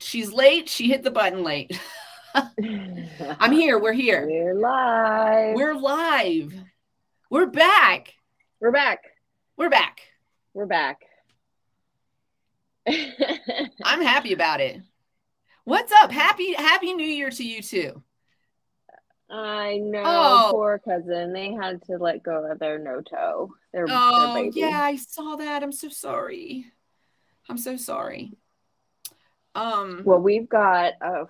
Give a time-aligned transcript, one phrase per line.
[0.00, 0.68] She's late.
[0.68, 1.78] She hit the button late.
[2.34, 3.78] I'm here.
[3.78, 4.26] We're here.
[4.28, 5.54] We're live.
[5.54, 6.54] We're live.
[7.30, 8.14] We're back.
[8.60, 9.04] We're back.
[9.56, 10.00] We're back.
[10.54, 11.02] We're back.
[12.88, 14.80] I'm happy about it.
[15.64, 16.10] What's up?
[16.10, 18.02] Happy Happy New Year to you too.
[19.30, 20.48] I know, Oh.
[20.52, 21.34] poor cousin.
[21.34, 23.52] They had to let go of their no toe.
[23.72, 24.60] Their, their Oh baby.
[24.60, 25.62] yeah, I saw that.
[25.62, 26.64] I'm so sorry.
[27.48, 28.32] I'm so sorry.
[29.58, 30.02] Um.
[30.04, 31.24] Well, we've got a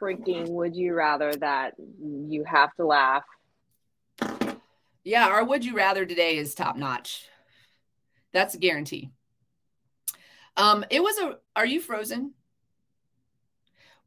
[0.00, 3.24] freaking would you rather that you have to laugh.
[5.02, 7.28] Yeah, our would you rather today is top notch.
[8.32, 9.10] That's a guarantee.
[10.56, 12.32] Um, it was a are you frozen?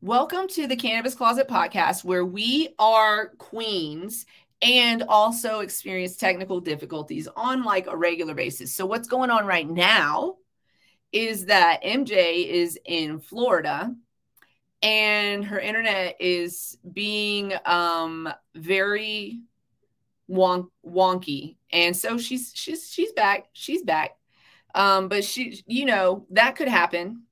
[0.02, 4.26] Welcome to the Cannabis Closet podcast, where we are queens
[4.60, 8.74] and also experience technical difficulties on like a regular basis.
[8.74, 10.38] So what's going on right now
[11.12, 13.94] is that MJ is in Florida
[14.82, 19.42] and her internet is being um very
[20.30, 21.56] wonk wonky.
[21.72, 24.18] And so she's she's she's back she's back.
[24.76, 27.24] Um but she you know that could happen.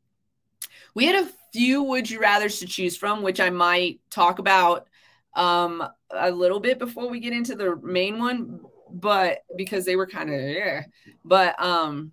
[0.93, 4.89] We had a few would you rathers to choose from which i might talk about
[5.37, 8.59] um a little bit before we get into the main one
[8.95, 10.83] but because they were kind of yeah.
[11.23, 12.11] But um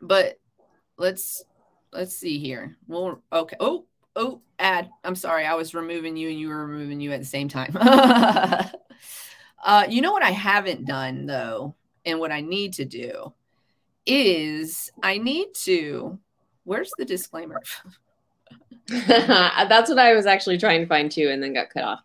[0.00, 0.38] but
[0.98, 1.44] let's
[1.92, 2.76] let's see here.
[2.86, 3.56] Well okay.
[3.60, 7.20] Oh oh ad i'm sorry i was removing you and you were removing you at
[7.20, 7.76] the same time.
[9.60, 11.74] Uh you know what i haven't done though
[12.06, 13.32] and what i need to do
[14.06, 16.16] is i need to
[16.62, 17.60] where's the disclaimer?
[18.88, 22.00] That's what I was actually trying to find too, and then got cut off.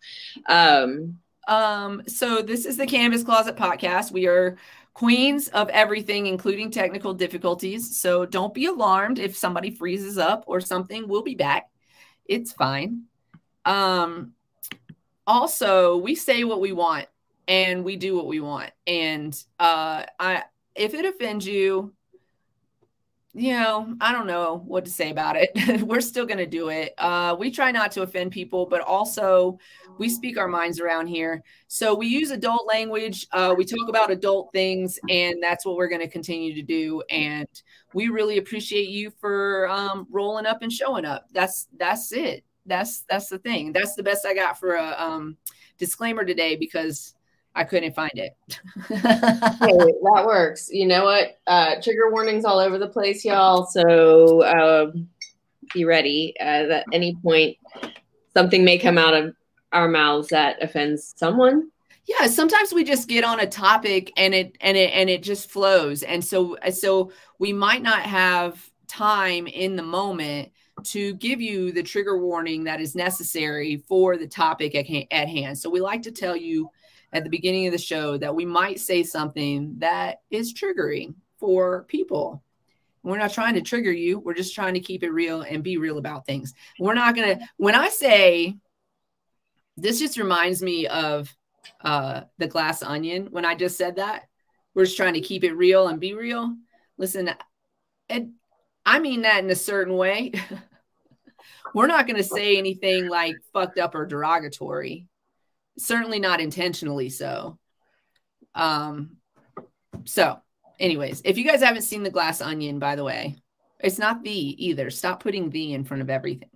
[0.47, 4.11] Um, um so this is the Cannabis closet podcast.
[4.11, 4.57] We are
[4.93, 7.99] queens of everything including technical difficulties.
[7.99, 11.07] So don't be alarmed if somebody freezes up or something.
[11.07, 11.69] We'll be back.
[12.25, 13.03] It's fine.
[13.65, 14.33] Um
[15.25, 17.07] also we say what we want
[17.47, 18.71] and we do what we want.
[18.85, 20.43] And uh i
[20.75, 21.93] if it offends you
[23.35, 25.81] you know i don't know what to say about it.
[25.81, 26.93] We're still going to do it.
[26.97, 29.57] Uh we try not to offend people but also
[29.97, 31.43] we speak our minds around here.
[31.67, 35.87] So we use adult language uh we talk about adult things and that's what we're
[35.87, 37.47] going to continue to do and
[37.93, 41.27] we really appreciate you for um rolling up and showing up.
[41.31, 42.43] That's that's it.
[42.67, 43.73] That's that's the thing.
[43.73, 45.37] That's the best i got for a um
[45.79, 47.15] disclaimer today because
[47.55, 48.35] i couldn't find it
[48.87, 50.69] hey, that works.
[50.71, 51.39] You know what?
[51.47, 53.65] Uh, trigger warnings all over the place, y'all.
[53.65, 55.09] So um,
[55.73, 56.33] be ready.
[56.39, 57.57] Uh, at any point,
[58.33, 59.35] something may come out of
[59.71, 61.69] our mouths that offends someone.
[62.05, 65.49] yeah sometimes we just get on a topic and it and it and it just
[65.49, 70.49] flows and so so we might not have time in the moment
[70.83, 75.57] to give you the trigger warning that is necessary for the topic at, at hand
[75.57, 76.69] so we like to tell you
[77.13, 81.83] at the beginning of the show that we might say something that is triggering for
[81.83, 82.43] people.
[83.03, 84.19] We're not trying to trigger you.
[84.19, 86.53] We're just trying to keep it real and be real about things.
[86.79, 88.57] We're not gonna when i say
[89.77, 91.33] this just reminds me of
[91.81, 93.27] uh the glass onion.
[93.29, 94.23] When i just said that
[94.73, 96.55] we're just trying to keep it real and be real.
[96.97, 97.29] Listen
[98.09, 98.31] and
[98.85, 100.31] i mean that in a certain way.
[101.73, 105.07] We're not going to say anything like fucked up or derogatory
[105.77, 107.57] certainly not intentionally so.
[108.55, 109.17] Um
[110.05, 110.39] so
[110.79, 113.35] anyways if you guys haven't seen the glass onion by the way
[113.79, 114.89] it's not the either.
[114.89, 116.49] Stop putting the in front of everything.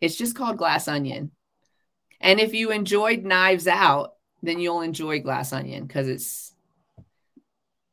[0.00, 1.30] It's just called glass onion.
[2.20, 6.49] And if you enjoyed knives out then you'll enjoy glass onion because it's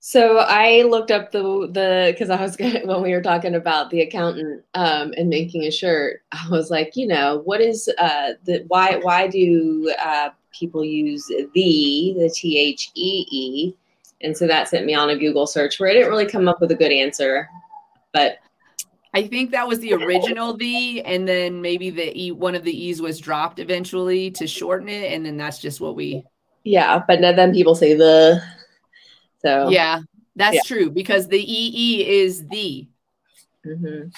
[0.08, 3.90] So I looked up the the because I was gonna, when we were talking about
[3.90, 6.22] the accountant um, and making a shirt.
[6.32, 11.26] I was like, you know, what is uh, the why why do uh, people use
[11.28, 13.74] the the T H E E?
[14.22, 16.62] And so that sent me on a Google search where I didn't really come up
[16.62, 17.50] with a good answer,
[18.14, 18.38] but
[19.14, 22.72] I think that was the original the, and then maybe the e one of the
[22.72, 26.24] e's was dropped eventually to shorten it, and then that's just what we.
[26.64, 28.42] yeah, but then people say the.
[29.48, 30.02] So Yeah,
[30.36, 30.62] that's Yeah.
[30.66, 32.88] true because the ee is the.
[33.64, 34.10] hmm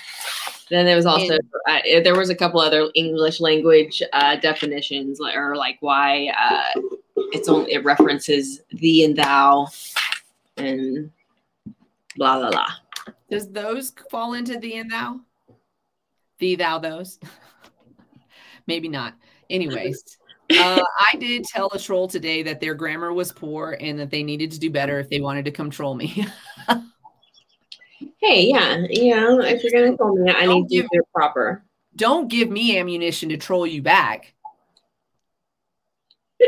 [0.70, 1.38] Then there was also
[1.68, 6.82] uh, there was a couple other English language uh, definitions, or like why uh,
[7.34, 9.68] it's only it references thee and thou,
[10.58, 11.12] and
[12.16, 12.72] blah blah blah.
[13.30, 15.22] Does those fall into thee and thou?
[16.40, 17.20] Thee, thou, those?
[18.68, 19.14] Maybe not.
[19.50, 20.19] Anyways,
[20.52, 20.82] uh,
[21.14, 24.52] I did tell a troll today that their grammar was poor and that they needed
[24.52, 26.26] to do better if they wanted to come troll me.
[28.22, 31.00] Hey, yeah, you know, if you're gonna tell me, I Don't need to give- do
[31.00, 31.64] it proper.
[31.96, 34.34] don't give me ammunition to troll you back.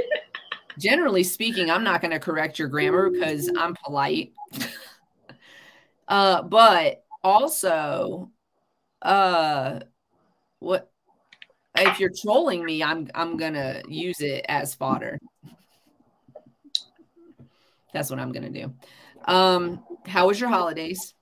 [0.80, 4.34] Generally speaking, I'm not going to correct your grammar because I'm polite.
[6.08, 8.32] uh, but also,
[9.02, 9.80] uh,
[10.60, 10.91] what
[11.76, 12.84] if you're trolling me?
[12.84, 15.20] I'm I'm gonna use it as fodder.
[17.94, 18.74] That's what I'm gonna do.
[19.26, 21.14] Um, how was your holidays?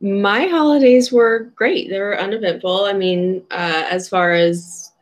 [0.00, 1.90] My holidays were great.
[1.90, 2.84] They were uneventful.
[2.84, 4.92] I mean, uh, as far as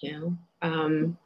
[0.00, 1.18] you know, um,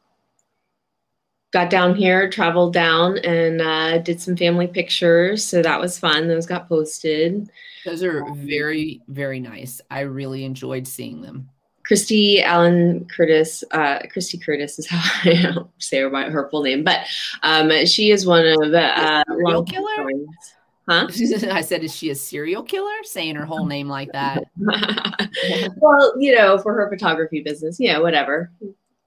[1.52, 5.44] got down here, traveled down, and uh, did some family pictures.
[5.44, 6.28] So that was fun.
[6.28, 7.50] Those got posted.
[7.84, 9.80] Those are very, very nice.
[9.90, 11.48] I really enjoyed seeing them.
[11.88, 15.00] Christy Allen Curtis, uh, Christy Curtis is how
[15.30, 17.06] I don't say her, her full name, but
[17.42, 20.06] um, she is one of the uh, serial killer.
[20.86, 21.08] Huh?
[21.50, 22.92] I said, is she a serial killer?
[23.04, 24.44] Saying her whole name like that.
[25.78, 28.52] well, you know, for her photography business, yeah, whatever.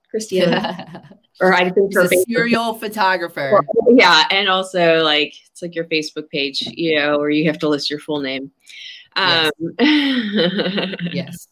[0.09, 3.63] Christy, or I think her a serial photographer.
[3.89, 7.69] Yeah, and also like it's like your Facebook page, you know, where you have to
[7.69, 8.51] list your full name.
[9.15, 9.51] Yes.
[9.59, 9.75] Um,
[11.11, 11.47] yes.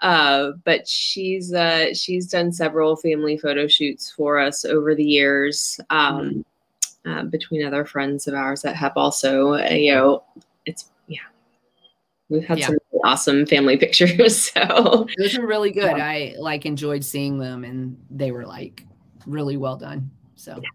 [0.00, 5.80] Uh, but she's uh, she's done several family photo shoots for us over the years.
[5.90, 6.44] Um,
[7.04, 7.10] mm-hmm.
[7.10, 10.22] uh, between other friends of ours that have also, uh, you know,
[10.66, 11.18] it's yeah,
[12.28, 12.66] we've had yeah.
[12.66, 14.52] some awesome family pictures.
[14.52, 15.96] So those are really good.
[15.96, 16.06] Yeah.
[16.06, 18.84] I like enjoyed seeing them, and they were like
[19.26, 20.10] really well done.
[20.36, 20.60] So.
[20.62, 20.68] Yeah.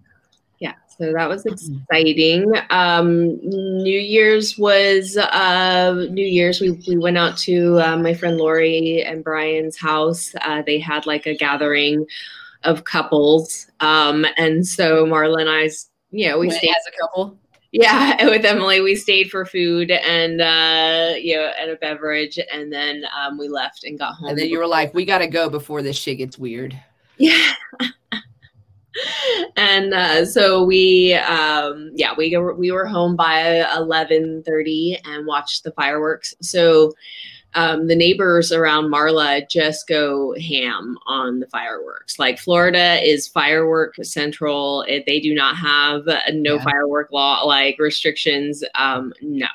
[1.00, 1.08] Yeah.
[1.08, 1.78] So that was mm-hmm.
[1.82, 2.54] exciting.
[2.70, 6.62] Um, New Year's was uh, New Year's.
[6.62, 10.34] We, we went out to uh, my friend Lori and Brian's house.
[10.42, 12.06] Uh, they had like a gathering
[12.64, 13.68] of couples.
[13.80, 15.70] Um, and so Marla and I,
[16.12, 17.38] you know, we went stayed as a couple.
[17.72, 22.72] Yeah, with Emily, we stayed for food and uh, you know, and a beverage, and
[22.72, 24.30] then um, we left and got home.
[24.30, 26.80] And then you were like, "We got to go before this shit gets weird."
[27.20, 27.54] Yeah.
[29.56, 35.72] and uh, so we um, yeah we we were home by 11:30 and watched the
[35.72, 36.92] fireworks so
[37.56, 42.18] um, the neighbors around Marla just go ham on the fireworks.
[42.18, 44.84] Like Florida is firework central.
[44.88, 46.64] If they do not have a no yeah.
[46.64, 48.64] firework law like restrictions.
[48.76, 49.48] Um, no.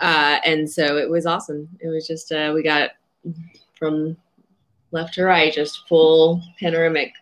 [0.00, 1.68] Uh, and so it was awesome.
[1.80, 2.90] It was just uh, we got
[3.76, 4.16] from
[4.90, 7.12] left to right, just full panoramic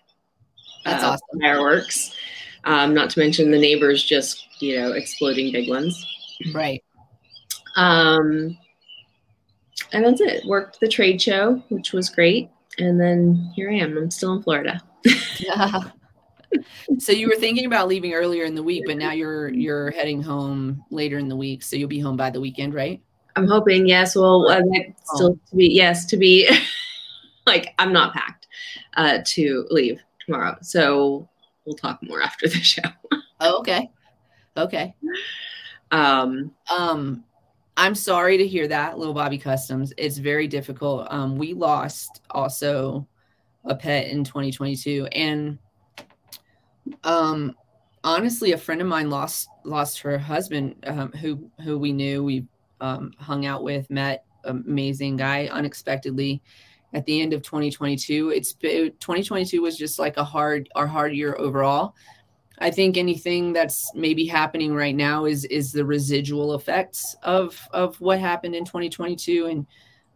[0.85, 1.41] that's uh, awesome.
[1.41, 2.17] Fireworks.
[2.65, 6.07] Um, not to mention the neighbors just, you know, exploding big ones.
[6.53, 6.83] Right.
[7.77, 8.57] Um,
[9.93, 10.45] and that's it.
[10.47, 12.51] Worked the trade show, which was great.
[12.79, 13.97] And then here I am.
[13.97, 14.81] I'm still in Florida.
[15.39, 15.85] yeah.
[16.99, 20.23] So you were thinking about leaving earlier in the week, but now you're you're heading
[20.23, 21.63] home later in the week.
[21.63, 23.01] So you'll be home by the weekend, right?
[23.37, 23.87] I'm hoping.
[23.87, 24.15] Yes.
[24.15, 24.61] Well, uh,
[25.15, 26.47] still to be yes to be
[27.47, 28.49] like I'm not packed
[28.99, 30.57] uh, to leave tomorrow.
[30.63, 31.29] So
[31.65, 32.83] we'll talk more after the show.
[33.41, 33.91] oh, okay.
[34.57, 34.95] Okay.
[35.91, 37.25] Um, um,
[37.77, 39.93] I'm sorry to hear that, little Bobby Customs.
[39.97, 41.07] It's very difficult.
[41.11, 43.07] Um, we lost also
[43.65, 45.59] a pet in 2022, and
[47.05, 47.55] um,
[48.05, 52.47] honestly, a friend of mine lost lost her husband, um, who who we knew, we
[52.81, 56.43] um, hung out with, met, amazing guy, unexpectedly
[56.93, 58.31] at the end of 2022.
[58.31, 61.95] It's 2022 was just like a hard our hard year overall.
[62.59, 68.01] I think anything that's maybe happening right now is is the residual effects of of
[68.01, 69.67] what happened in 2022 and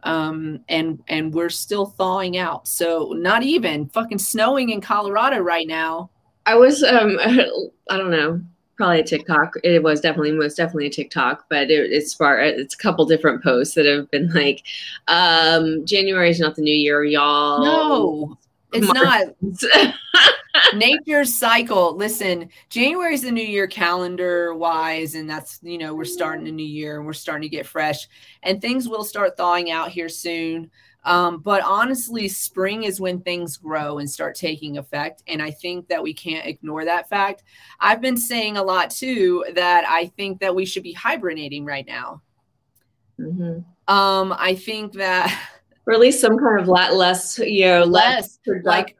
[0.03, 2.67] um and and we're still thawing out.
[2.67, 6.11] So not even fucking snowing in Colorado right now.
[6.45, 7.17] I was um
[7.89, 8.41] I don't know
[8.77, 9.55] probably a TikTok.
[9.63, 13.43] It was definitely most definitely a TikTok, but it, it's far it's a couple different
[13.43, 14.63] posts that have been like,
[15.07, 17.65] um, January is not the new year, y'all.
[17.65, 18.37] No,
[18.71, 19.33] it's March.
[19.41, 19.95] not.
[20.75, 21.95] Nature's cycle.
[21.95, 26.51] Listen, January is the new year calendar wise, and that's you know we're starting a
[26.51, 28.07] new year and we're starting to get fresh,
[28.43, 30.69] and things will start thawing out here soon.
[31.07, 35.23] Um, but honestly, spring is when things grow and start taking effect.
[35.25, 37.43] And I think that we can't ignore that fact.
[37.79, 41.87] I've been saying a lot too that I think that we should be hibernating right
[41.87, 42.21] now.
[43.17, 43.59] Mm-hmm.
[43.91, 45.35] Um, I think that.
[45.87, 48.97] Or at least some kind of less, you know, less, less like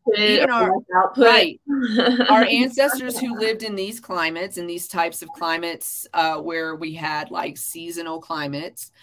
[0.50, 1.26] our output.
[1.26, 1.60] Right.
[2.30, 6.94] our ancestors who lived in these climates and these types of climates uh, where we
[6.94, 8.94] had like seasonal climates,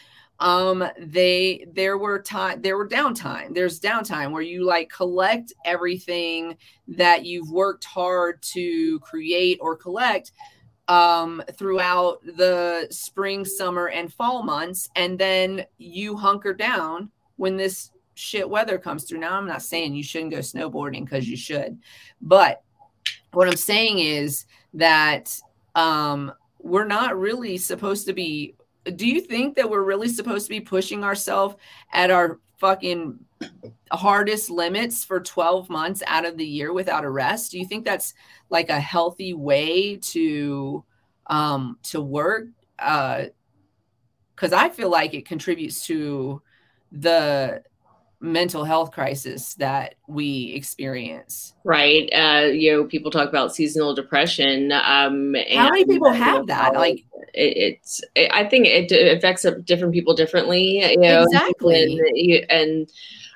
[0.40, 6.56] um they there were time there were downtime there's downtime where you like collect everything
[6.88, 10.32] that you've worked hard to create or collect
[10.88, 17.90] um throughout the spring summer and fall months and then you hunker down when this
[18.14, 19.18] shit weather comes through.
[19.18, 21.78] Now, I'm not saying you shouldn't go snowboarding because you should,
[22.20, 22.62] but
[23.32, 25.38] what I'm saying is that
[25.74, 28.54] um, we're not really supposed to be.
[28.96, 31.56] Do you think that we're really supposed to be pushing ourselves
[31.92, 33.18] at our fucking
[33.92, 37.52] hardest limits for 12 months out of the year without a rest?
[37.52, 38.14] Do you think that's
[38.50, 40.84] like a healthy way to
[41.26, 42.46] um to work?
[42.78, 43.26] Uh
[44.34, 46.42] because I feel like it contributes to
[46.90, 47.62] the
[48.24, 51.54] mental health crisis that we experience.
[51.62, 52.08] Right.
[52.12, 54.72] Uh, you know, people talk about seasonal depression.
[54.72, 56.74] Um, How many people have that?
[56.74, 57.04] Like,
[57.34, 60.80] it, it's, it, I think it affects different people differently.
[60.92, 62.00] You know, exactly.
[62.18, 62.90] And, and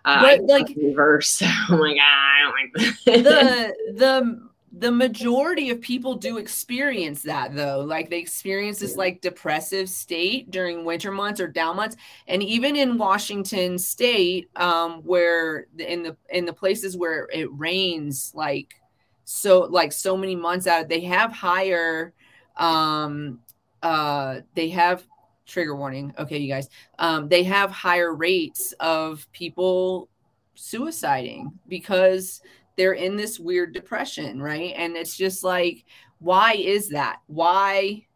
[0.04, 1.42] uh, but like reverse.
[1.44, 7.54] oh my god, I don't like the the the majority of people do experience that
[7.54, 7.80] though.
[7.80, 11.96] Like they experience this like depressive state during winter months or down months.
[12.26, 18.32] And even in washington state um where in the in the places where it rains
[18.34, 18.74] like
[19.24, 22.12] so like so many months out they have higher
[22.56, 23.40] um
[23.82, 25.04] uh they have
[25.46, 26.12] trigger warning.
[26.18, 26.68] Okay you guys.
[26.98, 30.10] Um they have higher rates of people
[30.56, 32.42] suiciding because
[32.78, 34.72] they're in this weird depression, right?
[34.76, 35.84] And it's just like,
[36.20, 37.18] why is that?
[37.26, 38.06] Why?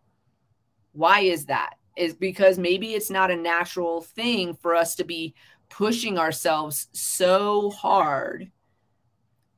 [0.93, 1.75] Why is that?
[1.97, 5.35] Is because maybe it's not a natural thing for us to be
[5.69, 8.51] pushing ourselves so hard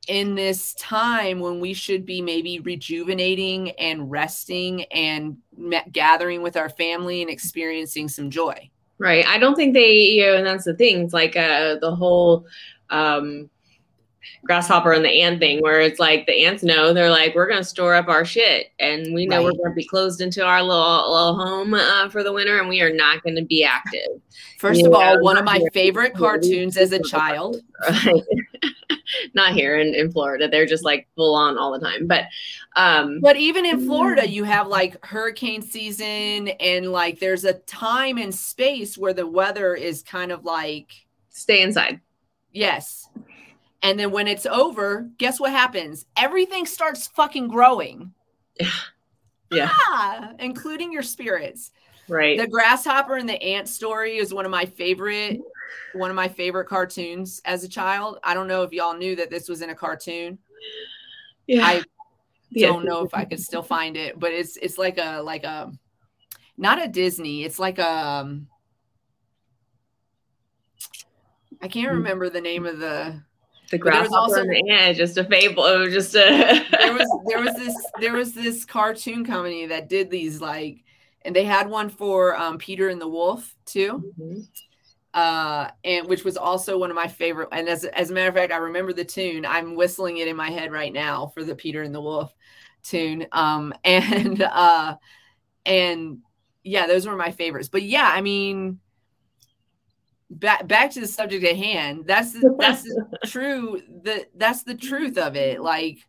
[0.07, 5.37] in this time when we should be maybe rejuvenating and resting and
[5.91, 8.69] gathering with our family and experiencing some joy.
[8.97, 9.25] Right.
[9.25, 11.01] I don't think they, you know, and that's the thing.
[11.01, 12.45] It's like uh, the whole
[12.89, 13.49] um,
[14.45, 17.59] grasshopper and the ant thing where it's like the ants know they're like we're going
[17.59, 18.71] to store up our shit.
[18.79, 19.45] And we know right.
[19.45, 22.69] we're going to be closed into our little little home uh, for the winter and
[22.69, 24.21] we are not going to be active.
[24.59, 27.57] First you of know, all one of my favorite cartoons as a child.
[29.33, 30.47] not here in, in florida.
[30.47, 32.07] They're just like full on all the time.
[32.07, 32.25] But
[32.75, 38.17] um but even in florida you have like hurricane season and like there's a time
[38.17, 40.91] and space where the weather is kind of like
[41.29, 41.99] stay inside.
[42.51, 43.09] Yes
[43.85, 46.07] and then when it's over, guess what happens?
[46.17, 48.13] Everything starts fucking growing.
[48.59, 48.69] Yeah.
[49.51, 49.69] Yeah.
[49.71, 51.71] Ah, including your spirits.
[52.09, 52.37] Right.
[52.37, 55.39] The grasshopper and the ant story is one of my favorite
[55.93, 58.17] one of my favorite cartoons as a child.
[58.23, 60.39] I don't know if y'all knew that this was in a cartoon.
[61.45, 61.63] Yeah.
[61.63, 61.83] I
[62.49, 62.67] yeah.
[62.67, 65.71] don't know if I could still find it, but it's it's like a like a
[66.57, 67.43] not a Disney.
[67.43, 68.47] It's like a um,
[71.61, 71.97] I can't mm.
[71.97, 73.21] remember the name of the
[73.75, 75.65] the grasshopper also, and the ant, just a fable.
[75.65, 76.19] It was just a.
[76.79, 80.83] there was there was this there was this cartoon company that did these like,
[81.23, 84.13] and they had one for um, Peter and the Wolf too.
[84.17, 84.41] Mm-hmm.
[85.13, 87.49] Uh, and which was also one of my favorite.
[87.51, 89.45] And as as a matter of fact, I remember the tune.
[89.45, 92.33] I'm whistling it in my head right now for the Peter and the Wolf
[92.81, 93.27] tune.
[93.33, 94.95] Um, and uh,
[95.65, 96.19] and
[96.63, 97.67] yeah, those were my favorites.
[97.67, 98.79] But yeah, I mean,
[100.29, 104.73] back back to the subject at hand that's the, that's the true the that's the
[104.73, 105.99] truth of it like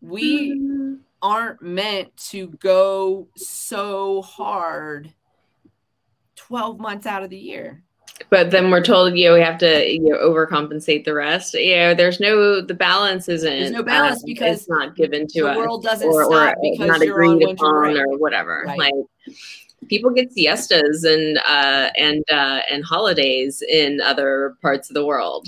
[0.00, 0.94] we mm-hmm.
[1.20, 5.12] aren't meant to go so hard
[6.36, 7.82] 12 months out of the year
[8.30, 11.76] but then we're told you know we have to you know overcompensate the rest you
[11.76, 15.42] know there's no the balance isn't there's no balance um, because it's not given to
[15.42, 18.64] the us world doesn't or, stop or because not you're agreed on upon or whatever
[18.66, 18.78] right.
[18.78, 18.94] like
[19.88, 25.46] people get siestas and uh, and uh, and holidays in other parts of the world.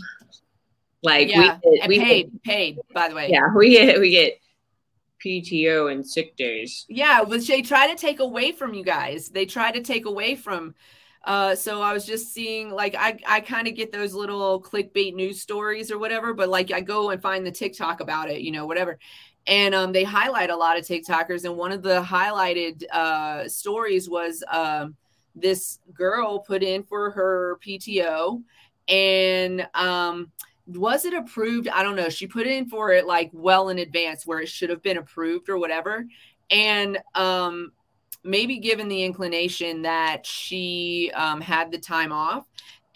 [1.02, 3.30] Like yeah, we, get, we paid get, paid by the way.
[3.30, 4.40] Yeah, we get we get
[5.24, 6.86] PTO and sick days.
[6.88, 9.28] Yeah, which they try to take away from you guys.
[9.28, 10.74] They try to take away from.
[11.24, 15.14] Uh, so I was just seeing like I I kind of get those little clickbait
[15.14, 18.52] news stories or whatever, but like I go and find the TikTok about it, you
[18.52, 18.98] know, whatever
[19.48, 21.44] and um, they highlight a lot of TikTokers.
[21.44, 24.94] And one of the highlighted uh, stories was um,
[25.34, 28.42] this girl put in for her PTO,
[28.88, 30.30] and um,
[30.66, 31.66] was it approved?
[31.68, 32.10] I don't know.
[32.10, 35.48] She put in for it like well in advance, where it should have been approved
[35.48, 36.04] or whatever,
[36.50, 37.72] and um,
[38.22, 42.44] maybe given the inclination that she um, had the time off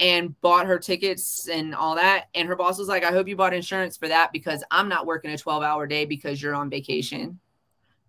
[0.02, 2.24] and bought her tickets and all that.
[2.34, 5.06] And her boss was like, I hope you bought insurance for that because I'm not
[5.06, 7.38] working a 12 hour day because you're on vacation.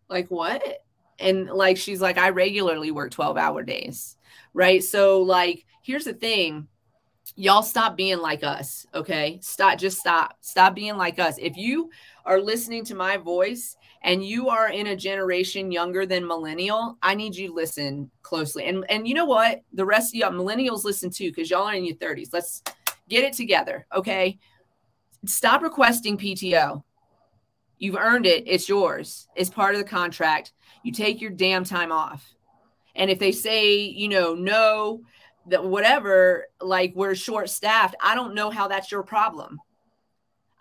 [0.10, 0.84] Like, what?
[1.20, 4.18] And like, she's like, I regularly work 12 hour days.
[4.56, 4.84] Right.
[4.84, 6.68] So, like, here's the thing
[7.36, 8.88] y'all stop being like us.
[8.96, 9.38] Okay.
[9.44, 10.36] Stop, just stop.
[10.42, 11.38] Stop being like us.
[11.38, 11.92] If you
[12.26, 17.16] are listening to my voice and you are in a generation younger than millennial, I
[17.16, 18.66] need you to listen closely.
[18.66, 19.62] And and you know what?
[19.74, 22.30] The rest of y'all millennials listen too, because y'all are in your 30s.
[22.34, 22.62] Let's
[23.10, 23.86] get it together.
[23.96, 24.40] Okay.
[25.26, 26.84] Stop requesting PTO.
[27.78, 28.44] You've earned it.
[28.46, 29.28] It's yours.
[29.36, 30.54] It's part of the contract.
[30.84, 32.34] You take your damn time off.
[32.96, 35.02] And if they say, you know, no,
[35.48, 39.60] that whatever, like we're short staffed, I don't know how that's your problem.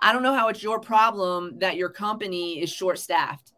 [0.02, 3.52] I don't know how it's your problem that your company is short staffed.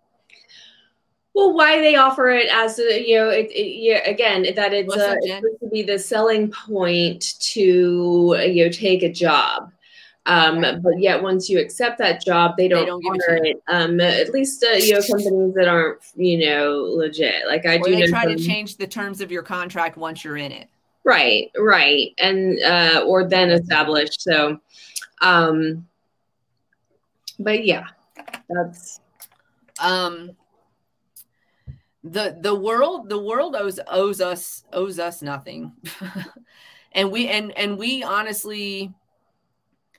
[1.34, 4.94] Well, why they offer it as a, you know, it, it yeah, again, that it's,
[4.94, 9.72] it's supposed to be the selling point to, you know, take a job.
[10.26, 13.56] Um, but yet once you accept that job, they don't, they don't honor it.
[13.66, 17.46] Um, at least, uh, you know, companies that aren't, you know, legit.
[17.48, 17.96] Like I or do.
[17.96, 20.68] They try to change the terms of your contract once you're in it.
[21.04, 22.12] Right, right.
[22.18, 24.22] And, uh, or then established.
[24.22, 24.60] So,
[25.20, 25.86] um,
[27.38, 27.86] but yeah,
[28.48, 29.00] that's,
[29.80, 30.30] um,
[32.02, 35.72] the the world the world owes owes us owes us nothing.
[36.94, 38.94] And we and and we honestly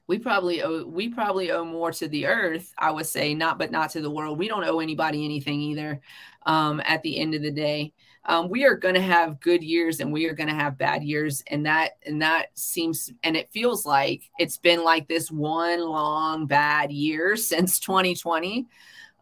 [0.08, 3.70] we probably owe we probably owe more to the earth i would say not but
[3.70, 4.40] not to the world.
[4.40, 6.00] We don't owe anybody anything either
[6.46, 7.94] um, at the end of the day
[8.28, 11.04] um, we are going to have good years and we are going to have bad
[11.04, 15.82] years and that and that seems and it feels like it's been like this one
[15.82, 18.68] long bad year since 2020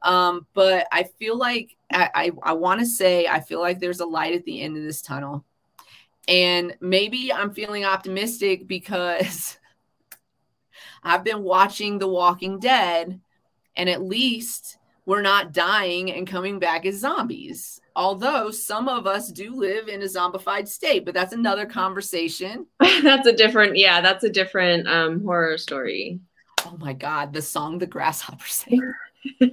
[0.03, 4.01] um, but I feel like I, I, I want to say I feel like there's
[4.01, 5.45] a light at the end of this tunnel.
[6.27, 9.57] And maybe I'm feeling optimistic because
[11.03, 13.19] I've been watching The Walking Dead,
[13.75, 17.81] and at least we're not dying and coming back as zombies.
[17.95, 22.65] Although some of us do live in a zombified state, but that's another conversation.
[22.79, 26.19] that's a different, yeah, that's a different um, horror story.
[26.65, 28.93] Oh my God, the song The Grasshopper Sing.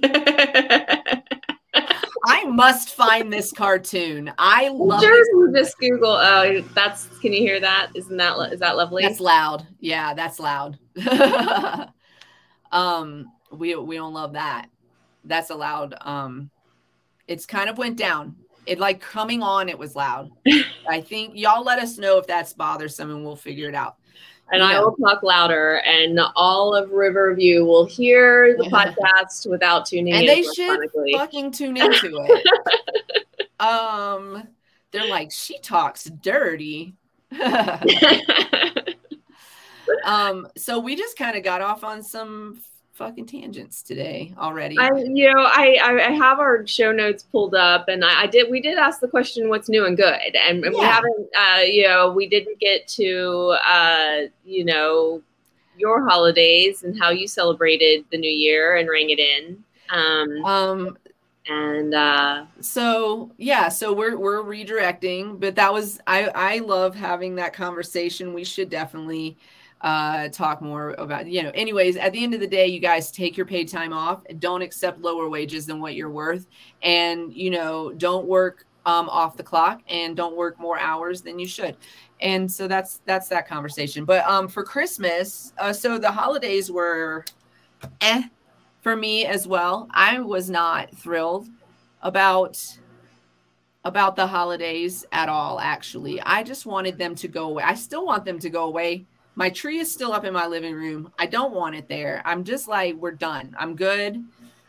[2.23, 4.31] I must find this cartoon.
[4.37, 6.11] I love sure just Google.
[6.11, 7.07] Oh, that's.
[7.19, 7.89] Can you hear that?
[7.95, 9.03] Isn't that is that lovely?
[9.03, 9.65] That's loud.
[9.79, 10.77] Yeah, that's loud.
[12.71, 14.67] um, we we don't love that.
[15.25, 15.95] That's a loud.
[16.01, 16.51] Um,
[17.31, 18.35] it's kind of went down.
[18.65, 19.69] It like coming on.
[19.69, 20.31] It was loud.
[20.89, 23.95] I think y'all let us know if that's bothersome, and we'll figure it out
[24.51, 24.63] and.
[24.63, 28.69] I will talk louder, and all of Riverview will hear the yeah.
[28.69, 30.29] podcast without tuning and in.
[30.29, 30.79] And they should
[31.13, 32.47] fucking tune into it.
[33.59, 34.47] um,
[34.91, 36.93] they're like, she talks dirty.
[40.03, 42.59] um, so we just kind of got off on some
[43.01, 44.77] fucking tangents today already.
[44.77, 48.51] I, you know, I, I have our show notes pulled up, and I, I did.
[48.51, 50.79] We did ask the question, "What's new and good?" And, and yeah.
[50.79, 55.23] we haven't, uh, you know, we didn't get to, uh, you know,
[55.77, 59.63] your holidays and how you celebrated the new year and rang it in.
[59.89, 60.97] Um, um
[61.49, 67.33] and uh so yeah so we're we're redirecting but that was i i love having
[67.33, 69.35] that conversation we should definitely
[69.81, 73.11] uh, talk more about, you know, anyways, at the end of the day, you guys
[73.11, 74.23] take your paid time off.
[74.39, 76.47] Don't accept lower wages than what you're worth.
[76.83, 81.39] And, you know, don't work um, off the clock and don't work more hours than
[81.39, 81.77] you should.
[82.19, 84.05] And so that's, that's that conversation.
[84.05, 87.25] But um, for Christmas, uh, so the holidays were
[88.01, 88.23] eh
[88.81, 89.87] for me as well.
[89.91, 91.47] I was not thrilled
[92.03, 92.77] about
[93.83, 98.05] about the holidays at all actually i just wanted them to go away i still
[98.05, 99.03] want them to go away
[99.41, 101.11] my tree is still up in my living room.
[101.17, 102.21] I don't want it there.
[102.25, 103.55] I'm just like, we're done.
[103.57, 104.23] I'm good.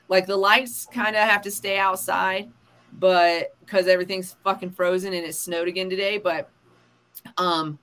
[0.09, 2.51] Like the lights kind of have to stay outside,
[2.95, 6.17] but because everything's fucking frozen and it snowed again today.
[6.17, 6.49] But
[7.37, 7.79] um,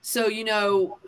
[0.00, 1.00] so you know,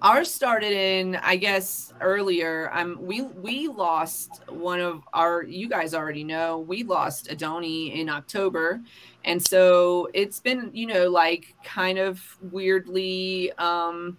[0.00, 2.70] ours started in I guess earlier.
[2.72, 5.42] Um, we we lost one of our.
[5.42, 8.80] You guys already know we lost Adoni in October,
[9.24, 14.16] and so it's been you know like kind of weirdly um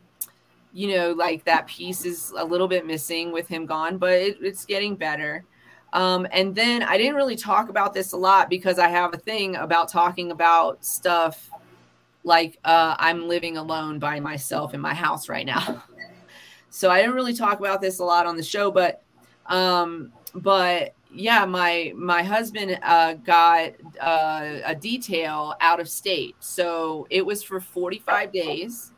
[0.74, 4.38] you know like that piece is a little bit missing with him gone but it,
[4.42, 5.44] it's getting better.
[5.94, 9.18] Um and then i didn't really talk about this a lot because i have a
[9.18, 11.50] thing about talking about stuff
[12.24, 15.84] like uh i'm living alone by myself in my house right now.
[16.74, 19.04] So i didn't really talk about this a lot on the show but
[19.48, 27.06] um but yeah, my my husband uh, got uh, a detail out of state, so
[27.10, 28.94] it was for 45 days,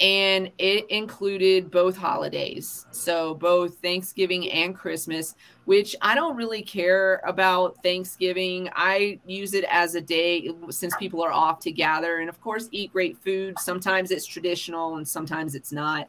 [0.00, 5.34] and it included both holidays, so both Thanksgiving and Christmas.
[5.64, 8.70] Which I don't really care about Thanksgiving.
[8.74, 12.68] I use it as a day since people are off to gather, and of course,
[12.72, 13.58] eat great food.
[13.58, 16.08] Sometimes it's traditional, and sometimes it's not.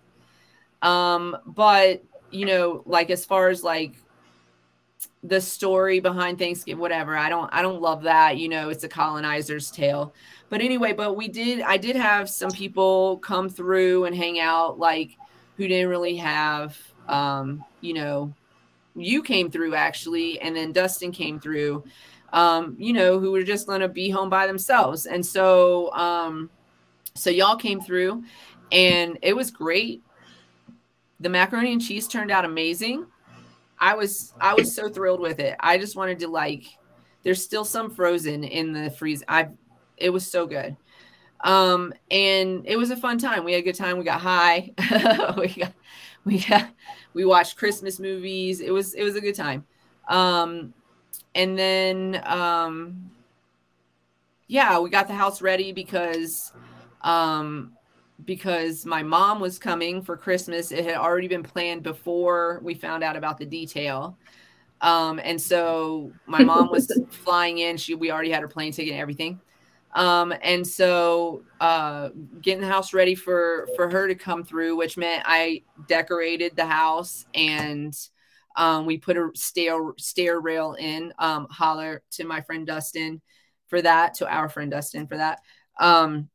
[0.81, 3.95] Um, but you know, like as far as like
[5.23, 7.17] the story behind Thanksgiving, whatever.
[7.17, 8.37] I don't I don't love that.
[8.37, 10.13] You know, it's a colonizer's tale.
[10.49, 14.79] But anyway, but we did I did have some people come through and hang out
[14.79, 15.17] like
[15.57, 18.33] who didn't really have um, you know,
[18.95, 21.83] you came through actually, and then Dustin came through,
[22.33, 25.05] um, you know, who were just gonna be home by themselves.
[25.05, 26.49] And so um
[27.15, 28.23] so y'all came through
[28.71, 30.01] and it was great.
[31.19, 33.07] The macaroni and cheese turned out amazing.
[33.79, 35.55] I was I was so thrilled with it.
[35.59, 36.65] I just wanted to like
[37.23, 39.23] there's still some frozen in the freeze.
[39.27, 39.49] I
[39.97, 40.75] it was so good.
[41.43, 43.45] Um and it was a fun time.
[43.45, 43.97] We had a good time.
[43.97, 44.73] We got high.
[45.37, 45.73] we got
[46.25, 46.69] we got
[47.13, 48.59] we watched Christmas movies.
[48.59, 49.65] It was it was a good time.
[50.09, 50.73] Um
[51.33, 53.11] and then um
[54.47, 56.51] yeah, we got the house ready because
[57.01, 57.77] um
[58.25, 60.71] because my mom was coming for Christmas.
[60.71, 64.17] It had already been planned before we found out about the detail.
[64.81, 67.77] Um, and so my mom was flying in.
[67.77, 69.39] She we already had her plane ticket and everything.
[69.93, 72.09] Um, and so uh,
[72.41, 76.65] getting the house ready for for her to come through, which meant I decorated the
[76.65, 77.93] house and
[78.55, 81.13] um, we put a stair stair rail in.
[81.19, 83.21] Um, holler to my friend Dustin
[83.67, 85.39] for that, to our friend Dustin for that.
[85.79, 86.29] Um,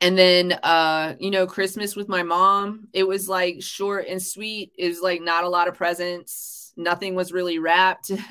[0.00, 4.72] and then uh you know christmas with my mom it was like short and sweet.
[4.78, 6.72] It was like not a lot of presents.
[6.76, 8.10] Nothing was really wrapped.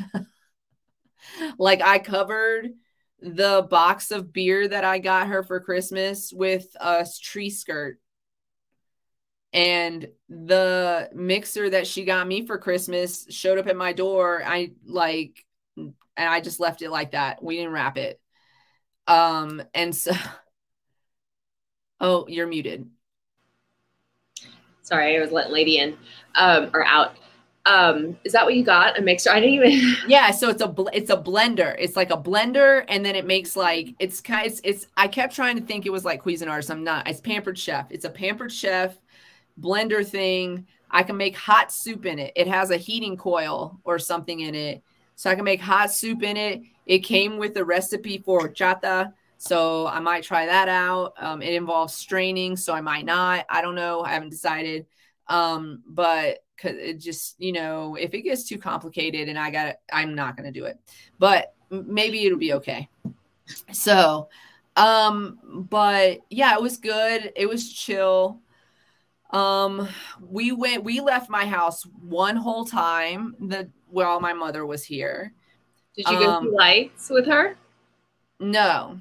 [1.57, 2.69] Like i covered
[3.21, 7.99] the box of beer that i got her for christmas with a tree skirt.
[9.53, 14.41] And the mixer that she got me for christmas showed up at my door.
[14.45, 15.45] I like
[15.77, 17.43] and i just left it like that.
[17.43, 18.19] We didn't wrap it.
[19.07, 20.11] Um and so
[22.03, 22.85] Oh, you're muted.
[24.81, 25.97] Sorry, I was letting lady in
[26.35, 27.15] um, or out.
[27.65, 28.99] Um, is that what you got?
[28.99, 29.29] A mixer?
[29.29, 29.95] I didn't even.
[30.09, 31.77] yeah, so it's a bl- it's a blender.
[31.79, 34.45] It's like a blender, and then it makes like it's kind.
[34.45, 36.69] It's, it's I kept trying to think it was like Cuisinart.
[36.69, 37.07] I'm not.
[37.07, 37.87] It's Pampered Chef.
[37.89, 38.97] It's a Pampered Chef
[39.61, 40.67] blender thing.
[40.91, 42.33] I can make hot soup in it.
[42.35, 44.83] It has a heating coil or something in it,
[45.15, 46.63] so I can make hot soup in it.
[46.85, 49.13] It came with a recipe for horchata.
[49.43, 51.15] So I might try that out.
[51.17, 53.45] Um, it involves straining, so I might not.
[53.49, 53.99] I don't know.
[53.99, 54.85] I haven't decided.
[55.27, 59.67] Um, but cause it just, you know, if it gets too complicated and I got
[59.67, 60.79] it, I'm not going to do it.
[61.19, 62.87] But maybe it'll be okay.
[63.73, 64.29] So,
[64.77, 67.33] um, but yeah, it was good.
[67.35, 68.39] It was chill.
[69.31, 69.89] Um,
[70.21, 75.33] we went, we left my house one whole time that while my mother was here.
[75.97, 77.57] Did you go um, see lights with her?
[78.39, 78.99] No,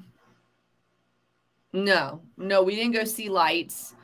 [1.73, 3.95] no, no, we didn't go see lights.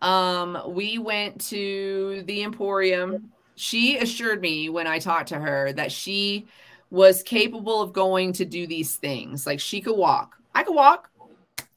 [0.00, 3.32] Um, we went to the Emporium.
[3.56, 6.46] She assured me when I talked to her that she
[6.90, 9.46] was capable of going to do these things.
[9.46, 10.36] Like she could walk.
[10.54, 11.10] I could walk.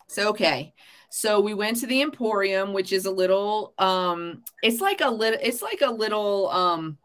[0.07, 0.73] So okay.
[1.09, 5.39] So we went to the Emporium, which is a little um it's like a little
[5.41, 6.97] it's like a little um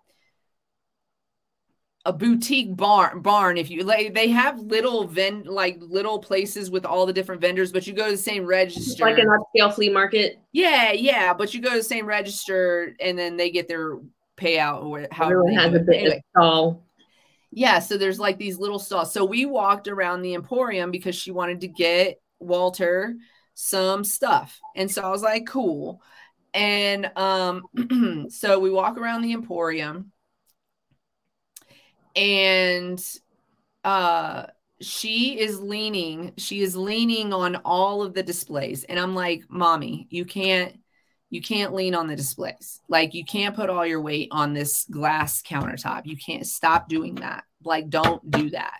[2.06, 6.84] a boutique barn barn if you like they have little vend like little places with
[6.84, 9.88] all the different vendors but you go to the same register like an upscale flea
[9.88, 10.38] market.
[10.52, 13.98] Yeah yeah but you go to the same register and then they get their
[14.36, 16.22] payout or how everyone has a bit anyway.
[16.30, 16.84] stall.
[17.50, 19.12] Yeah so there's like these little stalls.
[19.12, 23.16] So we walked around the emporium because she wanted to get walter
[23.54, 24.60] some stuff.
[24.76, 26.02] And so i was like cool.
[26.52, 30.12] And um so we walk around the emporium
[32.16, 33.02] and
[33.84, 34.46] uh
[34.80, 38.84] she is leaning she is leaning on all of the displays.
[38.84, 40.76] And i'm like mommy you can't
[41.34, 42.80] you can't lean on the displays.
[42.88, 46.06] Like you can't put all your weight on this glass countertop.
[46.06, 47.42] You can't stop doing that.
[47.64, 48.78] Like don't do that.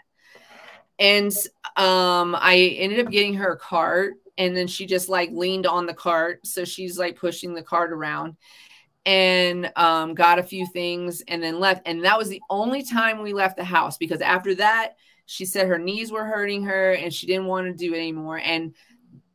[1.01, 1.33] And
[1.77, 5.87] um i ended up getting her a cart and then she just like leaned on
[5.87, 6.47] the cart.
[6.47, 8.37] So she's like pushing the cart around
[9.07, 11.83] and um, got a few things and then left.
[11.87, 14.95] And that was the only time we left the house because after that,
[15.27, 18.39] she said her knees were hurting her and she didn't want to do it anymore.
[18.39, 18.75] And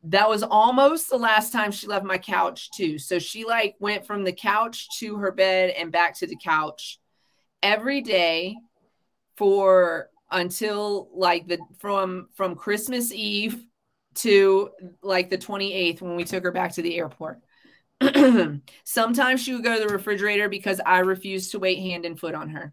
[0.04, 2.98] that was almost the last time she left my couch too.
[2.98, 6.98] So she like went from the couch to her bed and back to the couch
[7.62, 8.56] every day
[9.36, 13.64] for until like the from from Christmas Eve
[14.14, 14.70] to
[15.02, 17.40] like the 28th when we took her back to the airport.
[18.84, 22.34] Sometimes she would go to the refrigerator because I refused to wait hand and foot
[22.34, 22.72] on her.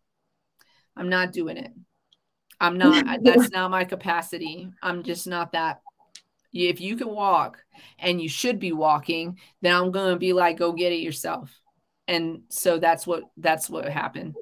[0.96, 1.72] I'm not doing it.
[2.60, 4.70] I'm not, that's not my capacity.
[4.82, 5.82] I'm just not that.
[6.54, 7.60] If you can walk
[8.00, 11.52] and you should be walking, then I'm going to be like, go get it yourself.
[12.08, 14.36] and so that's what that's what happened.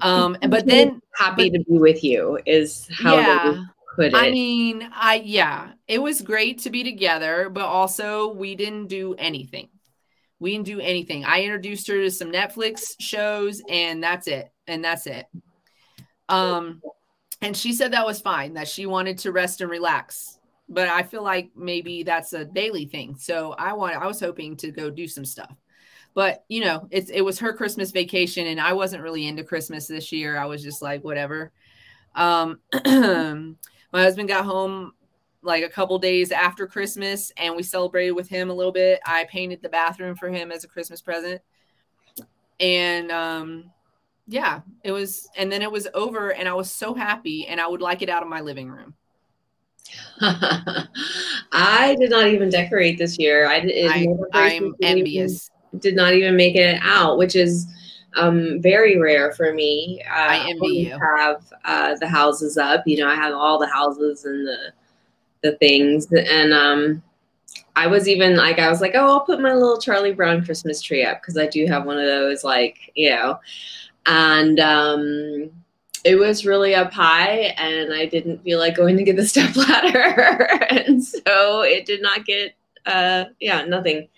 [0.00, 3.64] Um, but then happy but, to be with you is how yeah.
[3.96, 4.14] Put it.
[4.14, 9.14] I mean, I yeah, it was great to be together, but also we didn't do
[9.18, 9.68] anything.
[10.40, 11.24] We didn't do anything.
[11.24, 14.52] I introduced her to some Netflix shows, and that's it.
[14.66, 15.26] And that's it.
[16.28, 16.80] Um,
[17.40, 18.54] and she said that was fine.
[18.54, 20.38] That she wanted to rest and relax.
[20.68, 23.16] But I feel like maybe that's a daily thing.
[23.16, 23.96] So I want.
[23.96, 25.54] I was hoping to go do some stuff
[26.14, 29.86] but you know it's it was her christmas vacation and i wasn't really into christmas
[29.86, 31.52] this year i was just like whatever
[32.16, 34.92] um my husband got home
[35.42, 39.24] like a couple days after christmas and we celebrated with him a little bit i
[39.24, 41.40] painted the bathroom for him as a christmas present
[42.60, 43.70] and um
[44.26, 47.66] yeah it was and then it was over and i was so happy and i
[47.66, 48.94] would like it out of my living room
[50.20, 53.48] I did not even decorate this year.
[53.48, 53.60] I,
[54.34, 55.48] I am envious
[55.78, 57.66] did not even make it out, which is
[58.16, 60.02] um, very rare for me.
[60.08, 60.98] Uh, I envy you.
[60.98, 62.82] Have uh, the houses up?
[62.86, 64.72] You know, I have all the houses and the
[65.42, 67.02] the things, and um,
[67.76, 70.80] I was even like, I was like, oh, I'll put my little Charlie Brown Christmas
[70.82, 73.38] tree up because I do have one of those, like you know,
[74.06, 75.50] and um,
[76.04, 79.56] it was really up high, and I didn't feel like going to get the step
[79.56, 82.54] ladder, and so it did not get,
[82.86, 84.08] uh, yeah, nothing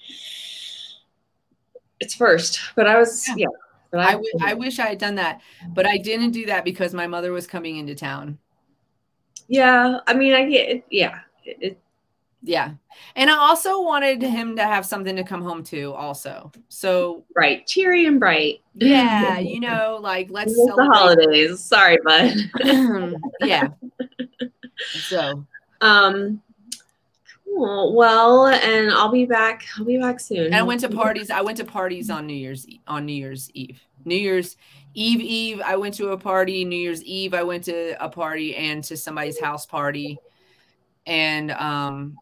[2.01, 3.47] it's first, but I was yeah.
[3.93, 5.41] yeah I, w- I wish I had done that,
[5.75, 8.39] but I didn't do that because my mother was coming into town.
[9.51, 10.85] Yeah, I mean, I get it.
[10.91, 11.79] Yeah, it, it,
[12.43, 12.75] yeah,
[13.17, 16.53] and I also wanted him to have something to come home to, also.
[16.69, 18.61] So right, cheery and bright.
[18.75, 21.59] Yeah, you know, like let's the holidays.
[21.59, 22.37] Sorry, bud.
[23.41, 23.69] yeah.
[24.79, 25.45] So,
[25.81, 26.41] um,
[27.45, 27.95] Cool.
[27.97, 29.65] Well, and I'll be back.
[29.77, 30.47] I'll be back soon.
[30.47, 31.31] And I went to parties.
[31.31, 33.81] I went to parties on New Year's on New Year's Eve.
[34.05, 34.57] New Year's
[34.95, 35.61] Eve Eve.
[35.65, 36.65] I went to a party.
[36.65, 37.35] New Year's Eve.
[37.35, 40.19] I went to a party and to somebody's house party.
[41.07, 42.17] And um,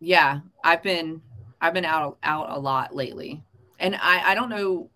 [0.00, 1.22] yeah, I've been
[1.60, 3.42] I've been out out a lot lately,
[3.78, 4.90] and I I don't know.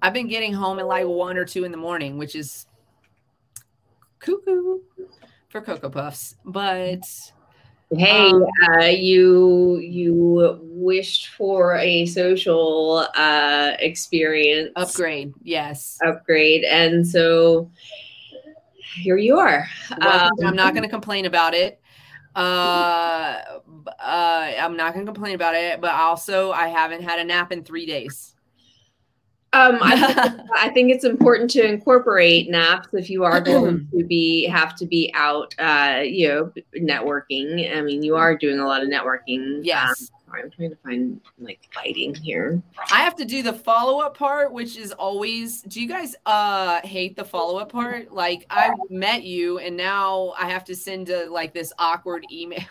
[0.00, 2.66] I've been getting home at like one or two in the morning, which is
[4.18, 4.80] cuckoo
[5.48, 7.02] for Cocoa Puffs, but
[7.96, 17.06] Hey, um, uh, you you wished for a social uh, experience upgrade, yes, upgrade, and
[17.06, 17.70] so
[18.94, 19.66] here you are.
[20.00, 21.80] Um, I'm not going to complain about it.
[22.34, 23.40] Uh,
[23.98, 27.52] uh, I'm not going to complain about it, but also I haven't had a nap
[27.52, 28.34] in three days.
[29.54, 34.46] Um, I, I, think it's important to incorporate naps if you are going to be
[34.46, 37.76] have to be out, uh, you know, networking.
[37.76, 39.60] I mean, you are doing a lot of networking.
[39.62, 40.10] Yes.
[40.10, 42.62] Um, I'm trying to find like lighting here.
[42.90, 45.60] I have to do the follow up part, which is always.
[45.62, 48.10] Do you guys uh hate the follow up part?
[48.10, 52.66] Like I met you, and now I have to send a, like this awkward email.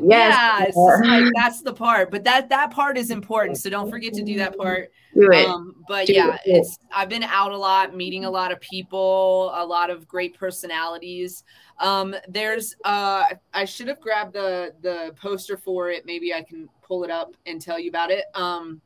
[0.00, 0.72] Yes.
[0.76, 2.10] Yeah, like that's the part.
[2.10, 3.58] But that that part is important.
[3.58, 4.90] So don't forget to do that part.
[5.14, 5.46] Do it.
[5.46, 6.40] Um, but do yeah, it.
[6.44, 10.36] it's I've been out a lot, meeting a lot of people, a lot of great
[10.36, 11.44] personalities.
[11.78, 16.04] Um, there's uh I should have grabbed the the poster for it.
[16.04, 18.24] Maybe I can pull it up and tell you about it.
[18.34, 18.80] Um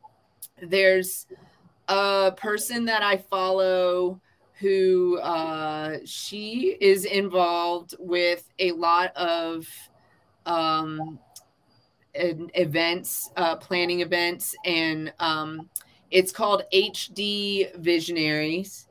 [0.61, 1.27] there's
[1.89, 4.21] a person that I follow
[4.61, 9.67] who uh she is involved with a lot of
[10.49, 11.19] um,
[12.15, 15.69] events, uh, planning events, and um,
[16.11, 18.87] it's called HD Visionaries.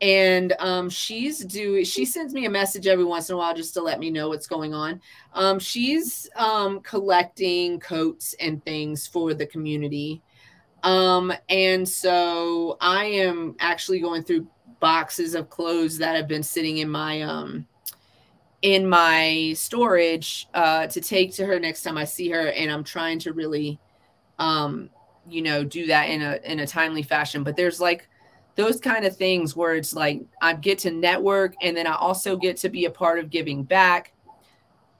[0.00, 1.84] And um, she's doing.
[1.84, 4.28] She sends me a message every once in a while just to let me know
[4.28, 5.00] what's going on.
[5.32, 10.20] Um, she's um, collecting coats and things for the community,
[10.82, 14.48] um, and so I am actually going through
[14.80, 17.64] boxes of clothes that have been sitting in my um,
[18.62, 22.84] in my storage uh, to take to her next time I see her, and I'm
[22.84, 23.78] trying to really,
[24.38, 24.88] um,
[25.28, 27.42] you know, do that in a in a timely fashion.
[27.42, 28.08] But there's like
[28.54, 32.36] those kind of things where it's like I get to network, and then I also
[32.36, 34.12] get to be a part of giving back.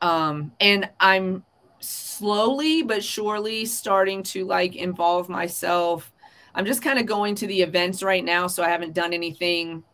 [0.01, 1.45] Um, and I'm
[1.79, 6.13] slowly but surely starting to like involve myself.
[6.55, 9.85] I'm just kind of going to the events right now, so I haven't done anything,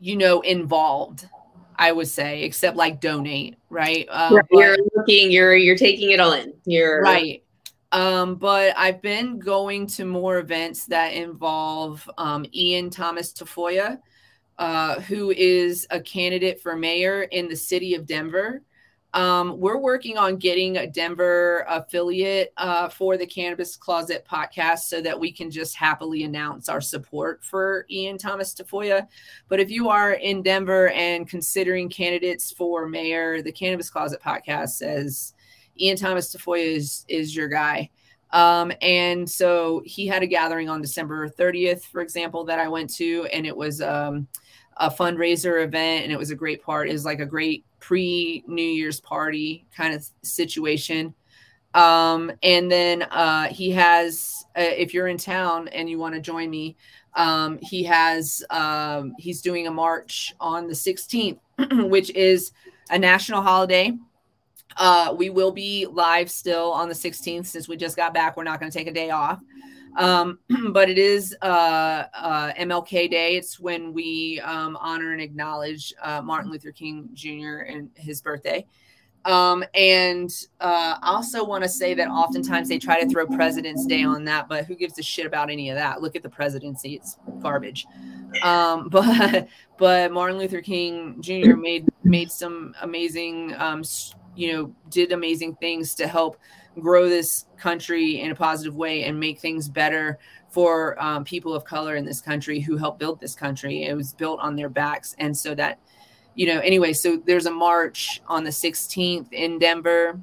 [0.00, 1.28] you know, involved
[1.80, 4.06] I would say, except like donate, right?
[4.10, 6.52] Uh, you're looking, you're you're taking it all in.
[6.66, 7.42] You're right.
[7.90, 13.98] Um, but I've been going to more events that involve um, Ean Thomas Tafoya,
[14.58, 18.62] uh, who is a candidate for mayor in the city of Denver.
[19.12, 25.00] Um, we're working on getting a Denver affiliate uh, for the Cannabis Closet podcast so
[25.00, 29.08] that we can just happily announce our support for Ean Thomas Tafoya.
[29.48, 34.70] But if you are in Denver and considering candidates for mayor, the Cannabis Closet podcast
[34.70, 35.34] says
[35.76, 37.90] Ean Thomas Tafoya is, is your guy.
[38.32, 42.94] Um, and so he had a gathering on December 30th, for example, that I went
[42.94, 44.28] to, and it was um,
[44.80, 46.88] a fundraiser event, and it was a great part.
[46.88, 51.14] It was like a great pre New Year's party kind of situation.
[51.74, 56.20] Um, and then uh, he has, uh, if you're in town and you want to
[56.20, 56.76] join me,
[57.14, 61.38] um, he has, um, he's doing a march on the 16th,
[61.88, 62.52] which is
[62.90, 63.92] a national holiday.
[64.76, 68.36] Uh, we will be live still on the 16th since we just got back.
[68.36, 69.40] We're not going to take a day off.
[69.96, 70.38] Um,
[70.72, 73.36] but it is uh, uh, MLK Day.
[73.36, 77.64] It's when we um, honor and acknowledge uh, Martin Luther King Jr.
[77.66, 78.66] and his birthday.
[79.24, 83.84] Um, and uh, I also want to say that oftentimes they try to throw President's
[83.84, 86.00] Day on that, but who gives a shit about any of that?
[86.00, 87.86] Look at the presidency; it's garbage.
[88.42, 91.56] Um, but but Martin Luther King Jr.
[91.56, 93.82] made made some amazing, um,
[94.34, 96.38] you know, did amazing things to help
[96.80, 100.18] grow this country in a positive way and make things better
[100.50, 103.84] for um, people of color in this country who helped build this country.
[103.84, 105.14] It was built on their backs.
[105.18, 105.78] And so that,
[106.34, 110.20] you know, anyway, so there's a march on the 16th in Denver.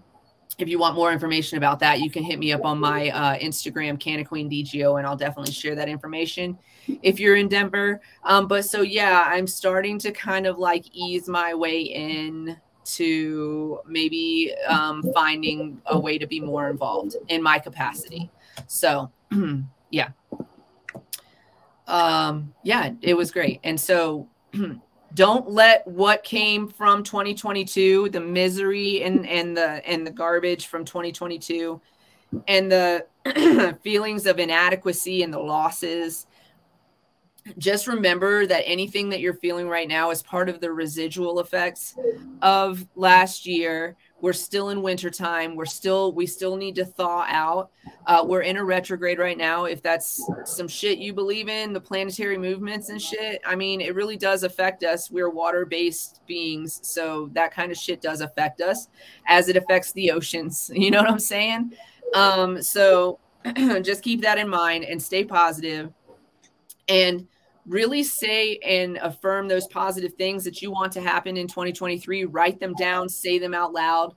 [0.58, 3.38] If you want more information about that, you can hit me up on my uh,
[3.38, 6.58] Instagram, Canna Queen DGO, and I'll definitely share that information
[7.04, 8.02] if you're in Denver.
[8.24, 12.58] Um, but so, yeah, I'm starting to kind of like ease my way in
[12.96, 18.30] to maybe um, finding a way to be more involved in my capacity.
[18.68, 19.12] So,
[19.92, 20.10] yeah.
[21.88, 23.60] Um, yeah, it was great.
[23.64, 24.28] And so,
[25.14, 30.86] don't let what came from 2022, the misery and and the and the garbage from
[30.86, 31.80] 2022
[32.48, 33.06] and the
[33.84, 36.28] feelings of inadequacy and the losses
[37.58, 41.96] just remember that anything that you're feeling right now is part of the residual effects
[42.42, 43.96] of last year.
[44.20, 47.70] We're still in wintertime we're still we still need to thaw out.
[48.08, 49.66] Uh, we're in a retrograde right now.
[49.66, 53.94] If that's some shit you believe in the planetary movements and shit i mean it
[53.94, 55.12] really does affect us.
[55.12, 58.88] We're water-based beings so that kind of shit does affect us
[59.28, 60.72] as it affects the oceans.
[60.78, 61.74] You know what i'm saying?
[62.14, 63.20] Um, so
[63.82, 65.92] just keep that in mind and stay positive.
[66.88, 67.28] And
[67.68, 72.60] really say and affirm those positive things that you want to happen in 2023 write
[72.60, 74.16] them down say them out loud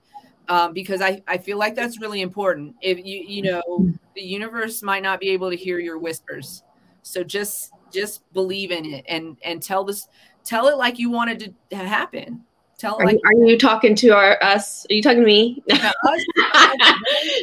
[0.51, 2.75] um, because I, I feel like that's really important.
[2.83, 6.65] If you you know the universe might not be able to hear your whispers.
[7.03, 10.09] So just just believe in it and and tell this
[10.45, 12.45] tell it like you wanted to happen
[12.81, 14.87] Tell are, like, you, are you talking to our us?
[14.89, 15.63] Are you talking to me?
[15.69, 15.83] no,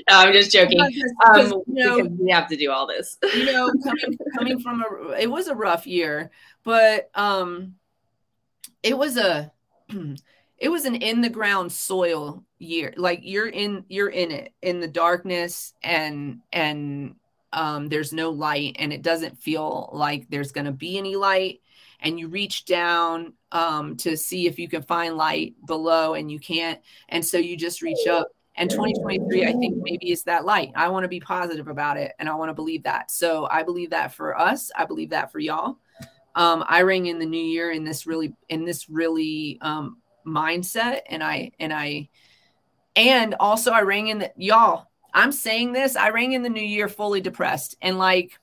[0.09, 0.81] I'm just joking.
[0.81, 3.19] Um, you know, we have to do all this.
[3.35, 6.31] you know, coming coming from a it was a rough year,
[6.63, 7.75] but um
[8.81, 9.51] it was a
[10.57, 12.95] it was an in the ground soil year.
[12.97, 17.13] Like you're in you're in it in the darkness and and
[17.53, 21.61] um there's no light and it doesn't feel like there's going to be any light
[21.99, 26.39] and you reach down um, to see if you can find light below and you
[26.39, 26.79] can't.
[27.09, 28.29] And so you just reach up.
[28.55, 30.71] And 2023, I think maybe is that light.
[30.75, 33.11] I want to be positive about it and I want to believe that.
[33.11, 34.71] So I believe that for us.
[34.75, 35.77] I believe that for y'all.
[36.33, 41.01] Um, I ring in the new year in this really, in this really um, mindset.
[41.07, 42.09] And I, and I,
[42.95, 46.59] and also I rang in the, y'all, I'm saying this, I rang in the new
[46.59, 48.39] year fully depressed and like,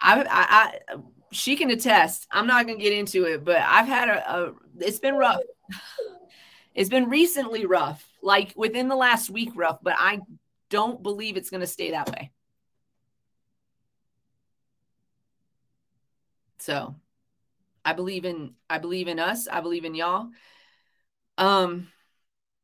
[0.00, 0.26] I, I,
[0.90, 0.96] I
[1.32, 2.26] she can attest.
[2.30, 5.40] I'm not going to get into it, but I've had a, a it's been rough.
[6.74, 10.20] it's been recently rough, like within the last week rough, but I
[10.70, 12.32] don't believe it's going to stay that way.
[16.58, 16.96] So,
[17.84, 19.46] I believe in I believe in us.
[19.46, 20.30] I believe in y'all.
[21.38, 21.88] Um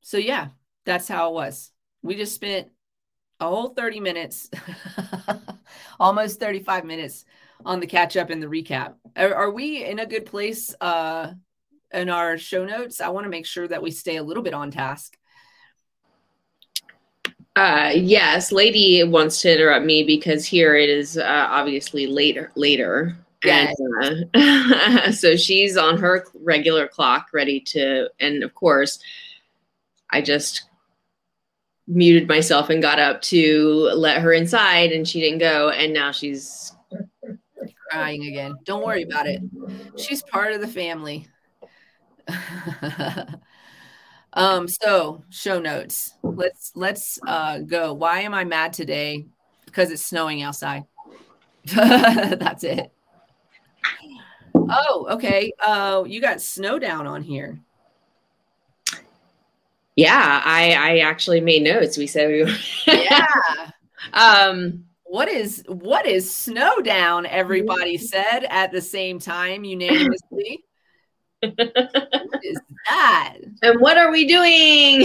[0.00, 0.48] so yeah,
[0.84, 1.70] that's how it was.
[2.02, 2.68] We just spent
[3.38, 4.50] a whole 30 minutes
[6.00, 7.24] almost 35 minutes
[7.64, 8.94] on the catch up and the recap.
[9.16, 11.32] Are, are we in a good place uh,
[11.92, 13.00] in our show notes?
[13.00, 15.16] I want to make sure that we stay a little bit on task.
[17.54, 22.50] Uh, yes, lady wants to interrupt me because here it is uh, obviously later.
[22.54, 23.14] Later,
[23.44, 23.74] yes.
[23.78, 28.08] and uh, so she's on her regular clock, ready to.
[28.20, 28.98] And of course,
[30.10, 30.62] I just
[31.86, 35.68] muted myself and got up to let her inside, and she didn't go.
[35.68, 36.72] And now she's
[37.92, 38.54] crying again.
[38.64, 39.42] Don't worry about it.
[39.96, 41.26] She's part of the family.
[44.34, 46.14] Um, so show notes.
[46.22, 47.92] Let's let's uh go.
[47.92, 49.26] Why am I mad today?
[49.66, 50.84] Because it's snowing outside.
[51.66, 52.90] That's it.
[54.54, 55.52] Oh, okay.
[55.64, 57.60] Uh you got Snowdown on here.
[59.96, 61.98] Yeah, I I actually made notes.
[61.98, 62.54] We said we
[62.86, 63.26] Yeah.
[64.14, 67.26] um What is what is Snowdown?
[67.26, 70.64] Everybody said at the same time unanimously.
[71.42, 72.58] what is
[72.88, 73.34] that?
[73.62, 75.02] and what are we doing?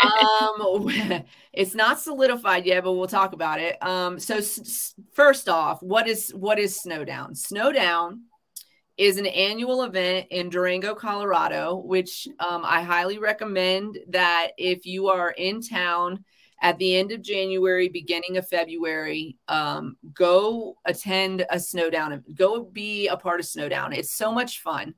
[0.00, 3.82] Um, it's not solidified yet, but we'll talk about it.
[3.82, 7.34] Um, so s- s- first off, what is what is Snowdown?
[7.34, 8.20] Snowdown
[8.96, 15.08] is an annual event in Durango, Colorado, which um, I highly recommend that if you
[15.08, 16.24] are in town
[16.62, 22.22] at the end of January, beginning of February, um, go attend a Snowdown.
[22.34, 23.92] Go be a part of Snowdown.
[23.92, 24.94] It's so much fun.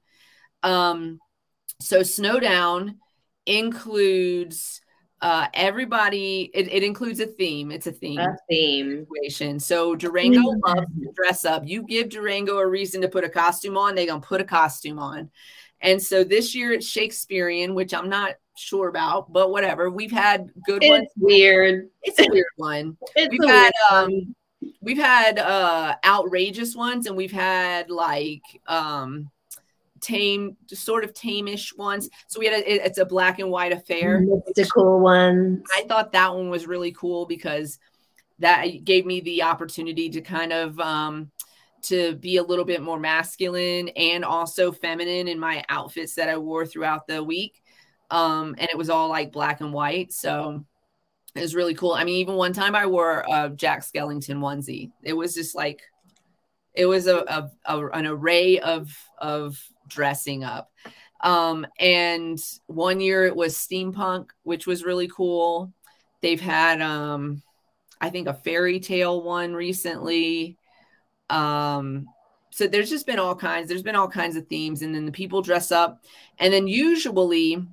[0.62, 1.18] Um,
[1.80, 2.96] so Snowdown
[3.46, 4.82] includes
[5.22, 6.50] uh, everybody.
[6.52, 7.72] It, it includes a theme.
[7.72, 9.06] It's a theme a theme.
[9.06, 9.58] situation.
[9.58, 11.62] So Durango loves to dress up.
[11.64, 14.98] You give Durango a reason to put a costume on, they gonna put a costume
[14.98, 15.30] on.
[15.80, 19.90] And so this year it's Shakespearean, which I'm not sure about, but whatever.
[19.90, 21.08] We've had good ones.
[21.16, 21.88] Weird.
[22.02, 22.96] It's a weird one.
[23.16, 24.34] It's We've had um
[24.80, 29.30] we've had uh outrageous ones and we've had like um
[30.00, 32.08] tame sort of tamish ones.
[32.28, 34.24] So we had a, it- it's a black and white affair.
[34.56, 37.78] mystical one I thought that one was really cool because
[38.40, 41.30] that gave me the opportunity to kind of um
[41.82, 46.36] to be a little bit more masculine and also feminine in my outfits that I
[46.38, 47.62] wore throughout the week.
[48.10, 50.12] Um and it was all like black and white.
[50.12, 50.64] So
[51.34, 51.92] it was really cool.
[51.92, 54.92] I mean, even one time I wore a Jack Skellington onesie.
[55.02, 55.82] It was just like
[56.74, 60.70] it was a, a, a an array of of dressing up.
[61.22, 65.72] Um, and one year it was steampunk, which was really cool.
[66.20, 67.42] They've had um,
[68.00, 70.58] I think a fairy tale one recently.
[71.30, 72.06] Um,
[72.50, 75.12] so there's just been all kinds, there's been all kinds of themes, and then the
[75.12, 76.04] people dress up,
[76.38, 77.66] and then usually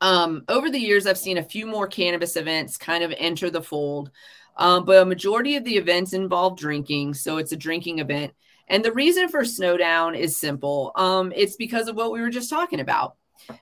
[0.00, 3.62] um over the years i've seen a few more cannabis events kind of enter the
[3.62, 4.10] fold.
[4.58, 8.32] Um, but a majority of the events involve drinking so it's a drinking event.
[8.68, 10.92] And the reason for snowdown is simple.
[10.96, 13.16] Um it's because of what we were just talking about.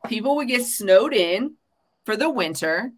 [0.06, 1.56] People would get snowed in
[2.04, 2.92] for the winter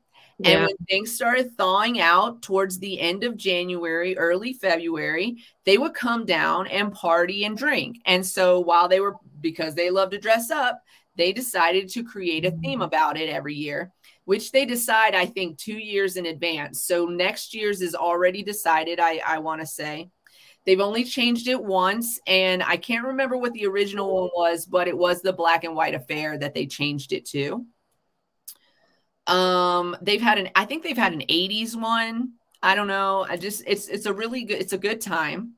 [0.44, 5.94] and when things started thawing out towards the end of January, early February, they would
[5.94, 7.96] come down and party and drink.
[8.04, 10.82] And so while they were, because they love to dress up,
[11.16, 13.92] they decided to create a theme about it every year,
[14.24, 16.84] which they decide, I think, two years in advance.
[16.84, 20.10] So next year's is already decided, I, I want to say.
[20.66, 24.88] They've only changed it once, and I can't remember what the original one was, but
[24.88, 27.64] it was the black and white affair that they changed it to.
[29.28, 32.32] Um, they've had an, I think they've had an 80s one.
[32.62, 33.24] I don't know.
[33.28, 35.52] I just it's it's a really good it's a good time.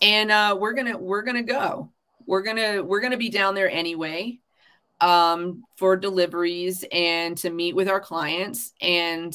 [0.00, 1.92] And uh we're gonna we're gonna go.
[2.24, 4.39] We're gonna we're gonna be down there anyway
[5.00, 8.72] um for deliveries and to meet with our clients.
[8.80, 9.34] And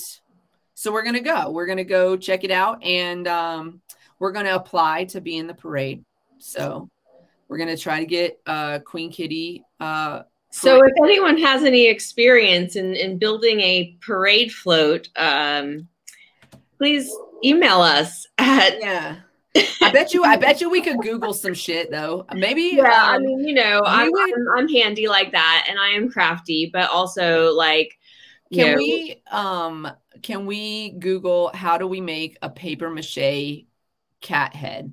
[0.73, 1.51] so we're gonna go.
[1.51, 3.81] We're gonna go check it out and um
[4.19, 6.03] we're gonna apply to be in the parade.
[6.37, 6.89] So
[7.47, 12.77] we're gonna try to get uh Queen Kitty uh So if anyone has any experience
[12.77, 15.87] in, in building a parade float, um,
[16.77, 17.11] please
[17.43, 19.17] email us at yeah.
[19.81, 22.25] I bet you I bet you we could Google some shit though.
[22.33, 25.79] Maybe yeah, I um, mean, you know, I'm, would- I'm I'm handy like that, and
[25.79, 27.97] I am crafty, but also like,
[28.51, 29.89] Can know, we um
[30.21, 33.65] can we Google how do we make a paper mache
[34.21, 34.91] cat head?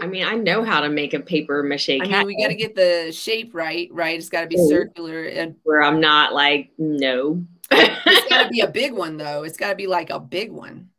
[0.00, 2.48] I mean, I know how to make a paper mache I cat mean, we got
[2.48, 4.18] to get the shape right, right?
[4.18, 4.68] It's got to be Oh.
[4.68, 7.44] circular and where I'm not like no.
[7.70, 9.44] it's got to be a big one though.
[9.44, 10.91] It's got to be like a big one.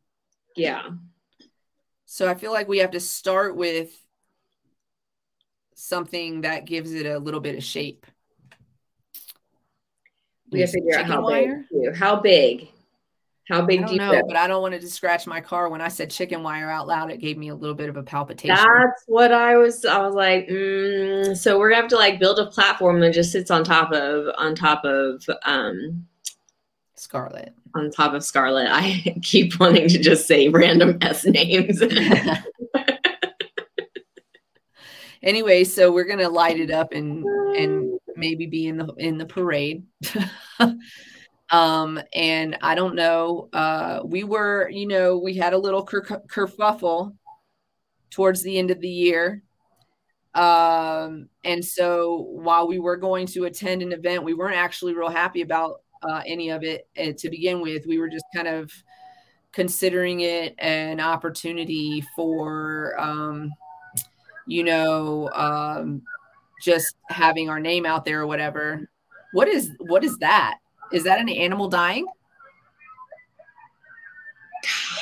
[0.56, 0.90] Yeah,
[2.06, 3.92] So I feel like we have to start with
[5.76, 8.06] something that gives it a little bit of shape.
[10.52, 11.66] we have to figure out how wire?
[11.72, 11.96] big.
[11.96, 12.70] How big?
[13.50, 13.80] How big?
[13.80, 14.28] I don't do you know, go?
[14.28, 15.68] but I don't want it to scratch my car.
[15.68, 18.04] When I said chicken wire out loud, it gave me a little bit of a
[18.04, 18.56] palpitation.
[18.56, 19.84] That's what I was.
[19.84, 23.32] I was like, mm, so we're gonna have to like build a platform that just
[23.32, 26.08] sits on top of on top of um
[27.04, 27.54] Scarlet.
[27.76, 28.68] on top of Scarlet.
[28.70, 31.82] I keep wanting to just say random s names.
[35.24, 37.24] anyway, so we're gonna light it up and
[37.56, 39.84] and maybe be in the in the parade.
[41.50, 43.50] um, and I don't know.
[43.54, 47.16] Uh, we were, you know, we had a little ker- kerfuffle
[48.10, 49.44] towards the end of the year.
[50.34, 55.10] Um, and so while we were going to attend an event, we weren't actually real
[55.10, 57.86] happy about uh, any of it uh, to begin with.
[57.86, 58.72] We were just kind of
[59.52, 63.52] considering it an opportunity for, um,
[64.48, 66.02] you know, um,
[66.62, 68.90] just having our name out there or whatever.
[69.34, 70.60] What is what is that?
[70.92, 72.06] Is that an animal dying?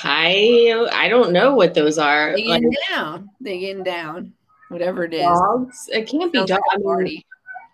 [0.04, 2.34] I I don't know what those are.
[2.34, 3.30] They getting like, down.
[3.40, 4.34] They getting down.
[4.70, 5.24] Whatever it is.
[5.24, 5.90] Dogs.
[5.92, 6.62] It can't be dogs.
[6.82, 7.26] Like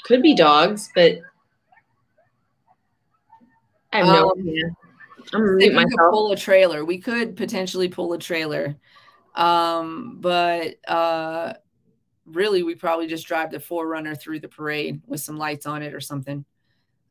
[0.04, 1.20] could be dogs, but
[3.92, 4.66] I have no um, idea.
[5.34, 6.12] I'm gonna mute myself.
[6.12, 6.86] pull a trailer.
[6.86, 8.78] We could potentially pull a trailer.
[9.36, 11.54] Um, but uh
[12.28, 15.94] really we probably just drive the 4Runner through the parade with some lights on it
[15.94, 16.46] or something.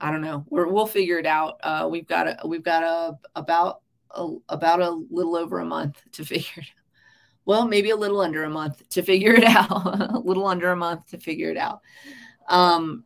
[0.00, 0.44] I don't know.
[0.50, 1.58] We're, we'll figure it out.
[1.62, 6.00] Uh, we've got a we've got a about a, about a little over a month
[6.12, 6.82] to figure it out.
[7.46, 10.14] Well, maybe a little under a month to figure it out.
[10.14, 11.80] a little under a month to figure it out.
[12.48, 13.04] Um,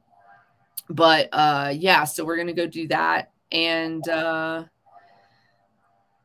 [0.88, 4.64] but uh, yeah, so we're gonna go do that, and uh,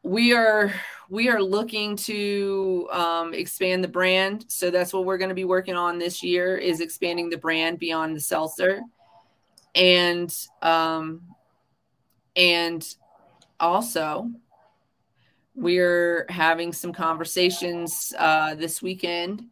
[0.04, 0.72] we are
[1.10, 4.46] we are looking to um, expand the brand.
[4.48, 7.80] So that's what we're going to be working on this year is expanding the brand
[7.80, 8.82] beyond the seltzer,
[9.74, 11.22] and um,
[12.36, 12.88] and
[13.60, 14.30] also
[15.56, 19.46] we're having some conversations uh, this weekend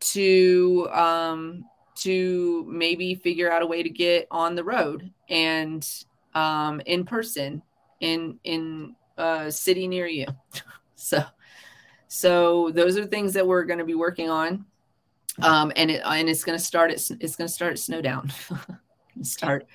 [0.00, 1.64] to um,
[1.96, 6.04] to maybe figure out a way to get on the road and
[6.34, 7.62] um, in person
[8.00, 10.26] in in a city near you.
[10.94, 11.22] so
[12.08, 14.64] so those are things that we're going to be working on.
[15.42, 18.32] Um, and it and it's going to start at it's going to start at Snowdown.
[19.22, 19.66] start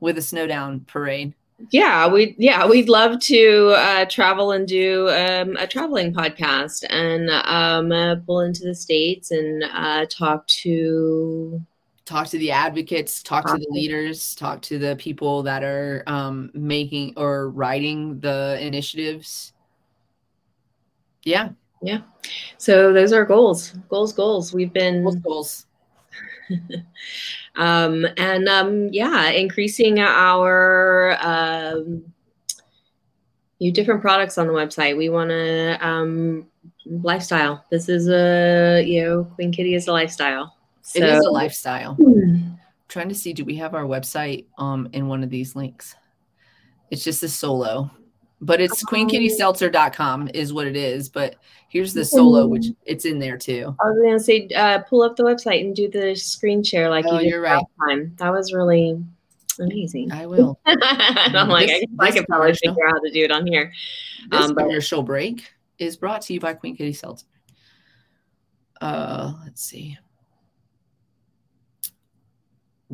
[0.00, 1.34] with a Snowdown parade.
[1.70, 7.30] Yeah, we yeah we'd love to uh, travel and do um, a traveling podcast and
[7.30, 11.64] um, uh, pull into the states and uh, talk to
[12.04, 16.50] talk to the advocates, talk to the leaders, talk to the people that are um,
[16.54, 19.52] making or writing the initiatives.
[21.22, 21.50] Yeah,
[21.82, 22.00] yeah.
[22.58, 24.52] So those are goals, goals, goals.
[24.52, 25.16] We've been goals.
[25.16, 25.66] goals.
[27.56, 32.04] um, and um, yeah, increasing our um,
[33.60, 34.96] new different products on the website.
[34.96, 36.46] We want to um,
[36.84, 37.64] lifestyle.
[37.70, 40.53] This is a you know Queen Kitty is a lifestyle.
[40.84, 41.94] So, it is a lifestyle.
[41.94, 42.52] Hmm.
[42.88, 45.96] trying to see, do we have our website um in one of these links?
[46.90, 47.90] It's just a solo,
[48.42, 51.08] but it's queenkittyseltzer.com is what it is.
[51.08, 51.36] But
[51.68, 53.74] here's the solo, which it's in there too.
[53.82, 57.06] I was gonna say, uh, pull up the website and do the screen share like
[57.08, 57.64] oh, you did you're right.
[57.88, 58.14] time.
[58.18, 59.02] That was really
[59.58, 60.12] amazing.
[60.12, 60.60] I will.
[60.66, 63.72] I'm like, this, I, I could probably figure out how to do it on here.
[64.28, 67.26] This um, commercial but, break is brought to you by Queen Kitty Seltzer.
[68.82, 69.96] Uh, let's see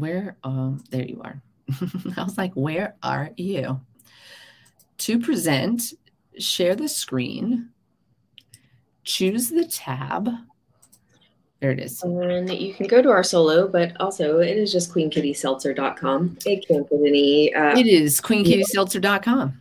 [0.01, 1.41] where um there you are.
[2.17, 3.81] I was like where are you?
[4.99, 5.95] To present
[6.39, 7.71] share the screen
[9.05, 10.29] choose the tab.
[11.61, 12.03] There it is.
[12.03, 16.89] And you can go to our solo but also it is just queenkittyseltzer.com it can't
[16.89, 19.60] put any uh, it is queenkittyseltzer.com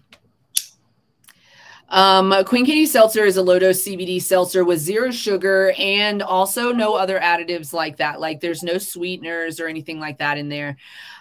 [1.89, 6.71] um, Queen Kitty Seltzer is a low dose CBD seltzer with zero sugar and also
[6.71, 8.19] no other additives like that.
[8.19, 10.77] Like there's no sweeteners or anything like that in there.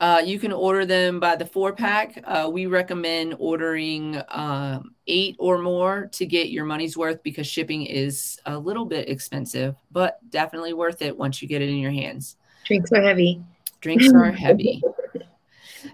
[0.00, 2.22] Uh, you can order them by the four pack.
[2.24, 7.86] Uh, we recommend ordering um, eight or more to get your money's worth because shipping
[7.86, 11.92] is a little bit expensive, but definitely worth it once you get it in your
[11.92, 12.36] hands.
[12.66, 13.42] Drinks are heavy.
[13.80, 14.82] Drinks are heavy.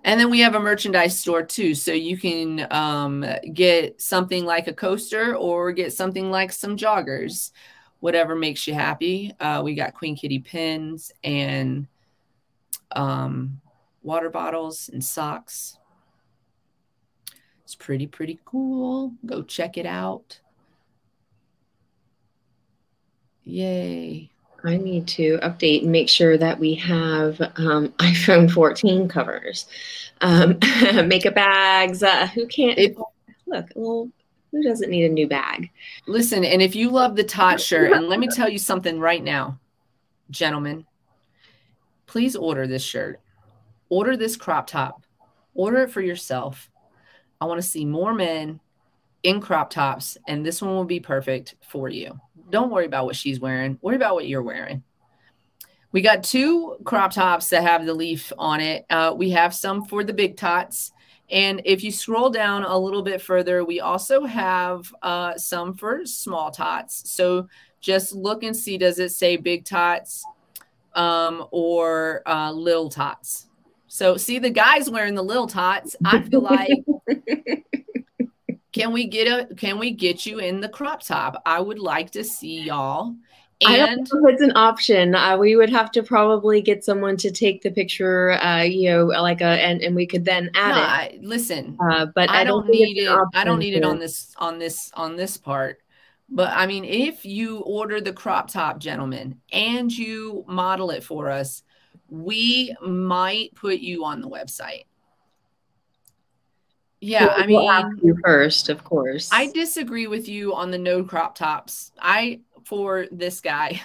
[0.04, 1.74] And then we have a merchandise store too.
[1.74, 7.50] So you can um, get something like a coaster or get something like some joggers,
[8.00, 9.32] whatever makes you happy.
[9.40, 11.86] Uh, we got Queen Kitty pins and
[12.92, 13.60] um,
[14.02, 15.78] water bottles and socks.
[17.64, 19.14] It's pretty, pretty cool.
[19.24, 20.40] Go check it out.
[23.44, 24.30] Yay.
[24.64, 29.66] I need to update and make sure that we have um, iPhone 14 covers,
[30.20, 30.58] um,
[31.06, 32.02] makeup bags.
[32.02, 32.96] Uh, who can't it,
[33.46, 33.66] look?
[33.74, 34.10] Well,
[34.52, 35.70] Who doesn't need a new bag?
[36.06, 39.22] Listen, and if you love the tot shirt, and let me tell you something right
[39.22, 39.58] now,
[40.30, 40.86] gentlemen,
[42.06, 43.20] please order this shirt.
[43.88, 45.02] Order this crop top.
[45.54, 46.70] Order it for yourself.
[47.40, 48.60] I want to see more men
[49.22, 52.18] in crop tops, and this one will be perfect for you.
[52.50, 53.78] Don't worry about what she's wearing.
[53.82, 54.82] Worry about what you're wearing.
[55.92, 58.86] We got two crop tops that have the leaf on it.
[58.90, 60.92] Uh, we have some for the big tots.
[61.30, 66.04] And if you scroll down a little bit further, we also have uh, some for
[66.04, 67.10] small tots.
[67.10, 67.48] So
[67.80, 70.24] just look and see does it say big tots
[70.94, 73.46] um, or uh, little tots?
[73.86, 75.96] So see the guys wearing the little tots.
[76.04, 76.70] I feel like
[78.72, 81.42] can we get a can we get you in the crop top?
[81.46, 83.14] I would like to see y'all
[83.66, 85.14] I don't know if it's an option.
[85.14, 89.06] Uh, we would have to probably get someone to take the picture, uh, you know,
[89.06, 90.80] like a, and, and we could then add no, it.
[90.80, 93.18] I, listen, Uh, but I, I, don't, think need it.
[93.34, 95.78] I don't need it on this on this on this part.
[96.30, 101.28] But I mean, if you order the crop top, gentlemen, and you model it for
[101.28, 101.62] us,
[102.08, 104.84] we might put you on the website.
[107.00, 109.30] Yeah, I mean, you first, of course.
[109.32, 111.92] I disagree with you on the no crop tops.
[112.00, 113.80] I for this guy,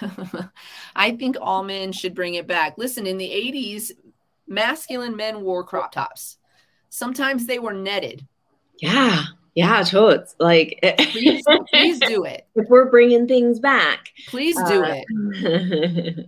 [0.96, 2.76] I think all men should bring it back.
[2.76, 3.92] Listen, in the 80s,
[4.46, 6.36] masculine men wore crop tops.
[6.90, 8.26] Sometimes they were netted.
[8.80, 10.36] yeah, yeah, totes.
[10.38, 12.46] Like, Please, please do it.
[12.54, 16.26] if we're bringing things back, Please do Uh, it.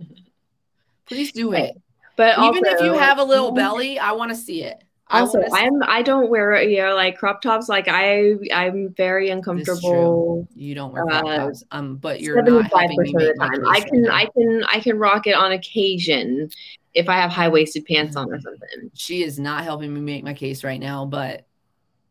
[1.05, 1.79] Please do it.
[2.17, 4.83] but Even if you have a little belly, I want to see it.
[5.09, 7.67] I also wanna i'm i don't wear you know like crop tops.
[7.67, 12.71] Like i i'm very uncomfortable you don't wear crop uh, tops, um, but you're not
[12.71, 15.51] 75% me of the make time i can i can i can rock it on
[15.51, 16.49] occasion
[16.93, 18.91] if i have high-waisted pants on or something.
[18.93, 21.45] She is not helping me make my case right now, but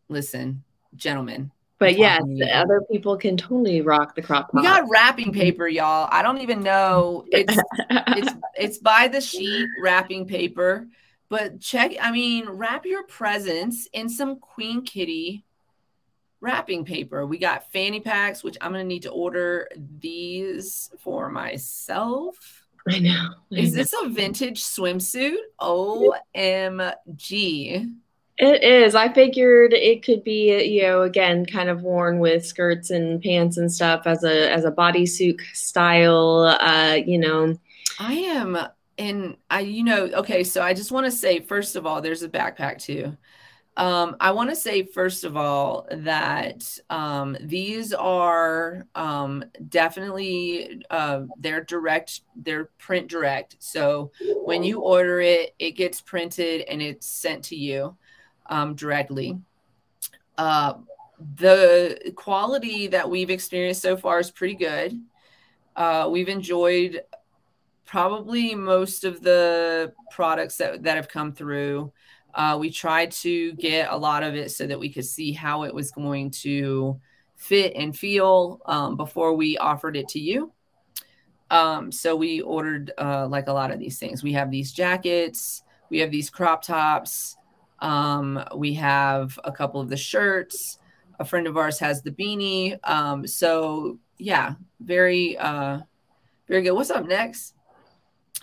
[0.09, 0.63] listen,
[0.97, 2.23] gentlemen, but yes
[2.53, 6.09] other people can totally rock the crop top we got wrapping paper, y'all.
[6.11, 7.25] I don't even know.
[7.29, 7.57] It's
[7.91, 10.87] it's it's by the sheet wrapping paper,
[11.29, 11.93] but check.
[12.01, 15.45] I mean, wrap your presents in some Queen Kitty
[16.41, 17.27] wrapping paper.
[17.27, 19.69] We got fanny packs, which I'm gonna need to order
[20.01, 22.65] these for myself.
[22.89, 23.83] i know I Is know.
[23.83, 25.37] this a vintage swimsuit?
[25.61, 26.95] OMG.
[28.41, 28.95] It is.
[28.95, 33.57] I figured it could be, you know, again, kind of worn with skirts and pants
[33.57, 36.57] and stuff as a as a bodysuit style.
[36.61, 37.59] Uh, you know,
[37.99, 38.57] I am
[38.99, 42.23] and I you know okay so I just want to say first of all there's
[42.23, 43.17] a backpack too.
[43.77, 51.23] Um I want to say first of all that um these are um definitely uh
[51.39, 53.57] they're direct they're print direct.
[53.61, 54.11] So
[54.45, 57.97] when you order it it gets printed and it's sent to you
[58.47, 59.39] um directly.
[60.37, 60.75] Uh
[61.37, 65.01] the quality that we've experienced so far is pretty good.
[65.75, 67.03] Uh, we've enjoyed
[67.89, 71.91] probably most of the products that, that have come through.
[72.35, 75.63] Uh, we tried to get a lot of it so that we could see how
[75.63, 77.01] it was going to
[77.37, 80.53] fit and feel um, before we offered it to you.
[81.51, 84.23] Um, so we ordered uh, like a lot of these things.
[84.23, 87.39] We have these jackets, we have these crop tops,
[87.79, 90.79] um, we have a couple of the shirts.
[91.21, 92.79] A friend of ours has the beanie.
[92.85, 95.81] Um, so yeah, very uh,
[96.49, 96.73] very good.
[96.73, 97.55] What's up next?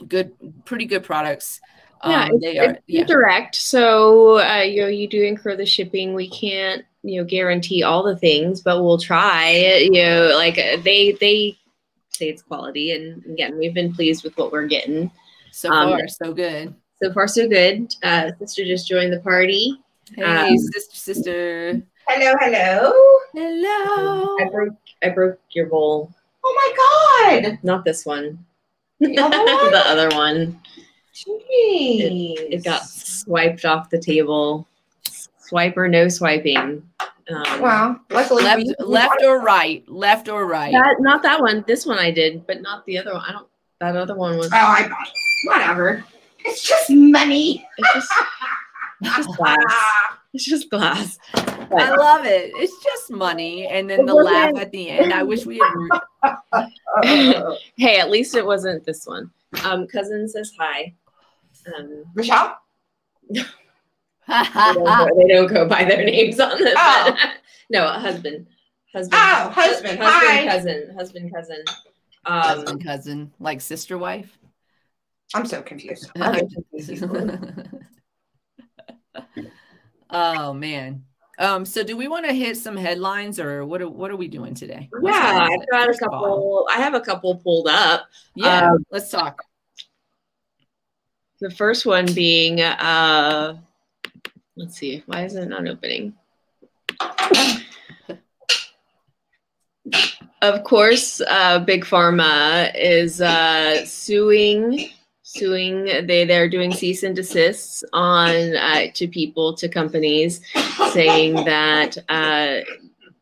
[0.08, 0.34] Good,
[0.66, 1.62] pretty good products.
[2.04, 2.72] yeah, Um, it's, they are.
[2.72, 3.04] it's Yeah.
[3.06, 3.56] direct.
[3.56, 6.14] So uh, you know, you do incur the shipping.
[6.14, 9.80] We can't, you know, guarantee all the things, but we'll try.
[9.82, 11.58] You know, like uh, they they
[12.10, 15.12] say it's quality, and again, we've been pleased with what we're getting.
[15.52, 16.76] So um, far, so good.
[17.02, 17.94] So far, so good.
[18.04, 19.78] Uh, sister just joined the party.
[20.16, 21.82] Hey, um, sister, sister.
[22.08, 22.94] Hello, hello.
[23.34, 24.38] Hello.
[24.40, 26.14] I broke I broke your bowl.
[26.44, 27.60] Oh my god.
[27.64, 28.46] Not this one.
[29.08, 29.72] The other one?
[29.72, 30.60] the other one.
[31.14, 32.36] Jeez.
[32.52, 34.68] It got swiped off the table.
[35.40, 36.84] Swipe or no swiping.
[37.30, 38.00] Um, Wow.
[38.12, 39.84] Luckily, Left, we- left or right?
[39.88, 40.72] Left or right?
[40.74, 41.64] That, not that one.
[41.68, 43.24] This one I did, but not the other one.
[43.28, 43.48] I don't.
[43.80, 44.48] That other one was.
[44.54, 45.14] Oh, I bought it.
[45.50, 46.04] Whatever.
[46.40, 47.66] It's just money.
[47.78, 48.12] It's just.
[49.02, 49.58] It's just glass.
[50.34, 51.18] It's just glass.
[51.72, 52.52] I love it.
[52.56, 55.14] It's just money, and then It the laugh at the end.
[55.14, 56.34] I wish we had.
[56.54, 56.68] Uh,
[57.78, 59.32] hey, at least it wasn't this one.
[59.64, 60.94] Um, cousin says hi.
[61.76, 62.58] Um, Michelle?
[63.30, 63.44] they,
[64.28, 66.76] don't go, they don't go by their names on this.
[66.78, 67.16] Oh.
[67.70, 68.48] no, husband.
[68.94, 69.22] Husband.
[69.22, 70.00] Oh, husband.
[70.00, 70.48] Husband, Hi.
[70.48, 70.96] cousin.
[70.98, 71.64] Husband, cousin.
[72.26, 74.38] Um, Husband, cousin, like sister, wife.
[75.34, 76.12] I'm so confused.
[76.16, 77.04] I'm confused.
[80.10, 81.04] oh man.
[81.38, 84.28] Um, so do we want to hit some headlines or what are, what are we
[84.28, 84.88] doing today?
[85.00, 86.68] What's Yeah, I've got a First of all, couple.
[86.74, 88.08] I have a couple pulled up.
[88.36, 89.44] Yeah, Um, let's talk.
[91.42, 93.58] The first one being, uh,
[94.56, 96.14] let's see, why is it not opening?
[100.42, 104.90] Of course, uh, Big Pharma is uh, suing,
[105.36, 105.86] suing.
[105.86, 110.42] They they're doing cease and desists on uh, to people to companies,
[110.92, 112.60] saying that uh,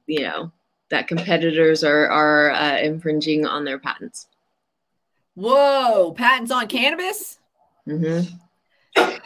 [0.05, 0.51] you know
[0.89, 4.27] that competitors are are uh, infringing on their patents.
[5.35, 7.39] Whoa, patents on cannabis?
[7.87, 9.17] Mm-hmm.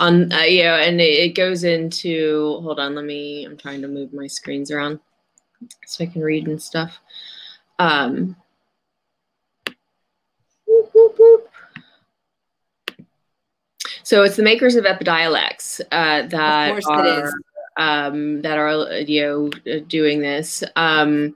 [0.00, 2.60] On uh, you know, and it, it goes into.
[2.62, 3.44] Hold on, let me.
[3.44, 5.00] I'm trying to move my screens around
[5.86, 6.98] so I can read and stuff.
[7.78, 8.36] Um.
[10.66, 11.45] whoop, whoop, whoop.
[14.06, 17.34] So it's the makers of Epidiolex uh, that Of are it is.
[17.76, 20.62] um, that are you know doing this.
[20.76, 21.34] Um,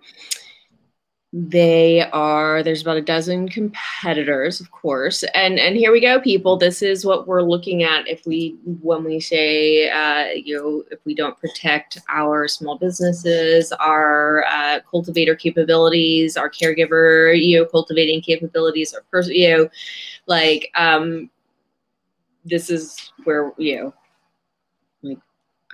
[1.32, 6.56] they are there's about a dozen competitors of course and and here we go people
[6.56, 10.98] this is what we're looking at if we when we say uh, you know if
[11.04, 18.20] we don't protect our small businesses our uh, cultivator capabilities our caregiver you know cultivating
[18.20, 19.68] capabilities our person you know
[20.26, 21.30] like um
[22.44, 23.94] this is where you know
[25.02, 25.18] like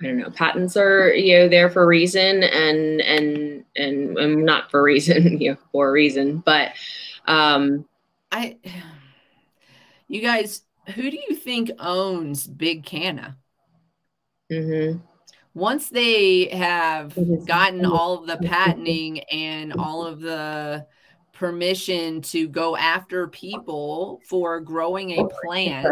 [0.01, 0.29] I don't know.
[0.31, 4.83] Patents are you know there for a reason, and and and, and not for a
[4.83, 6.39] reason, you know, for a reason.
[6.39, 6.73] But
[7.25, 7.85] um,
[8.31, 8.57] I
[10.07, 10.61] you guys,
[10.95, 13.37] who do you think owns Big Canna?
[14.49, 15.01] mhm.
[15.53, 20.85] Once they have gotten all of the patenting and all of the
[21.37, 25.87] permission to go after people for growing a plant,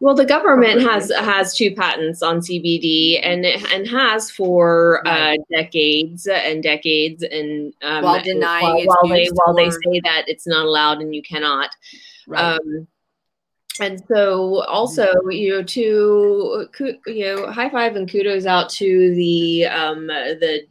[0.00, 5.36] well, the government has has two patents on CBD, and it- and has for uh,
[5.50, 10.46] decades and decades, and um, While denying while, while they while they say that it's
[10.46, 11.70] not allowed and you cannot.
[12.26, 12.54] right?
[12.54, 12.86] Um,
[13.80, 16.66] and so also, you know, to
[17.06, 20.62] you know, high five and kudos out to the um, the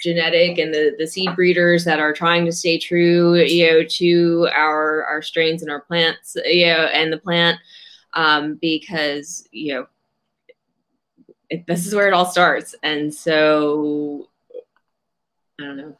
[0.00, 4.48] genetic and the the seed breeders that are trying to stay true, you know, to
[4.54, 7.58] our our strains and our plants, you know, and the plant,
[8.14, 9.86] um, because you know,
[11.50, 12.74] it, this is where it all starts.
[12.82, 14.28] And so,
[15.60, 15.96] I don't know.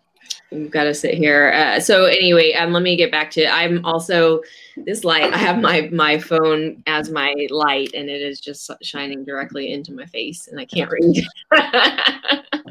[0.51, 1.53] We've got to sit here.
[1.53, 3.47] Uh, so anyway, um, let me get back to.
[3.47, 4.41] I'm also
[4.77, 5.33] this light.
[5.33, 9.93] I have my my phone as my light, and it is just shining directly into
[9.93, 11.23] my face, and I can't read.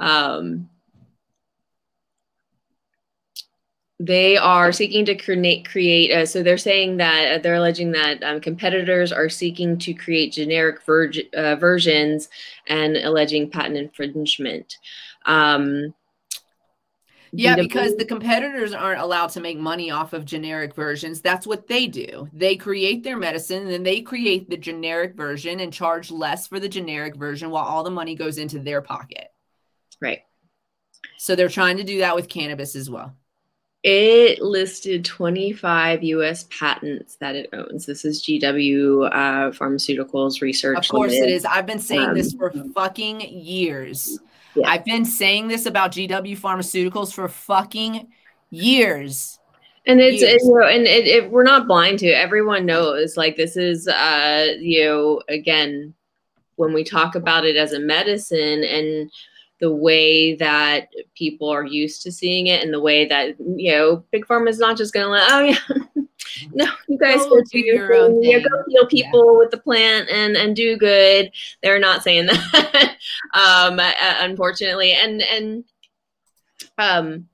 [0.00, 0.68] um,
[4.02, 6.10] they are seeking to create create.
[6.10, 10.32] Uh, so they're saying that uh, they're alleging that um, competitors are seeking to create
[10.32, 12.28] generic verg- uh, versions
[12.66, 14.76] and alleging patent infringement.
[15.26, 15.94] Um,
[17.34, 21.22] Yeah, because the competitors aren't allowed to make money off of generic versions.
[21.22, 22.28] That's what they do.
[22.32, 26.60] They create their medicine and then they create the generic version and charge less for
[26.60, 29.28] the generic version while all the money goes into their pocket.
[30.00, 30.20] right.
[31.16, 33.14] So they're trying to do that with cannabis as well.
[33.82, 37.86] It listed 25 US patents that it owns.
[37.86, 40.76] This is GW uh, Pharmaceuticals Research.
[40.78, 41.34] Of course it Limited.
[41.34, 41.44] is.
[41.44, 44.18] I've been saying this Um, for fucking years.
[44.54, 44.68] Yeah.
[44.68, 48.08] I've been saying this about GW Pharmaceuticals for fucking
[48.50, 49.38] years.
[49.86, 52.14] And it's you know, and it, it, we're not blind to it.
[52.14, 55.94] Everyone knows like this is uh you know again
[56.56, 59.10] when we talk about it as a medicine and
[59.60, 64.04] the way that people are used to seeing it and the way that you know
[64.10, 66.01] big pharma is not just going to let oh yeah
[66.52, 68.30] no you guys Go go, do your your own thing.
[68.30, 68.46] Yeah, thing.
[68.50, 71.30] go heal people with the plant and and do good.
[71.62, 72.96] They're not saying that.
[73.34, 74.92] Um uh, unfortunately.
[74.92, 75.64] And and
[76.78, 77.28] um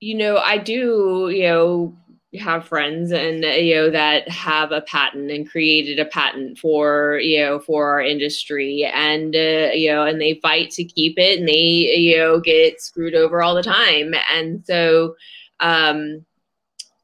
[0.00, 1.96] you know i do you know
[2.38, 7.18] have friends and uh, you know that have a patent and created a patent for
[7.22, 8.84] you know for our industry.
[8.84, 12.80] And uh, you know and they fight to keep it and they you know get
[12.82, 14.12] screwed over all the time.
[14.30, 15.16] And so
[15.60, 16.26] um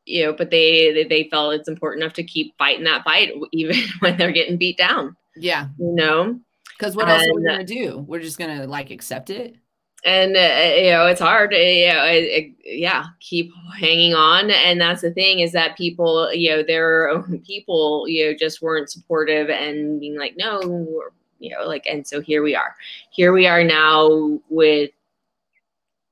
[0.06, 3.32] you know but they they, they felt it's important enough to keep fighting that fight
[3.52, 5.68] even when they're getting beat down Yeah.
[5.78, 6.38] you know
[6.78, 7.98] Because what else are we And- going to do?
[8.08, 9.56] We're just going to like accept it.
[10.04, 14.50] and uh, you know it's hard uh, you know, it, it- yeah keep hanging on
[14.50, 18.60] and that's the thing is that people you know their own people you know just
[18.62, 20.60] weren't supportive and being like no
[21.38, 22.74] you know like and so here we are
[23.10, 24.90] here we are now with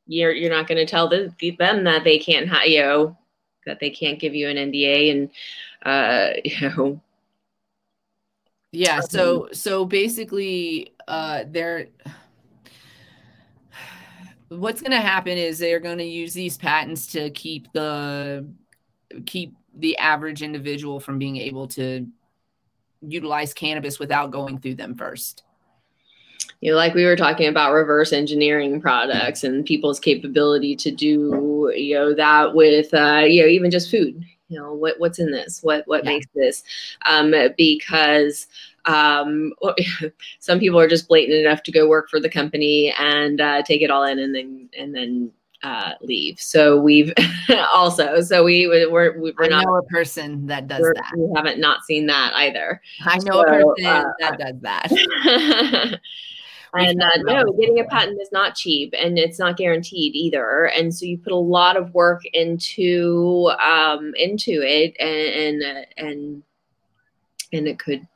[0.07, 3.17] you're you're not going to tell the, them that they can't you know
[3.67, 5.31] that they can't give you an NDA and
[5.85, 7.01] uh you know
[8.73, 9.01] Yeah.
[9.01, 11.89] So so basically, uh, they're
[14.49, 18.47] what's going to happen is they're going to use these patents to keep the
[19.27, 22.07] keep the average individual from being able to
[23.01, 25.43] utilize cannabis without going through them first
[26.61, 31.73] you know, like we were talking about reverse engineering products and people's capability to do,
[31.75, 34.25] you know, that with, uh, you know, even just food.
[34.49, 35.63] You know, what what's in this?
[35.63, 36.11] What what yeah.
[36.11, 36.63] makes this?
[37.07, 38.47] Um, because
[38.85, 39.53] um,
[40.41, 43.83] some people are just blatant enough to go work for the company and uh, take
[43.83, 45.33] it all in and then and then
[45.63, 46.39] uh, leave.
[46.41, 47.13] So we've
[47.73, 51.13] also so we we're we're not a person that does that.
[51.17, 52.81] We haven't not seen that either.
[53.05, 56.01] I know so, a person uh, that does that.
[56.75, 60.67] and uh, no, getting a patent is not cheap and it's not guaranteed either.
[60.67, 65.85] And so you put a lot of work into um, into it, and and uh,
[65.99, 66.43] and,
[67.53, 68.07] and it could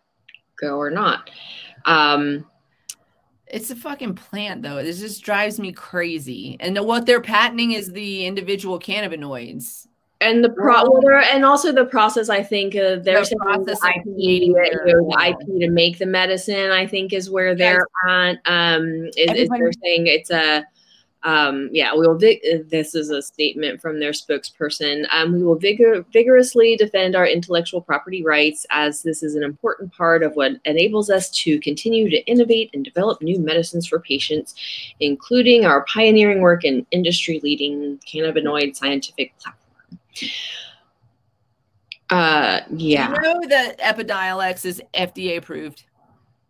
[0.58, 1.30] go or not.
[1.84, 2.46] Um,
[3.46, 4.82] it's a fucking plant though.
[4.82, 6.56] This just drives me crazy.
[6.60, 9.85] And what they're patenting is the individual cannabinoids
[10.20, 10.82] and the pro
[11.32, 15.70] and also the process i think uh, there's the process the IP, the ip to
[15.70, 20.30] make the medicine i think is where they're at um is, is they're saying it's
[20.30, 20.64] a
[21.26, 22.16] um, yeah, we will.
[22.16, 25.06] Vi- this is a statement from their spokesperson.
[25.10, 29.92] Um, we will vigor- vigorously defend our intellectual property rights as this is an important
[29.92, 34.54] part of what enables us to continue to innovate and develop new medicines for patients,
[35.00, 39.65] including our pioneering work in industry-leading cannabinoid scientific platform.
[42.10, 43.08] Uh, yeah.
[43.08, 45.84] You know that Epidiolex is FDA approved.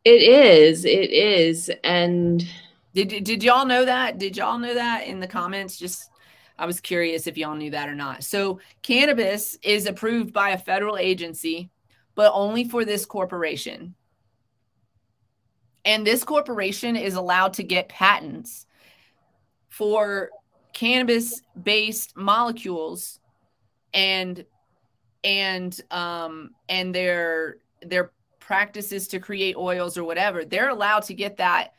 [0.05, 0.85] It is.
[0.85, 1.71] It is.
[1.83, 2.47] And
[2.95, 4.19] did did y'all know that?
[4.19, 5.77] Did y'all know that in the comments?
[5.77, 6.11] Just
[6.59, 8.25] I was curious if y'all knew that or not.
[8.25, 11.71] So cannabis is approved by a federal agency,
[12.14, 13.95] but only for this corporation.
[15.85, 18.67] And this corporation is allowed to get patents
[19.69, 20.31] for
[20.73, 23.21] cannabis based molecules
[23.97, 24.44] and
[25.24, 31.38] and um and their their practices to create oils or whatever they're allowed to get
[31.38, 31.72] that.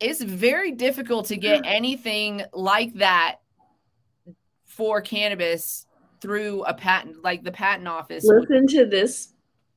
[0.00, 3.36] It's very difficult to get anything like that
[4.64, 5.86] for cannabis
[6.20, 9.31] through a patent like the patent office listen to this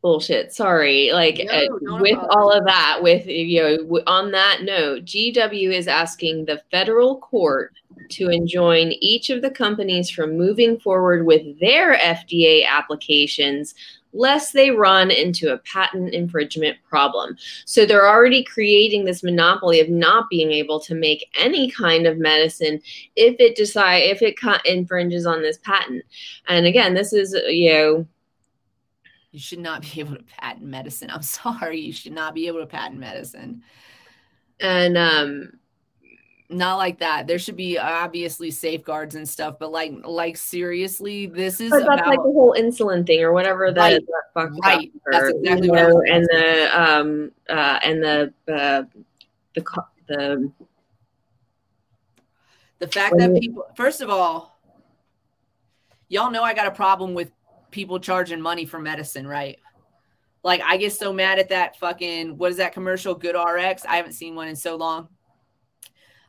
[0.06, 5.04] bullshit sorry like no, uh, with all of that with you know on that note
[5.04, 7.74] gw is asking the federal court
[8.10, 13.74] to enjoin each of the companies from moving forward with their FDA applications
[14.14, 17.36] lest they run into a patent infringement problem.
[17.66, 22.18] So they're already creating this monopoly of not being able to make any kind of
[22.18, 22.82] medicine
[23.18, 24.36] if it decide if it
[24.66, 26.06] infringes on this patent.
[26.48, 28.08] And again, this is you know
[29.36, 31.12] you should not be able to patent medicine.
[31.12, 33.62] I'm sorry, you should not be able to patent medicine.
[34.60, 35.60] And um
[36.48, 37.26] not like that.
[37.26, 42.18] There should be obviously safeguards and stuff, but like, like seriously, this is about, like
[42.18, 44.02] the whole insulin thing or whatever that, right,
[44.36, 44.92] that right.
[45.12, 48.84] That's exactly what know, and the um uh and the uh
[49.56, 49.64] the
[50.08, 50.52] the
[52.78, 54.60] the fact that people first of all
[56.10, 57.32] y'all know i got a problem with
[57.76, 59.60] people charging money for medicine right
[60.44, 63.86] like i get so mad at that fucking what is that commercial GoodRx?
[63.86, 65.10] i haven't seen one in so long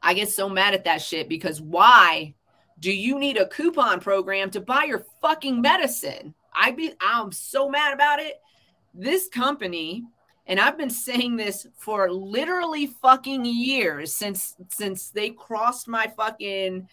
[0.07, 2.35] I get so mad at that shit because why
[2.79, 6.33] do you need a coupon program to buy your fucking medicine?
[6.55, 8.41] I be I'm so mad about it.
[8.95, 10.05] This company,
[10.47, 16.89] and I've been saying this for literally fucking years since since they crossed my fucking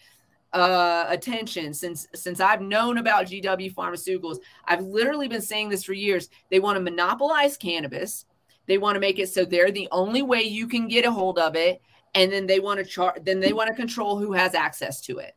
[0.54, 4.38] uh attention since since I've known about GW Pharmaceuticals.
[4.64, 6.30] I've literally been saying this for years.
[6.50, 8.24] They want to monopolize cannabis.
[8.66, 11.38] They want to make it so they're the only way you can get a hold
[11.38, 11.82] of it
[12.14, 15.18] and then they want to chart then they want to control who has access to
[15.18, 15.34] it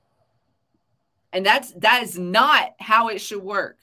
[1.33, 3.77] and that's that is not how it should work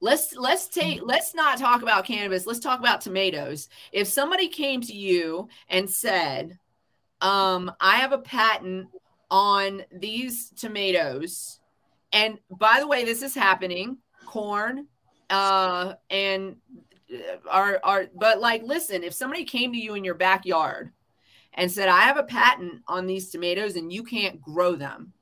[0.00, 4.80] let's let's take let's not talk about cannabis let's talk about tomatoes if somebody came
[4.80, 6.58] to you and said
[7.20, 8.88] um i have a patent
[9.30, 11.60] on these tomatoes
[12.12, 14.86] and by the way this is happening corn
[15.30, 16.56] uh and
[17.48, 20.92] are are but like listen if somebody came to you in your backyard
[21.54, 25.12] and said, I have a patent on these tomatoes and you can't grow them.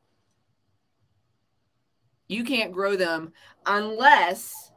[2.29, 3.33] You can't grow them
[3.65, 4.71] unless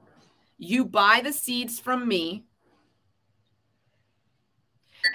[0.58, 2.46] you buy the seeds from me,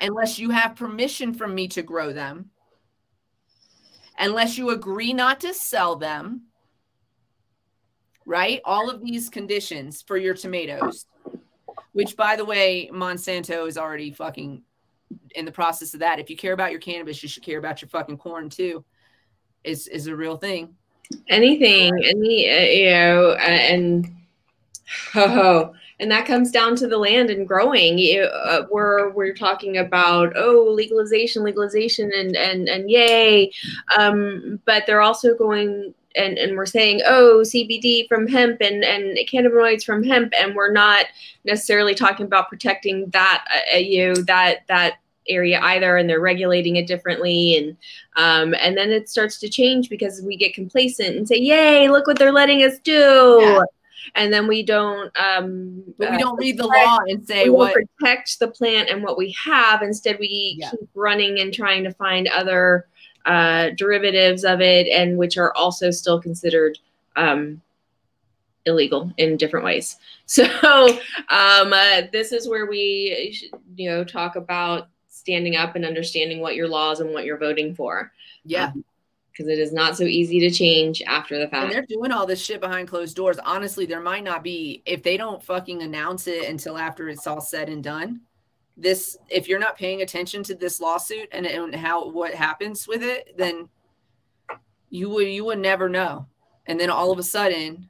[0.00, 2.50] unless you have permission from me to grow them,
[4.18, 6.42] unless you agree not to sell them,
[8.24, 8.60] right?
[8.64, 11.06] All of these conditions for your tomatoes
[11.92, 14.62] Which, by the way, Monsanto is already fucking
[15.34, 16.18] in the process of that.
[16.18, 18.84] If you care about your cannabis, you should care about your fucking corn too.
[19.64, 20.76] Is is a real thing.
[21.28, 24.15] anything any uh, you know uh, and
[25.14, 27.98] oh, and that comes down to the land and growing.
[27.98, 33.52] You, uh, we're we're talking about oh legalization legalization and and and yay.
[33.98, 39.18] Um but they're also going and, and we're saying oh cbd from hemp and and
[39.28, 41.04] cannabinoids from hemp and we're not
[41.44, 44.94] necessarily talking about protecting that uh, you know, that that
[45.28, 47.76] area either and they're regulating it differently and
[48.16, 52.06] um, and then it starts to change because we get complacent and say yay look
[52.06, 53.38] what they're letting us do.
[53.42, 53.60] Yeah.
[54.14, 57.44] And then we don't um But we uh, don't read the protect- law and say
[57.44, 60.70] we what protect the plant and what we have instead we Yeah.
[60.70, 62.86] keep running and trying to find other
[63.26, 66.78] uh, derivatives of it and which are also still considered
[67.16, 67.60] um,
[68.66, 69.96] illegal in different ways
[70.26, 70.44] so
[71.30, 73.40] um, uh, this is where we
[73.76, 77.74] you know talk about standing up and understanding what your laws and what you're voting
[77.74, 78.12] for
[78.44, 78.70] yeah.
[79.36, 81.64] Because it is not so easy to change after the fact.
[81.64, 83.38] And they're doing all this shit behind closed doors.
[83.44, 87.40] Honestly, there might not be if they don't fucking announce it until after it's all
[87.40, 88.20] said and done.
[88.78, 93.02] This, if you're not paying attention to this lawsuit and, and how what happens with
[93.02, 93.68] it, then
[94.90, 96.26] you would you would never know.
[96.66, 97.88] And then all of a sudden,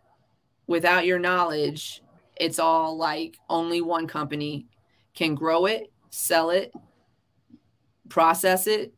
[0.66, 2.02] without your knowledge,
[2.36, 4.66] it's all like only one company
[5.14, 6.72] can grow it, sell it,
[8.08, 8.92] process it.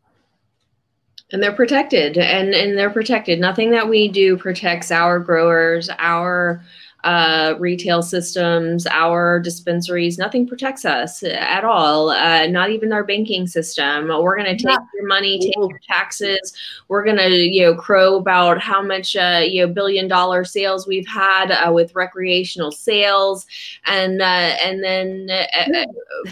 [1.32, 3.38] And they're protected and and they're protected.
[3.38, 6.62] Nothing that we do protects our growers our
[7.04, 13.46] uh, retail systems our dispensaries nothing protects us at all uh, not even our banking
[13.46, 14.78] system we're going to take Yeah.
[14.94, 16.52] your money take your taxes
[16.88, 20.86] we're going to you know crow about how much uh, you know billion dollar sales
[20.86, 23.46] we've had uh, with recreational sales
[23.86, 24.24] and uh,
[24.64, 25.84] and then uh,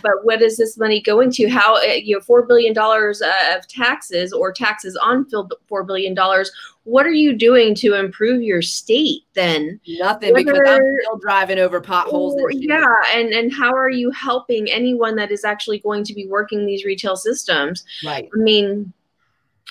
[0.03, 1.49] but what is this money going to?
[1.49, 5.27] How uh, you know four billion dollars uh, of taxes or taxes on
[5.69, 6.51] four billion dollars?
[6.87, 9.81] What are you doing to improve your state then?
[9.89, 12.37] Nothing because I'm still driving over potholes.
[12.37, 16.15] Or- oh, yeah, and and how are you helping anyone that is actually going to
[16.15, 17.85] be working these retail systems?
[18.05, 18.29] right.
[18.33, 18.93] I mean,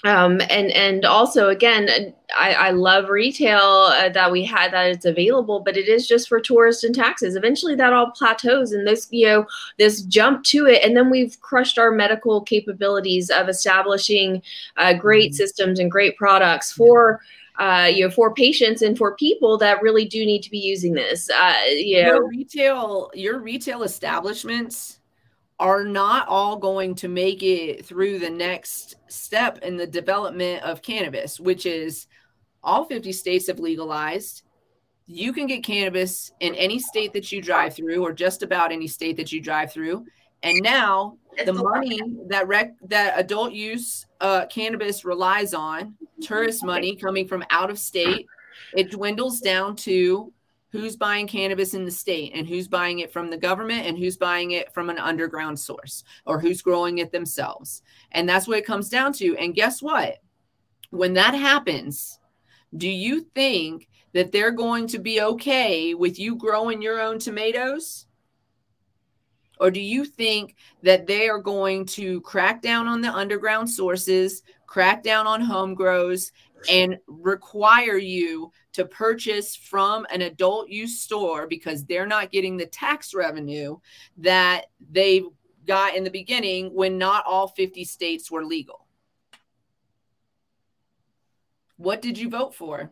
[0.03, 5.05] um, and and also again, I, I love retail uh, that we had that it's
[5.05, 7.35] available, but it is just for tourists and taxes.
[7.35, 9.45] Eventually, that all plateaus, and this you know
[9.79, 14.41] this jump to it, and then we've crushed our medical capabilities of establishing
[14.77, 15.35] uh, great Mhm.
[15.35, 17.21] systems and great products for.
[17.57, 20.91] Uh, you know, for patients and for people that really do need to be using
[20.91, 21.29] this.
[21.29, 24.94] Uh, you know, your retail your retail establishments
[25.59, 30.81] are not all going to make it through the next step in the development of
[30.81, 32.07] cannabis which is
[32.65, 34.41] all 50 states have legalized.
[35.05, 38.87] You can get cannabis in any state that you drive through or just about any
[38.87, 40.03] state that you drive through.
[40.41, 46.95] And now the money that rec- that adult use uh, cannabis relies on tourist money
[46.95, 48.25] coming from out of state
[48.73, 50.31] it dwindles down to
[50.75, 54.17] who's buying cannabis in the state and who's buying it from the government and who's
[54.17, 57.81] buying it from an underground source or who's growing it themselves.
[58.11, 59.35] And that's what it comes down to.
[59.37, 60.17] And guess what?
[60.91, 62.19] When that happens
[62.77, 68.05] do you think that they're going to be okay with you growing your own tomatoes?
[69.59, 74.43] Or do you think that they are going to crack down on the underground sources,
[74.67, 76.31] crack down on home grows,
[76.69, 82.65] and require you to purchase from an adult use store because they're not getting the
[82.65, 83.77] tax revenue
[84.17, 85.23] that they
[85.65, 88.85] got in the beginning when not all 50 states were legal?
[91.77, 92.91] What did you vote for?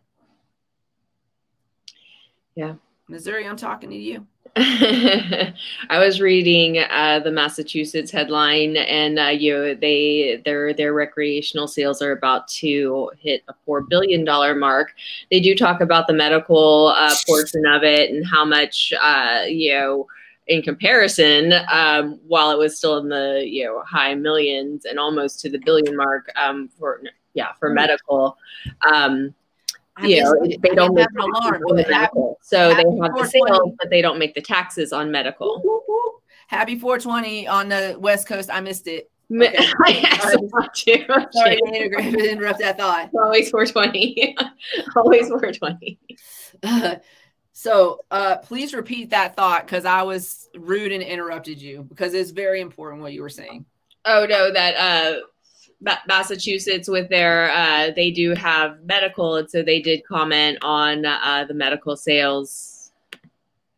[2.56, 2.76] Yeah.
[3.08, 4.28] Missouri, I'm talking to you.
[4.56, 5.54] I
[5.98, 12.04] was reading uh, the Massachusetts headline, and uh, you know, they their their recreational sales
[12.04, 14.94] are about to hit a four billion dollar mark.
[15.32, 19.74] They do talk about the medical uh, portion of it and how much uh, you
[19.74, 20.08] know
[20.46, 25.40] in comparison, um, while it was still in the you know high millions and almost
[25.40, 27.02] to the billion mark um, for
[27.34, 28.38] yeah for medical.
[28.94, 29.34] Um,
[29.96, 30.62] I you know, it.
[30.62, 32.40] they don't make an alarm, on the but happy- medical.
[32.42, 33.30] So they have the 420.
[33.30, 35.62] sales, but they don't make the taxes on medical.
[35.64, 36.16] Whoop, whoop.
[36.48, 38.50] Happy 420 on the West Coast.
[38.52, 39.10] I missed it.
[39.34, 39.56] Okay.
[39.86, 41.28] I saw.
[41.32, 43.10] Sorry to interrupt, that thought.
[43.16, 44.36] Always 420.
[44.96, 46.00] Always 420.
[47.54, 52.32] so uh, please repeat that thought because I was rude and interrupted you because it's
[52.32, 53.66] very important what you were saying.
[54.06, 55.20] Oh no, that uh
[56.08, 61.46] Massachusetts with their uh they do have medical and so they did comment on uh
[61.48, 62.74] the medical sales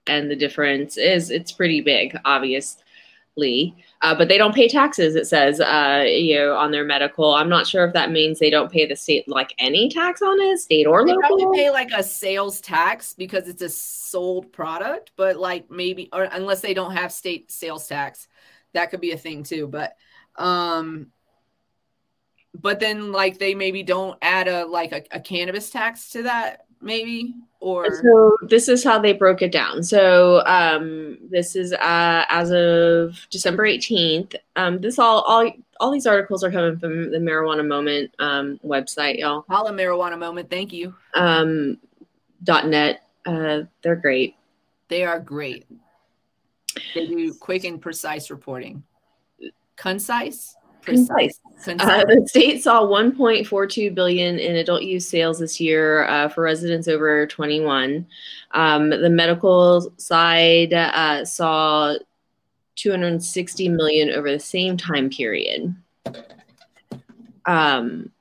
[0.07, 3.75] and the difference is it's pretty big, obviously.
[4.01, 5.15] Uh, but they don't pay taxes.
[5.15, 7.33] It says, uh, you know, on their medical.
[7.33, 10.39] I'm not sure if that means they don't pay the state like any tax on
[10.39, 11.37] it, state or They local.
[11.37, 16.09] They probably pay like a sales tax because it's a sold product, but like maybe
[16.13, 18.27] or unless they don't have state sales tax,
[18.73, 19.67] that could be a thing too.
[19.67, 19.95] But
[20.37, 21.07] um
[22.61, 26.65] but then like they maybe don't add a like a, a cannabis tax to that,
[26.81, 27.33] maybe
[27.65, 29.81] or So this is how they broke it down.
[29.81, 34.35] So um, this is uh, as of December 18th.
[34.55, 39.17] Um, this all all all these articles are coming from the Marijuana Moment um, website,
[39.17, 39.45] y'all.
[39.49, 40.49] holla marijuana moment.
[40.49, 40.93] Thank you.
[41.15, 41.79] Um,
[42.43, 43.01] dot net.
[43.25, 44.35] Uh, they're great.
[44.87, 45.65] They are great.
[46.93, 48.83] They do quick and precise reporting.
[49.75, 50.55] Concise?
[50.85, 51.39] Concise.
[51.63, 51.87] Concise.
[51.87, 56.87] Uh, the state saw 1.42 billion in adult use sales this year uh, for residents
[56.87, 58.05] over 21.
[58.51, 61.95] Um, the medical side uh, saw
[62.75, 65.75] 260 million over the same time period.
[67.45, 68.11] Um,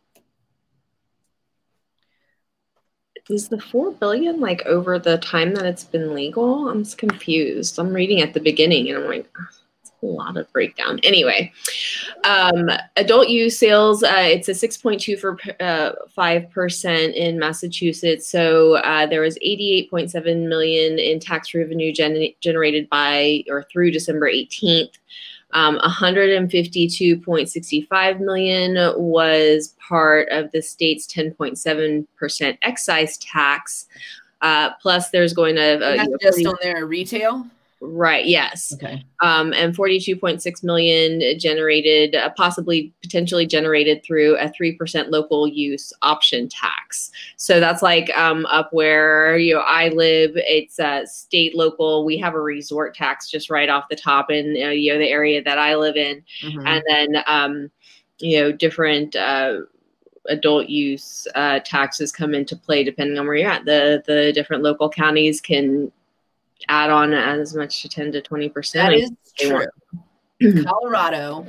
[3.31, 6.69] is the 4 billion like over the time that it's been legal?
[6.69, 7.79] I'm just confused.
[7.79, 9.55] I'm reading at the beginning and I'm like, "Ugh,
[10.07, 11.01] lot of breakdown.
[11.03, 11.53] Anyway,
[12.25, 18.27] um, adult use sales, uh, it's a 6.2 for uh, 5% in Massachusetts.
[18.29, 24.31] So uh, there was 88.7 million in tax revenue gen- generated by or through December
[24.31, 24.93] 18th.
[25.53, 33.87] Um, 152.65 million was part of the state's 10.7% excise tax.
[34.43, 37.47] Uh, plus, there's going to uh, And you know, that's just 40 on their retail.
[37.81, 38.25] Right.
[38.27, 39.05] Yes, Okay.
[39.23, 46.49] um, and 42.6 million generated, uh, possibly potentially generated through a 3% local use option
[46.49, 47.11] tax.
[47.37, 50.33] So that's like um, up where you know I live.
[50.35, 52.05] It's uh, state local.
[52.05, 55.11] We have a resort tax just right off the top in uh, you know the
[55.11, 56.67] area that I live in, Mhm.
[56.67, 57.71] and then um,
[58.19, 59.17] you know different.
[59.17, 59.61] Uh,
[60.31, 63.67] adult use uh, taxes come into play depending on where you're at.
[63.67, 65.93] The the different local counties can
[66.69, 68.91] add on as much to 10 to 20 percent.
[68.91, 70.65] That is true.
[70.65, 71.47] Colorado.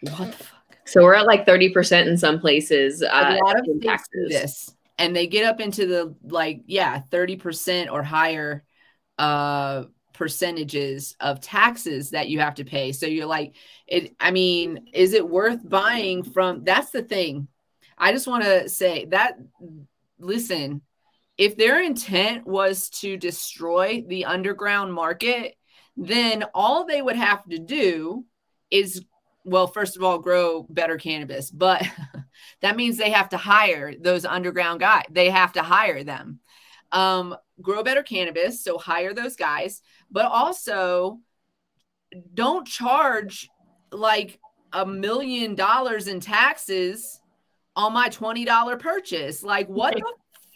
[0.00, 0.54] What the fuck?
[0.84, 3.02] So we're at like 30% in some places.
[3.02, 3.78] Uh, a lot of do
[4.28, 8.64] this and they get up into the like yeah 30% or higher
[9.16, 13.54] uh percentages of taxes that you have to pay so you're like
[13.86, 17.46] it i mean is it worth buying from that's the thing
[17.96, 19.38] i just want to say that
[20.18, 20.82] listen
[21.38, 25.54] if their intent was to destroy the underground market
[25.98, 28.24] then all they would have to do
[28.70, 29.04] is
[29.44, 31.50] well first of all grow better cannabis.
[31.50, 31.84] But
[32.62, 36.40] that means they have to hire those underground guys they have to hire them.
[36.92, 39.82] Um, grow better cannabis so hire those guys.
[40.10, 41.18] But also
[42.32, 43.48] don't charge
[43.90, 44.38] like
[44.72, 47.20] a million dollars in taxes
[47.74, 49.42] on my $20 purchase.
[49.42, 50.02] Like what the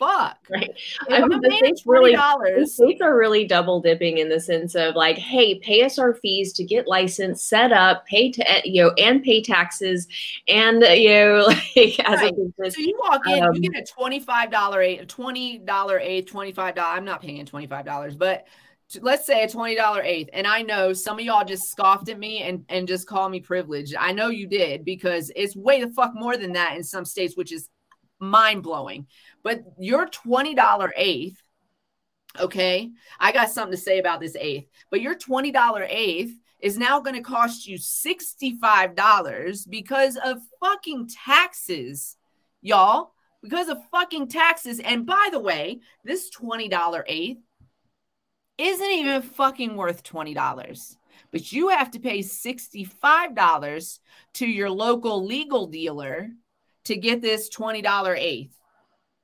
[0.03, 0.71] fuck Right.
[0.71, 4.19] if I mean, I'm the paying states really- The $20 states are really double dipping
[4.19, 8.05] in the sense of like, hey, pay us our fees to get licensed, set up,
[8.07, 10.07] pay to you know, and pay taxes,
[10.49, 11.45] and you know,
[11.77, 12.33] like as Right.
[12.33, 12.75] a business.
[12.75, 16.75] So you walk in, Um, you get a twenty-five dollar eighth, twenty dollar eighth, twenty-five
[16.75, 16.97] dollar.
[16.97, 18.47] I'm not paying twenty-five dollars, but
[19.01, 20.29] let's say a twenty dollar eighth.
[20.33, 23.41] And I know some of y'all just scoffed at me and and just call me
[23.41, 23.95] privileged.
[23.99, 27.37] I know you did because it's way the fuck more than that in some states,
[27.37, 27.69] which is
[28.23, 29.07] mind blowing.
[29.43, 31.43] But your twenty dollar eighth,
[32.39, 34.69] okay, I got something to say about this eighth.
[34.91, 41.09] But your twenty dollar eighth is now going to cost you $65 because of fucking
[41.09, 42.17] taxes,
[42.63, 43.13] y'all.
[43.43, 44.79] Because of fucking taxes.
[44.79, 47.41] And by the way, this $20 eighth
[48.57, 50.97] isn't even fucking worth $20.
[51.33, 53.99] But you have to pay $65
[54.35, 56.31] to your local legal dealer
[56.85, 58.57] to get this $20 eighth.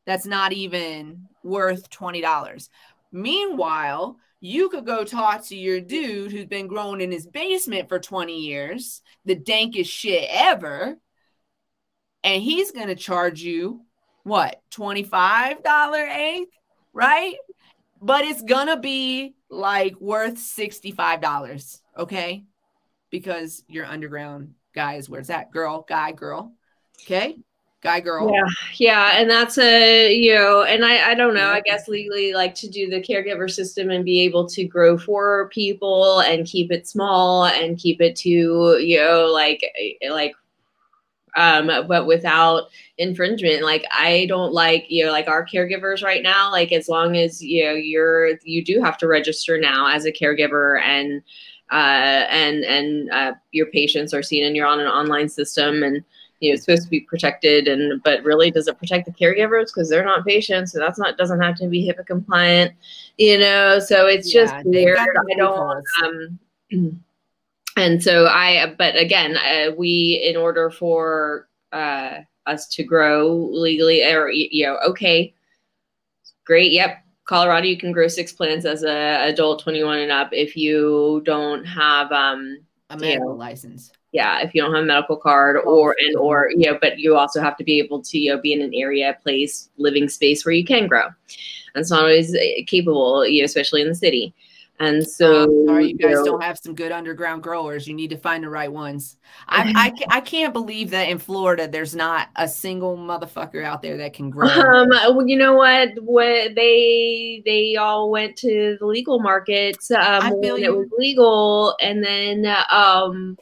[0.06, 2.68] That's not even worth $20.
[3.12, 7.98] Meanwhile, you could go talk to your dude who's been growing in his basement for
[7.98, 10.96] 20 years, the dankest shit ever,
[12.22, 13.82] and he's going to charge you
[14.22, 16.50] what, $25 eighth,
[16.92, 17.36] right?
[18.00, 22.44] But it's going to be like worth $65, okay?
[23.10, 26.52] Because your underground guy is where's that girl, guy, girl,
[27.02, 27.38] okay?
[27.80, 28.28] Guy, girl.
[28.32, 31.48] Yeah, yeah, and that's a you know, and I I don't know.
[31.48, 35.48] I guess legally, like to do the caregiver system and be able to grow for
[35.50, 38.28] people and keep it small and keep it to
[38.80, 39.62] you know like
[40.10, 40.34] like
[41.36, 42.64] um, but without
[42.98, 43.62] infringement.
[43.62, 46.50] Like I don't like you know like our caregivers right now.
[46.50, 50.12] Like as long as you know you're you do have to register now as a
[50.12, 51.22] caregiver and
[51.70, 56.02] uh, and and uh, your patients are seen and you're on an online system and
[56.40, 59.66] you know it's supposed to be protected and but really does it protect the caregivers
[59.66, 62.72] because they're not patients so that's not doesn't have to be HIPAA compliant
[63.16, 66.38] you know so it's just Yeah, they've weird I don't um
[67.76, 74.02] and so I but again uh, we in order for uh us to grow legally
[74.04, 75.34] or you know okay
[76.44, 80.56] great yep Colorado you can grow six plants as a adult 21 and up if
[80.56, 82.58] you don't have um
[82.88, 83.34] A medical Yeah.
[83.34, 83.92] license.
[84.12, 87.16] Yeah if you don't have a medical card or and or you know but you
[87.16, 90.44] also have to be able to you know be in an area place living space
[90.44, 93.94] where you can grow and it's not always uh, capable you know especially in the
[93.94, 94.34] city
[94.80, 97.88] and so sorry, you guys know, don't have some good underground growers.
[97.88, 99.16] You need to find the right ones.
[99.48, 103.96] I, I, I can't believe that in Florida there's not a single motherfucker out there
[103.96, 104.48] that can grow.
[104.48, 110.22] um well, you know what what they they all went to the legal markets um
[110.22, 110.74] I feel when you.
[110.74, 113.36] it was legal and then um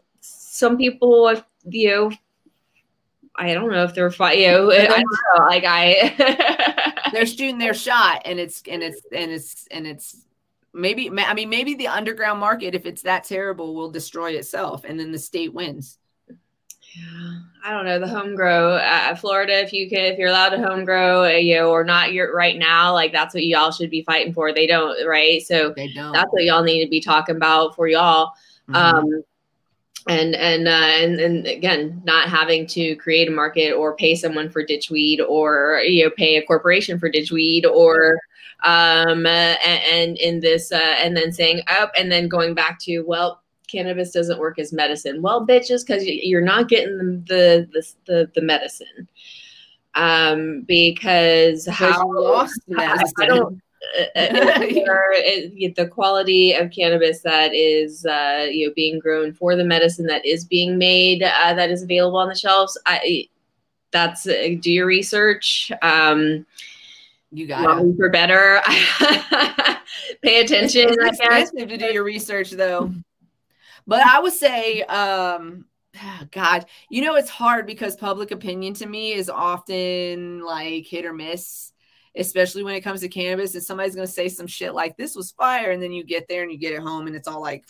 [0.56, 1.34] some people
[1.68, 2.12] you know
[3.36, 7.58] I don't know if they're fi- you know I don't know like I they're shooting
[7.58, 10.24] their shot, and it's and it's and it's and it's
[10.72, 11.10] maybe.
[11.10, 15.12] I mean, maybe the underground market, if it's that terrible, will destroy itself, and then
[15.12, 15.98] the state wins.
[16.28, 18.76] Yeah, I don't know the home grow.
[18.76, 21.84] Uh, Florida, if you can, if you're allowed to home grow, uh, you know, or
[21.84, 22.94] not, you're right now.
[22.94, 24.54] Like that's what y'all should be fighting for.
[24.54, 25.42] They don't, right?
[25.42, 26.12] So They don't.
[26.12, 28.32] that's what y'all need to be talking about for y'all.
[28.70, 28.76] Mhm.
[28.76, 29.22] Um,
[30.08, 34.48] and and uh, and and again, not having to create a market or pay someone
[34.50, 38.18] for ditchweed or you know pay a corporation for ditchweed or
[38.64, 42.78] um uh, and, and in this uh, and then saying up and then going back
[42.80, 45.22] to well cannabis doesn't work as medicine.
[45.22, 49.08] Well bitches because you're not getting the the the, the medicine.
[49.94, 53.60] Um because how lost I- I don't-
[54.14, 60.06] it, the quality of cannabis that is uh, you know being grown for the medicine
[60.06, 62.78] that is being made uh, that is available on the shelves.
[62.86, 63.28] I
[63.92, 65.72] that's uh, do your research.
[65.82, 66.46] Um,
[67.32, 67.96] You got it.
[67.96, 68.60] for better.
[70.22, 70.88] Pay attention.
[70.90, 72.92] It's expensive to do your research though.
[73.86, 75.66] But I would say, um,
[76.30, 81.12] God, you know, it's hard because public opinion to me is often like hit or
[81.12, 81.72] miss,
[82.16, 83.54] especially when it comes to cannabis.
[83.54, 85.70] And somebody's going to say some shit like this was fire.
[85.70, 87.64] And then you get there and you get it home and it's all like,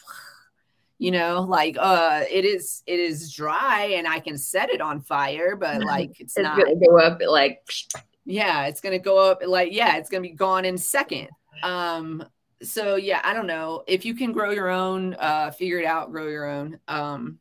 [0.98, 5.00] you know, like, uh, it is, it is dry and I can set it on
[5.00, 7.62] fire, but like, it's It's not, gonna go up like
[8.26, 11.28] yeah, it's going to go up like, yeah, it's going to be gone in second.
[11.62, 12.24] Um,
[12.62, 16.10] so yeah, I don't know if you can grow your own, uh, figure it out,
[16.10, 16.78] grow your own.
[16.88, 17.38] Um,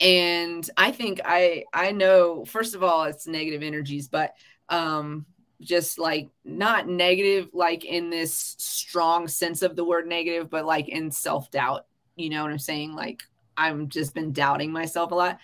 [0.00, 4.34] and I think I, I know, first of all, it's negative energies, but,
[4.68, 5.24] um,
[5.62, 10.88] just like not negative, like in this strong sense of the word negative, but like
[10.88, 11.86] in self doubt,
[12.16, 12.94] you know what I'm saying?
[12.94, 13.22] Like
[13.56, 15.38] I'm just been doubting myself a lot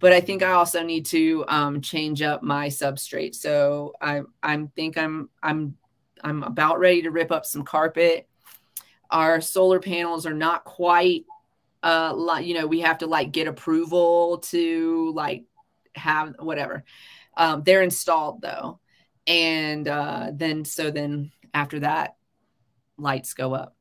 [0.00, 3.34] but I think I also need to um, change up my substrate.
[3.34, 5.76] So I I'm think I'm I'm
[6.24, 8.26] I'm about ready to rip up some carpet.
[9.10, 11.26] Our solar panels are not quite
[11.82, 15.44] uh like you know we have to like get approval to like
[15.94, 16.84] have whatever.
[17.36, 18.79] Um, they're installed though,
[19.30, 22.16] and uh, then so then after that,
[22.98, 23.76] lights go up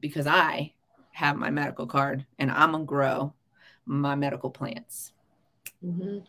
[0.00, 0.72] because I
[1.12, 3.34] have my medical card and I'm gonna grow
[3.84, 5.12] my medical plants.
[5.84, 6.24] Mhm.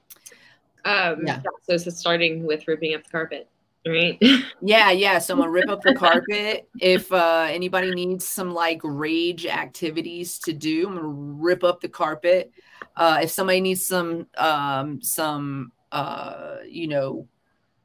[0.83, 1.41] um Yeah.
[1.63, 3.47] so it's starting with ripping up the carpet,
[3.87, 4.21] right?
[4.61, 5.19] Yeah, yeah.
[5.19, 6.67] So I'm gonna rip up the carpet.
[6.81, 11.87] If uh, anybody needs some like rage activities to do, I'm gonna rip up the
[11.87, 12.51] carpet.
[12.97, 17.25] Uh, if somebody needs some um, some uh, you know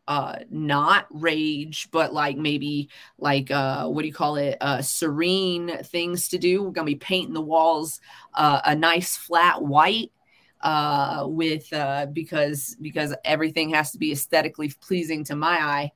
[0.06, 5.78] uh not rage but like maybe like uh what do you call it uh serene
[5.84, 8.00] things to do we're gonna be painting the walls
[8.34, 10.12] uh a nice flat white
[10.60, 15.92] uh with uh because because everything has to be aesthetically pleasing to my eye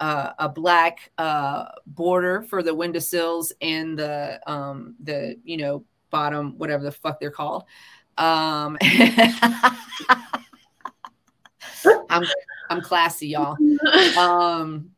[0.00, 6.58] uh, a black uh, border for the windowsills and the um, the you know bottom
[6.58, 7.64] whatever the fuck they're called.
[8.18, 8.76] Um,
[12.08, 12.24] I'm
[12.70, 13.56] I'm classy, y'all.
[14.16, 14.90] Um,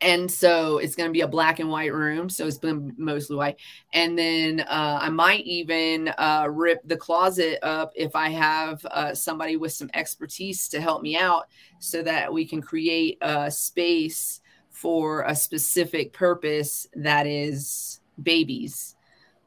[0.00, 2.28] and so it's going to be a black and white room.
[2.28, 3.56] So it's been mostly white.
[3.92, 9.14] And then uh, I might even uh, rip the closet up if I have uh,
[9.14, 11.48] somebody with some expertise to help me out
[11.78, 14.40] so that we can create a space
[14.70, 18.93] for a specific purpose that is babies.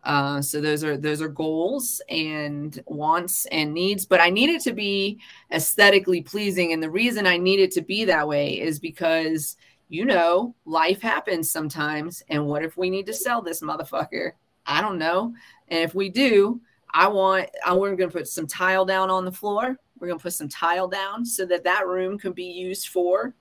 [0.07, 4.61] Uh, so those are those are goals and wants and needs, but I need it
[4.61, 5.19] to be
[5.51, 6.71] aesthetically pleasing.
[6.71, 9.57] And the reason I need it to be that way is because
[9.89, 12.23] you know life happens sometimes.
[12.29, 14.31] And what if we need to sell this motherfucker?
[14.65, 15.33] I don't know.
[15.67, 16.61] And if we do,
[16.93, 19.75] I want I, we're going to put some tile down on the floor.
[19.99, 23.35] We're going to put some tile down so that that room can be used for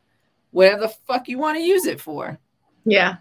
[0.51, 2.41] whatever the fuck you want to use it for.
[2.85, 3.19] Yeah.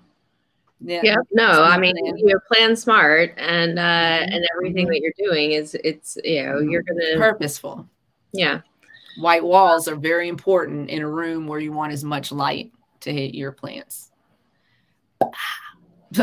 [0.81, 1.01] Yeah.
[1.03, 1.15] Yeah.
[1.31, 4.33] No, I mean you plan smart and uh Mhm.
[4.35, 7.87] and everything that you're doing is it's you know, you're gonna Purposeful.
[8.33, 8.61] yeah.
[9.17, 12.71] White walls are very important in a room where you want as much light
[13.01, 14.11] to hit your plants.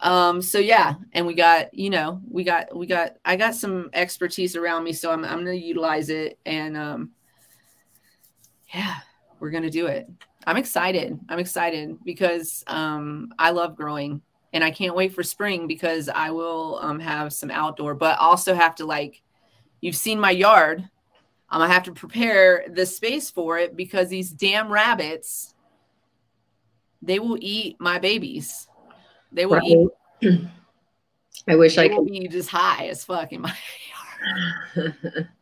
[0.00, 3.90] um so yeah and we got you know we got we got i got some
[3.92, 7.10] expertise around me so i'm, I'm gonna utilize it and um
[8.74, 8.96] yeah
[9.40, 10.08] we're gonna do it.
[10.46, 11.18] I'm excited.
[11.28, 14.22] I'm excited because um i love growing
[14.52, 18.54] and i can't wait for spring because i will um have some outdoor but also
[18.54, 19.22] have to like
[19.80, 20.88] you've seen my yard.
[21.48, 25.54] I'm gonna have to prepare the space for it because these damn rabbits
[27.02, 28.68] they will eat my babies.
[29.32, 29.88] They will eat
[31.48, 33.56] I wish I they will could be just high as fuck in my
[34.76, 35.28] yard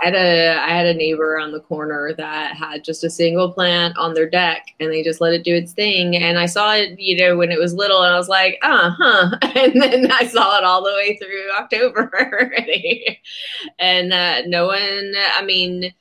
[0.00, 3.52] I had a I had a neighbor on the corner that had just a single
[3.52, 6.74] plant on their deck and they just let it do its thing and I saw
[6.74, 10.10] it you know when it was little and I was like uh huh and then
[10.12, 12.10] I saw it all the way through October
[13.78, 15.92] and uh, no one I mean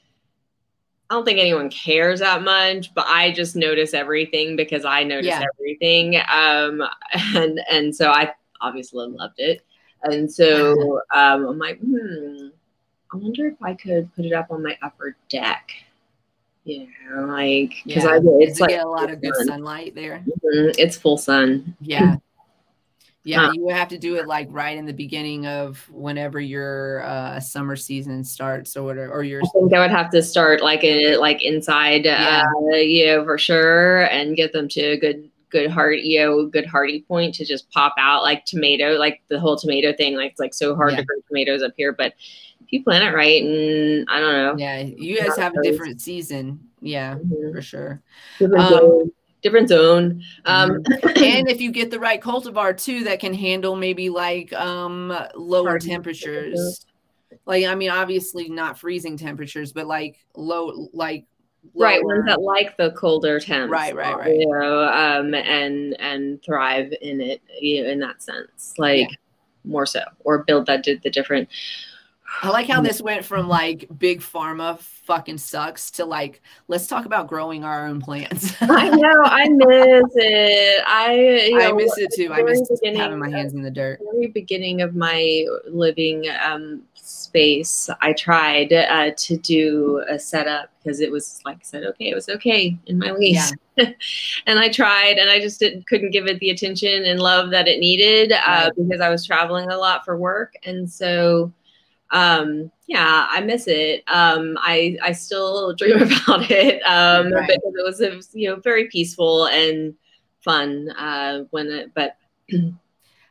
[1.10, 5.28] I don't think anyone cares that much, but I just notice everything because I notice
[5.28, 5.44] Yeah.
[5.56, 6.18] everything.
[6.30, 6.84] Um,
[7.36, 9.62] and and so I obviously loved it.
[10.04, 12.48] And so um, I'm like, hmm,
[13.14, 15.70] I wonder if I could put it up on my upper deck.
[16.66, 18.12] You know, like because Yeah.
[18.12, 19.48] I it's like get a lot of good sun.
[19.48, 21.76] sunlight there Mhm, it's full sun.
[21.80, 22.18] yeah
[23.24, 26.42] yeah Uh, you would have to do it like right in the beginning of whenever
[26.42, 30.22] your uh summer season starts or whatever or your I think I would have to
[30.22, 32.44] start like a like inside, Yeah.
[32.74, 36.46] uh, you know, for sure, and get them to a good good heart, you know,
[36.48, 40.16] good hardy point to just pop out like tomato, like the whole tomato thing.
[40.18, 40.98] Like it's like so hard Yeah.
[40.98, 42.14] to grow tomatoes up here, but
[42.68, 46.02] if you plan it right, and I don't know, yeah you guys have a different
[46.02, 46.60] season.
[46.82, 47.54] Yeah Mhm.
[47.54, 48.02] for sure.
[48.40, 49.12] Different Um, zone,
[49.42, 50.22] different zone.
[50.46, 50.84] Um,
[51.16, 55.80] and if you get the right cultivar too that can handle maybe like um lower
[55.80, 56.86] temperatures.
[57.46, 61.26] like i mean obviously not freezing temperatures but like low like
[61.76, 63.70] right ones that like the colder temps.
[63.72, 64.36] Right, right, right.
[64.36, 68.74] you know um and and thrive in it you know in that sense.
[68.78, 69.10] Like
[69.66, 71.50] more so or build that did the different
[72.44, 77.06] I like how this went from like big pharma fucking sucks to like let's talk
[77.06, 78.54] about growing our own plants.
[78.62, 81.14] i know i miss it i
[81.48, 82.34] you I know, miss it too.
[82.34, 82.62] I miss
[82.96, 84.02] having my hands in the dirt.
[84.12, 91.00] very beginning of my living um, space, I tried uh, to do a setup because
[91.00, 95.18] it was like I said, okay, it was okay in my lease, and I tried,
[95.18, 98.38] and I just didn't, couldn't give it the attention and love that it needed uh,
[98.46, 98.72] Right.
[98.76, 101.54] because I was traveling a lot for work, and so.
[102.12, 104.04] Um, yeah, I miss it.
[104.08, 107.50] Um, I I still dream about it um, Right.
[107.50, 109.94] because it was, it was you know very peaceful and
[110.44, 112.18] fun uh, when it, but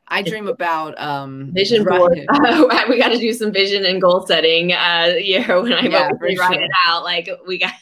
[0.09, 2.13] I dream about um vision board.
[2.89, 4.73] we got to do some vision and goal setting.
[4.73, 7.73] Uh, you know, when I Yeah, for write it out, like we got.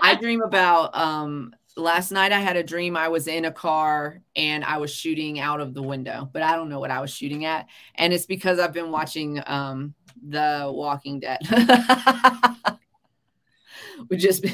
[0.00, 4.20] I dream about um last night I had a dream I was in a car
[4.36, 7.12] and I was shooting out of the window, but I don't know what I was
[7.12, 7.66] shooting at.
[7.94, 9.94] And it's because I've been watching um
[10.26, 11.40] The Walking Dead.
[14.08, 14.44] would just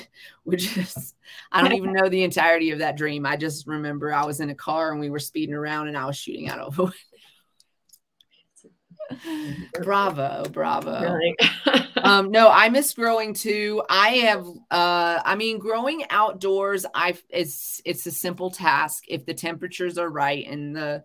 [0.44, 1.14] would just
[1.52, 3.26] I don't even know the entirety of that dream.
[3.26, 6.06] I just remember I was in a car and we were speeding around and I
[6.06, 6.92] was shooting out window.
[9.82, 11.18] bravo, bravo.
[11.96, 17.80] Um no i miss growing too i have uh i mean growing outdoors i it's
[17.86, 21.02] it's a simple task if the temperatures are right and the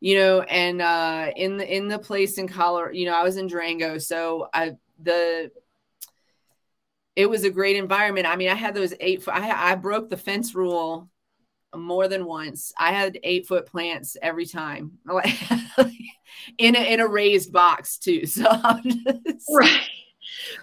[0.00, 3.36] you know and uh in the in the place in colorado you know i was
[3.36, 4.72] in durango so i
[5.02, 5.50] the
[7.16, 10.16] it was a great environment i mean i had those eight i i broke the
[10.16, 11.08] fence rule
[11.76, 14.92] more than once i had eight foot plants every time
[16.58, 18.50] in a in a raised box too so
[19.50, 19.80] right,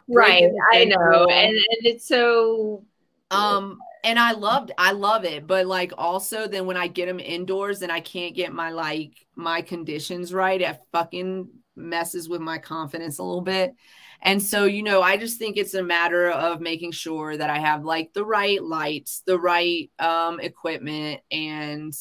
[0.08, 0.52] right.
[0.74, 2.84] I know, and, and it's so.
[3.30, 7.20] Um, and I loved, I love it, but like also then when I get them
[7.20, 12.58] indoors and I can't get my like my conditions right, it fucking messes with my
[12.58, 13.76] confidence a little bit.
[14.22, 17.60] And so, you know, I just think it's a matter of making sure that I
[17.60, 21.94] have like the right lights, the right um, equipment, and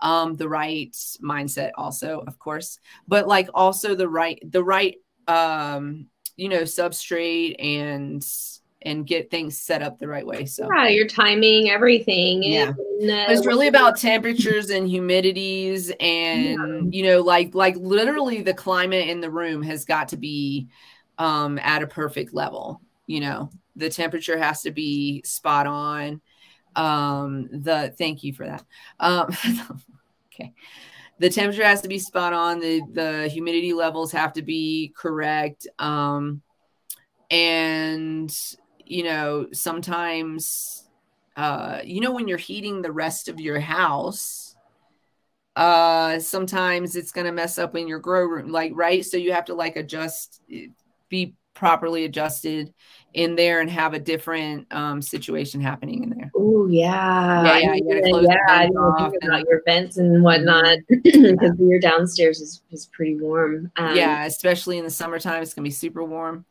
[0.00, 2.78] um, the right mindset, also, of course,
[3.08, 4.94] but like also the right, the right,
[5.26, 6.06] um,
[6.36, 8.24] you know, substrate and
[8.84, 10.46] and get things set up the right way.
[10.46, 12.42] So yeah, your timing, everything.
[12.42, 12.72] Yeah.
[13.00, 18.54] And, uh, it's really about temperatures and humidities and you know like like literally the
[18.54, 20.68] climate in the room has got to be
[21.18, 26.20] um at a perfect level you know the temperature has to be spot on
[26.76, 28.64] um the thank you for that
[29.00, 29.28] um
[30.32, 30.52] okay
[31.18, 35.66] the temperature has to be spot on the the humidity levels have to be correct
[35.78, 36.40] um
[37.30, 38.34] and
[38.92, 40.86] you know sometimes
[41.36, 44.54] uh you know when you're heating the rest of your house
[45.56, 49.32] uh sometimes it's going to mess up in your grow room like right so you
[49.32, 50.42] have to like adjust
[51.08, 52.72] be properly adjusted
[53.14, 56.30] in there and have a different um, situation happening in there.
[56.34, 58.62] Oh yeah, Yeah, yeah, you gotta close the yeah.
[58.62, 63.20] Didn't off think about and- your vents and whatnot because your downstairs is, is pretty
[63.20, 63.70] warm.
[63.76, 66.46] Um, yeah, especially in the summertime, it's gonna be super warm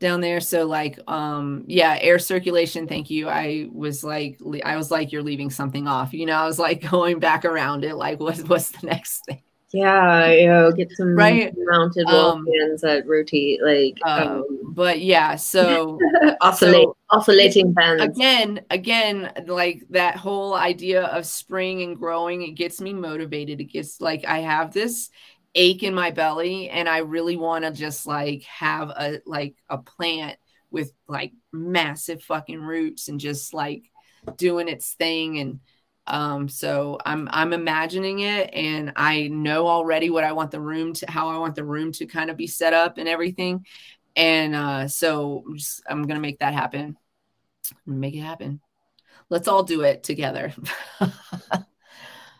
[0.00, 0.40] down there.
[0.40, 2.86] So like, um, yeah, air circulation.
[2.88, 3.28] Thank you.
[3.28, 6.12] I was like, I was like, you're leaving something off.
[6.14, 7.94] You know, I was like going back around it.
[7.96, 9.42] Like, what's what's the next thing?
[9.72, 10.30] yeah.
[10.32, 11.52] You know, get some Right.
[11.56, 15.98] mounted Um, fans that rotate like Um, um, but yeah, so
[16.40, 18.02] oscillate, so- oscillating fans.
[18.02, 23.64] again again like that whole idea of spring and growing it gets me motivated it
[23.64, 25.10] gets like i have this
[25.58, 29.78] ache in my belly and i really want to just like have a like a
[29.78, 30.38] plant
[30.70, 33.82] with like massive fucking roots and just like
[34.36, 35.60] doing its thing and
[36.06, 40.92] um so i'm i'm imagining it and i know already what i want the room
[40.92, 43.64] to how i want the room to kind of be set up and everything
[44.16, 46.96] and uh so I'm just, i'm gonna make that happen
[47.86, 48.60] make it happen.
[49.30, 50.52] Let's all do it together.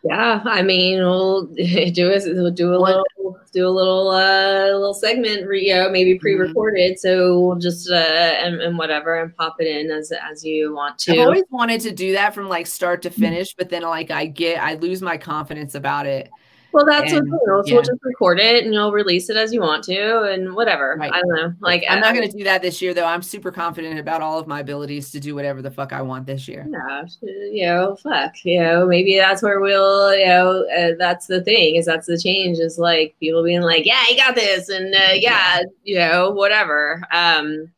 [0.05, 1.47] Yeah, I mean, we'll
[1.93, 3.05] do a we'll do a little
[3.53, 6.21] do a little uh little segment, you know, maybe Mm-hmm.
[6.21, 6.99] pre-recorded.
[6.99, 10.99] So we'll just uh and, and whatever and pop it in as as you want
[11.01, 11.13] to.
[11.13, 14.27] I've always wanted to do that from like start to finish, but then like I
[14.27, 16.31] get I lose my confidence about it.
[16.73, 17.75] Well, that's and- what we'll, yeah.
[17.75, 20.97] we'll just record it and you'll release it as you want to and whatever.
[20.99, 21.11] Right.
[21.13, 21.55] I don't know.
[21.61, 23.07] Like I'm not going to do that this year though.
[23.07, 26.27] I'm super confident about all of my abilities to do whatever the fuck I want
[26.27, 26.67] this year.
[26.71, 31.43] Yeah, you know, fuck, you know, maybe that's where we'll, you know, uh, that's the
[31.43, 34.95] thing is that's the change is like people being like, yeah, you got this, and
[34.95, 37.03] uh, yeah, you know, whatever.
[37.13, 37.73] Um,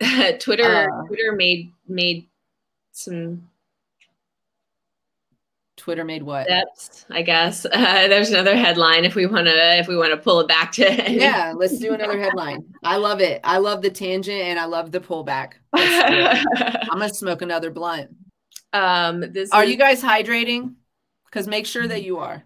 [0.38, 1.06] Twitter, Uh.
[1.06, 2.26] Twitter made made
[2.92, 3.48] some
[5.84, 6.46] Twitter made what?
[6.46, 7.66] steps, I guess.
[7.66, 7.70] Uh,
[8.08, 11.12] there's another headline if we want to if we want to pull it back to
[11.12, 12.64] Yeah, let's do another headline.
[12.82, 13.42] I love it.
[13.44, 15.52] I love the tangent and I love the pullback.
[15.74, 16.76] Let's do it.
[16.90, 18.08] I'm gonna smoke another blunt.
[18.72, 20.74] um, this Are is- you guys hydrating?
[21.26, 22.42] Because make sure that you are.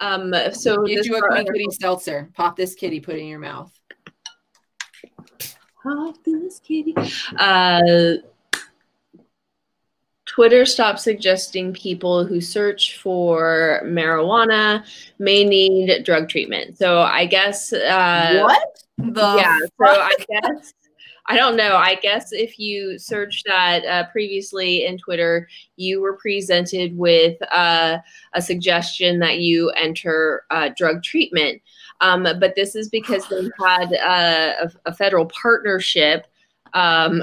[0.00, 2.30] um so Get you a Queen Kitty seltzer.
[2.34, 3.70] Pop this kitty, put it in your mouth.
[5.82, 6.94] Pop this kitty.
[7.36, 8.14] Uh,
[10.34, 14.84] Twitter stopped suggesting people who search for marijuana
[15.20, 16.76] may need drug treatment.
[16.76, 18.82] So I guess uh, what?
[18.98, 19.58] The yeah.
[19.60, 20.74] So I guess
[21.26, 21.76] I don't know.
[21.76, 27.98] I guess if you search that uh, previously in Twitter, you were presented with uh,
[28.32, 31.62] a suggestion that you enter uh, drug treatment.
[32.00, 36.26] Um, but this is because they had uh, a, a federal partnership
[36.72, 37.22] um,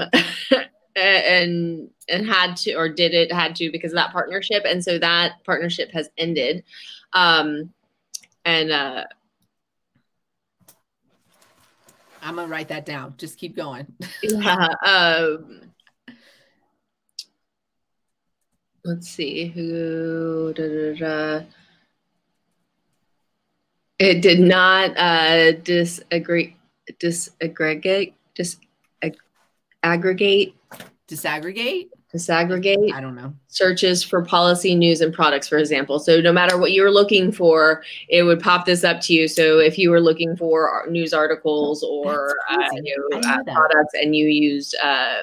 [0.96, 4.98] and and had to or did it had to because of that partnership, and so
[4.98, 6.64] that partnership has ended.
[7.12, 7.72] Um,
[8.44, 9.04] and uh,
[12.22, 13.14] I'm gonna write that down.
[13.18, 13.86] Just keep going.
[14.22, 15.62] yeah um
[18.84, 20.94] let's see who da, da,
[21.40, 21.46] da.
[23.98, 26.56] it did not uh disagree
[27.00, 28.58] disaggregate dis
[29.02, 29.16] ag-
[29.82, 30.54] aggregate
[31.08, 31.88] Disaggregate?
[32.14, 33.32] disaggregate I don't know.
[33.48, 37.32] searches for policy news and products for example so no matter what you were looking
[37.32, 41.14] for it would pop this up to you so if you were looking for news
[41.14, 45.22] articles or uh, you know, uh, products and you used uh,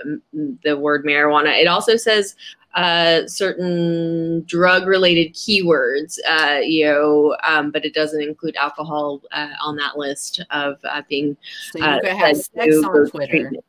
[0.63, 2.35] the word marijuana it also says
[2.75, 9.53] uh, certain drug related keywords uh, you know um, but it doesn't include alcohol uh,
[9.61, 11.37] on that list of uh, being
[11.71, 13.63] So you can have sex on Twitter, treatment.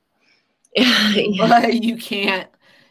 [0.76, 1.48] yeah.
[1.48, 2.48] but you can't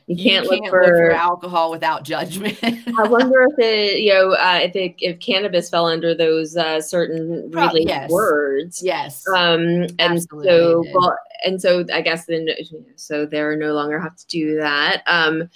[0.10, 2.58] You can't, look, look for, for alcohol without judgment.
[2.64, 6.82] I wonder if it, you know, uh, if it, if cannabis fell under those uh,
[6.82, 8.10] certain related yes.
[8.10, 8.82] words.
[8.84, 9.24] yes.
[9.28, 11.16] Um, and Absolutely so, well,
[11.46, 12.48] and so I guess then,
[12.96, 15.04] so they're no longer have to do that.
[15.06, 15.48] Um,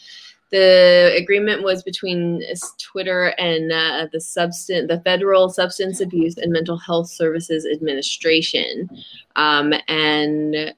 [0.51, 2.43] the agreement was between
[2.77, 8.87] Twitter and uh, the substance, the Federal Substance Abuse and Mental Health Services Administration,
[9.35, 10.75] um, and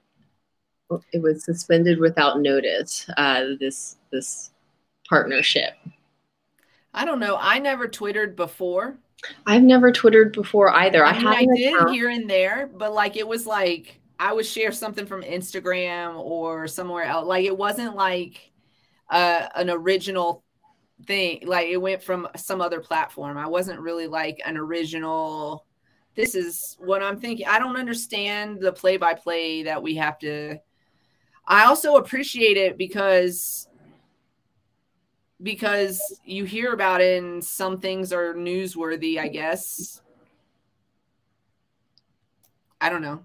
[1.12, 3.10] it was suspended without notice.
[3.18, 4.52] Uh, this this
[5.08, 5.74] partnership.
[6.94, 7.38] I don't know.
[7.40, 8.98] I never twittered before.
[9.46, 11.04] I've never twittered before either.
[11.04, 11.92] I, I mean, have I did account.
[11.92, 16.68] here and there, but like it was like I would share something from Instagram or
[16.68, 17.26] somewhere else.
[17.26, 18.52] Like it wasn't like
[19.10, 20.44] uh, an original
[21.06, 21.42] thing.
[21.46, 23.38] Like it went from some other platform.
[23.38, 25.66] I wasn't really like an original.
[26.16, 27.48] This is what I'm thinking.
[27.48, 30.58] I don't understand the play by play that we have to.
[31.48, 33.68] I also appreciate it because
[35.44, 40.02] because you hear about it and some things are newsworthy, I guess.
[42.82, 43.24] I don't know.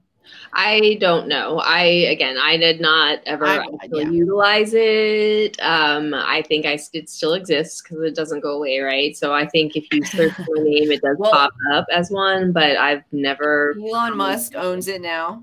[0.53, 1.59] I don't know.
[1.59, 4.11] I again, I did not ever I- actually yeah.
[4.11, 5.57] utilize it.
[5.61, 9.17] Um, I think I it still exists because it doesn't go away, right?
[9.17, 12.53] So I think if you search my name, it does Well- pop up as one,
[12.53, 13.75] but I've never.
[13.81, 15.43] Elon Musk owns it now.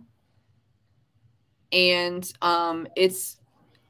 [1.71, 3.37] And um it's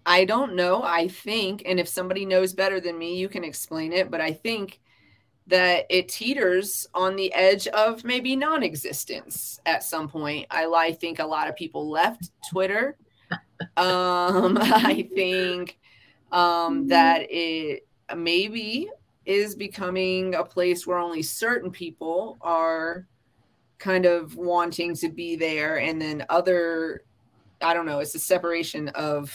[0.06, 3.94] I don't know, I think and if somebody knows better than me, you can explain
[3.94, 4.80] it, but I think
[5.48, 10.48] that it teeters on the edge of maybe non-existence at some point.
[10.52, 12.98] I, I think a lot of people left Twitter.
[13.78, 15.78] Um I think
[16.32, 18.90] um that it maybe
[19.26, 23.08] is becoming a place where only certain people are
[23.80, 27.04] kind of wanting to be there and then other
[27.62, 29.34] i don't know it's a separation of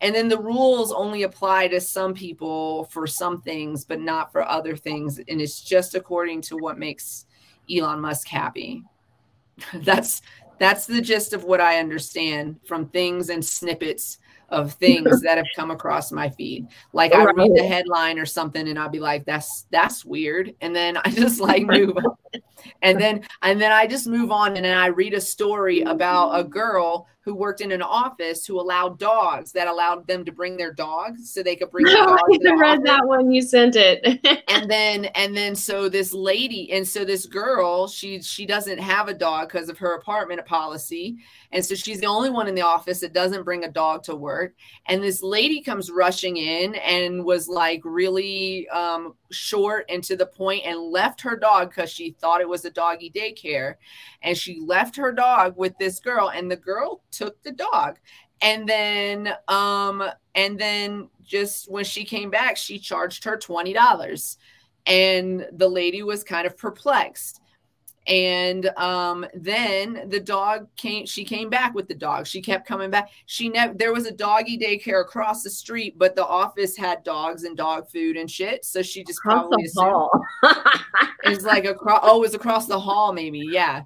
[0.00, 4.48] and then the rules only apply to some people for some things but not for
[4.48, 7.26] other things and it's just according to what makes
[7.70, 8.82] elon musk happy.
[9.74, 10.22] That's
[10.60, 14.18] that's the gist of what i understand from things and snippets
[14.48, 16.66] of things that have come across my feed.
[16.92, 20.74] Like i read the headline or something and i'll be like that's that's weird and
[20.74, 22.16] then i just like move on.
[22.82, 26.38] And then and then I just move on and then I read a story about
[26.38, 30.56] a girl who worked in an office who allowed dogs that allowed them to bring
[30.56, 32.84] their dogs so they could bring their No, dogs I read office.
[32.84, 34.00] that one you sent it.
[34.48, 39.08] and then and then so this lady and so this girl she she doesn't have
[39.08, 41.18] a dog because of her apartment policy
[41.52, 44.16] and so she's the only one in the office that doesn't bring a dog to
[44.16, 44.54] work
[44.86, 50.26] and this lady comes rushing in and was like really um short and to the
[50.26, 53.74] point and left her dog because she thought it was a doggy daycare.
[54.22, 57.98] And she left her dog with this girl and the girl took the dog.
[58.40, 60.02] And then um
[60.34, 64.36] and then just when she came back she charged her $20
[64.86, 67.40] and the lady was kind of perplexed
[68.08, 72.26] and um then the dog came she came back with the dog.
[72.26, 73.10] She kept coming back.
[73.26, 77.44] She never there was a doggy daycare across the street but the office had dogs
[77.44, 78.64] and dog food and shit.
[78.64, 80.10] So she just Across probably the hall.
[81.24, 83.46] it was like across oh it was across the hall maybe.
[83.50, 83.82] Yeah.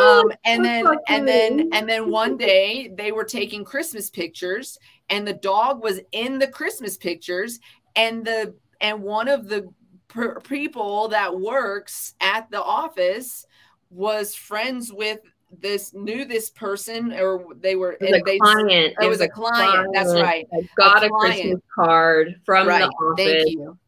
[0.00, 4.78] Um and then and then and then one day they were taking christmas pictures
[5.10, 7.58] and the dog was in the christmas pictures
[7.94, 9.68] and the and one of the
[10.08, 13.46] per- people that works at the office
[13.90, 15.20] was friends with
[15.60, 18.94] this knew this person or they were It was a they client.
[19.00, 20.46] it was a client, that's right.
[20.50, 21.34] that Got a, client.
[21.34, 23.24] Christmas card from right the office.
[23.24, 23.78] thank you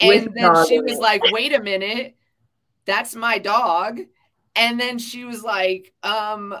[0.00, 2.14] and then she was like wait a minute
[2.86, 4.00] that's my dog
[4.56, 6.54] and then she was like um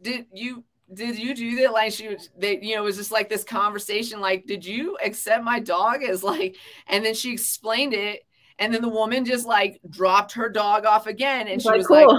[0.00, 0.64] did you
[0.94, 3.44] did you do that like she was they you know it was just like this
[3.44, 6.56] conversation like did you accept my dog as like
[6.86, 8.22] and then she explained it
[8.58, 11.86] and then the woman just like dropped her dog off again and she like, was
[11.86, 12.06] cool.
[12.06, 12.18] like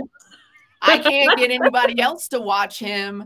[0.81, 3.25] i can't get anybody else to watch him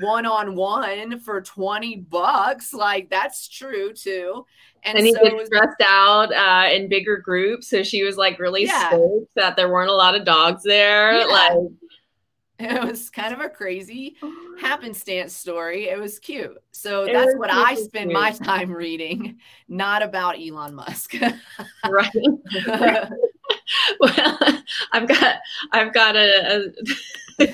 [0.00, 4.44] one on one for 20 bucks like that's true too
[4.84, 7.68] and, and he so it gets was stressed out uh, in bigger groups.
[7.68, 8.88] So she was like really Yeah.
[8.88, 11.18] stoked that there weren't a lot of dogs there.
[11.18, 11.24] Yeah.
[11.24, 11.52] Like,
[12.58, 14.16] it was kind of a crazy
[14.60, 15.88] happenstance story.
[15.88, 16.56] It was cute.
[16.70, 21.14] So It that's what I spend my time reading, not about Elon Musk.
[21.88, 22.10] right.
[24.00, 24.38] well,
[24.92, 25.36] I've got,
[25.72, 26.72] I've got a,
[27.40, 27.44] a,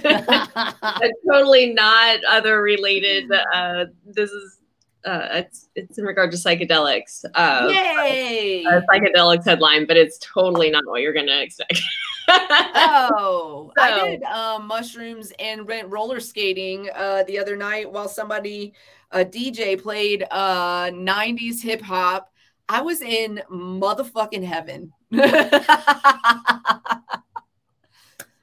[0.83, 3.31] a totally not other related.
[3.55, 4.60] Uh, this is
[5.05, 7.25] uh, it's it's in regard to psychedelics.
[7.35, 8.65] Uh, Yay!
[8.65, 11.81] a psychedelics headline, but it's totally not what you're gonna expect.
[12.29, 18.75] oh, I did um, mushrooms and went roller skating uh, the other night while somebody,
[19.11, 22.33] a DJ, played uh, 90s hip hop.
[22.69, 24.93] I was in motherfucking heaven.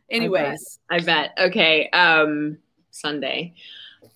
[0.10, 1.34] Anyways, I bet.
[1.40, 1.90] Okay.
[1.90, 2.58] Um,
[2.92, 3.54] Sunday.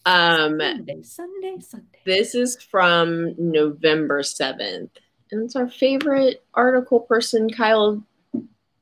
[0.05, 1.90] Um, Sunday, Sunday, Sunday.
[2.05, 4.89] This is from November 7th.
[5.31, 8.03] And it's our favorite article person, Kyle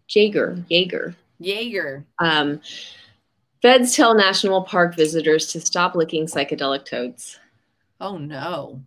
[0.07, 0.63] Jaeger.
[0.69, 1.15] Jaeger.
[1.39, 2.05] Jaeger.
[2.17, 2.61] Um,
[3.61, 7.39] feds tell national park visitors to stop licking psychedelic toads.
[8.01, 8.81] Oh no.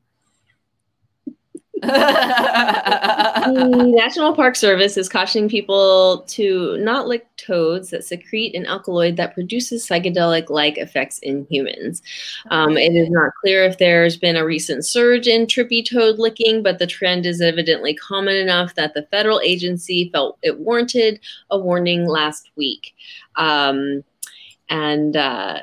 [1.82, 9.16] The National Park Service is cautioning people to not lick toads that secrete an alkaloid
[9.16, 12.02] that produces psychedelic like effects in humans.
[12.50, 16.62] Um, it is not clear if there's been a recent surge in trippy toad licking,
[16.62, 21.58] but the trend is evidently common enough that the federal agency felt it warranted a
[21.58, 22.94] warning last week.
[23.36, 24.04] Um,
[24.68, 25.60] and uh,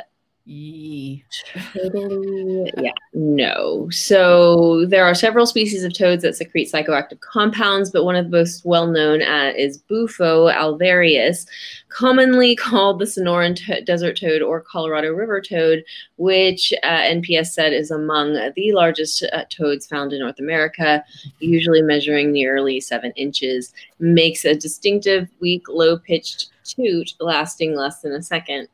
[1.74, 3.88] Totally, yeah, no.
[3.92, 8.38] So there are several species of toads that secrete psychoactive compounds, but one of the
[8.38, 11.46] most well-known uh, is Bufo alvarius,
[11.90, 15.84] commonly called the Sonoran to- desert toad or Colorado River toad,
[16.16, 21.04] which uh, NPS said is among the largest uh, toads found in North America,
[21.38, 23.72] usually measuring nearly seven inches.
[24.00, 28.68] Makes a distinctive, weak, low-pitched toot lasting less than a second.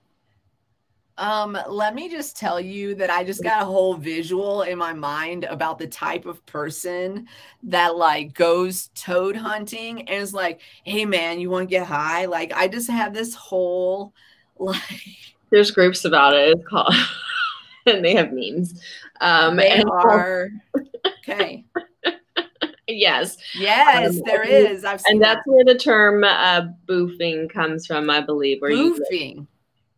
[1.18, 4.92] Um, let me just tell you that I just got a whole visual in my
[4.92, 7.28] mind about the type of person
[7.64, 12.26] that like goes toad hunting and is like, hey man, you want to get high?
[12.26, 14.14] Like I just have this whole
[14.58, 14.76] like
[15.52, 16.58] there's groups about it.
[16.58, 16.94] It's called,
[17.86, 18.82] and they have memes.
[19.22, 20.50] Um, they and are
[21.20, 21.64] okay.
[22.88, 24.84] yes, Yes, Um, there is.
[24.84, 28.62] I've seen and that's where the term uh, boofing comes from, I believe.
[28.62, 28.78] Where that.
[28.78, 29.48] you, boofing.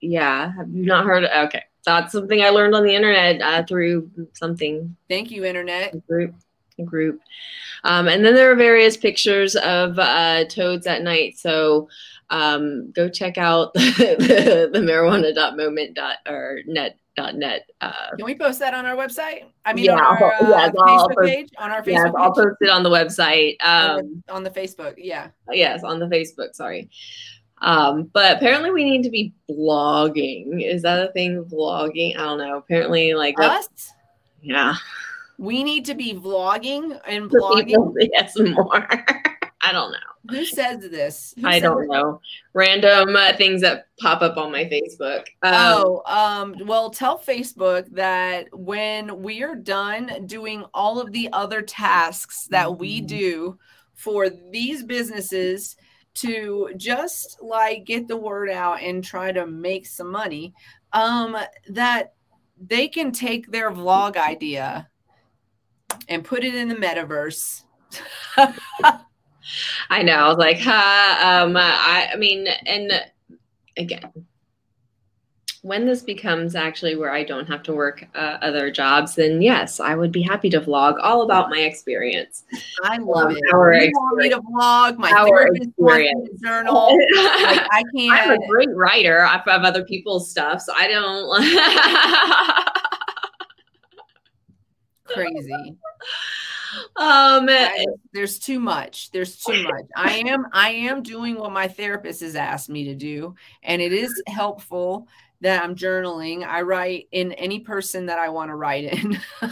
[0.02, 1.24] Yeah, have you not heard?
[1.26, 5.94] Okay, that's something I learned on the internet uh, through something Thank you, internet.
[5.94, 6.36] a group
[6.80, 7.20] a group
[7.84, 11.90] um, and then there are various pictures of uh, toads at night so
[12.30, 18.60] um, go check out the, the dot or net dot net uh, Can we post
[18.60, 19.46] that on our website?
[19.66, 21.50] I mean, Yeah, on our uh, I'll Facebook post- page.
[21.58, 24.94] On our yes Facebook i'll post it on the website um, on the Facebook.
[24.98, 25.30] Yeah.
[25.52, 26.90] yes on the facebook sorry
[27.62, 32.38] um, but apparently we need to be blogging is that a thing blogging i don't
[32.38, 33.68] know apparently like Us.
[34.42, 34.76] yeah
[35.38, 37.94] We need to be vlogging and blogging.
[38.14, 38.88] yes more
[39.62, 39.98] i don't know
[40.30, 41.34] Who says this?
[41.40, 41.88] Who I don't it?
[41.90, 42.20] know.
[42.54, 45.22] Random uh, things that pop up on my Facebook.
[45.42, 51.30] Um, Oh, um, well, tell Facebook that when we are done doing all of the
[51.32, 53.08] other tasks that we Mhm.
[53.08, 53.58] do
[53.96, 55.78] for these businesses
[56.18, 60.54] to just like get the word out and try to make some money,
[60.94, 61.38] um,
[61.70, 62.14] that
[62.60, 64.90] they can take their vlog idea
[66.08, 67.64] and put it in the metaverse.
[69.90, 70.14] I know.
[70.14, 71.44] I was like, huh.
[71.44, 72.92] Um, I, I mean, and
[73.78, 74.12] again,
[75.64, 79.80] when this becomes actually where I don't have to work uh, other jobs, then yes,
[79.80, 82.44] I would be happy to vlog all about my experience.
[82.84, 83.54] I love Um, it.
[83.54, 84.98] our You want me to vlog?
[84.98, 86.42] My Our therapist wants me to experience.
[86.42, 86.98] journal.
[87.44, 88.22] Like, I can't.
[88.22, 91.28] I'm a great writer of of other people's stuff, so I don't.
[95.06, 95.76] crazy.
[96.98, 99.12] um, I- there's too much.
[99.12, 99.86] There's too much.
[99.96, 103.94] I am I am doing what my therapist has asked me to do, and it
[103.94, 105.08] is helpful
[105.42, 106.46] that I'm journaling.
[106.46, 109.20] I write in any person that I want to write in.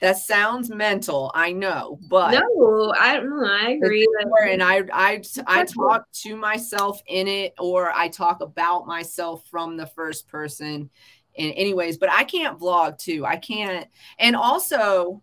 [0.00, 4.06] that sounds mental, I know, but no, I, mm, I agree.
[4.48, 9.76] and I I I talk to myself in it or I talk about myself from
[9.76, 10.90] the first person
[11.34, 13.86] in anyways but I can't vlog too I can't
[14.18, 15.22] and also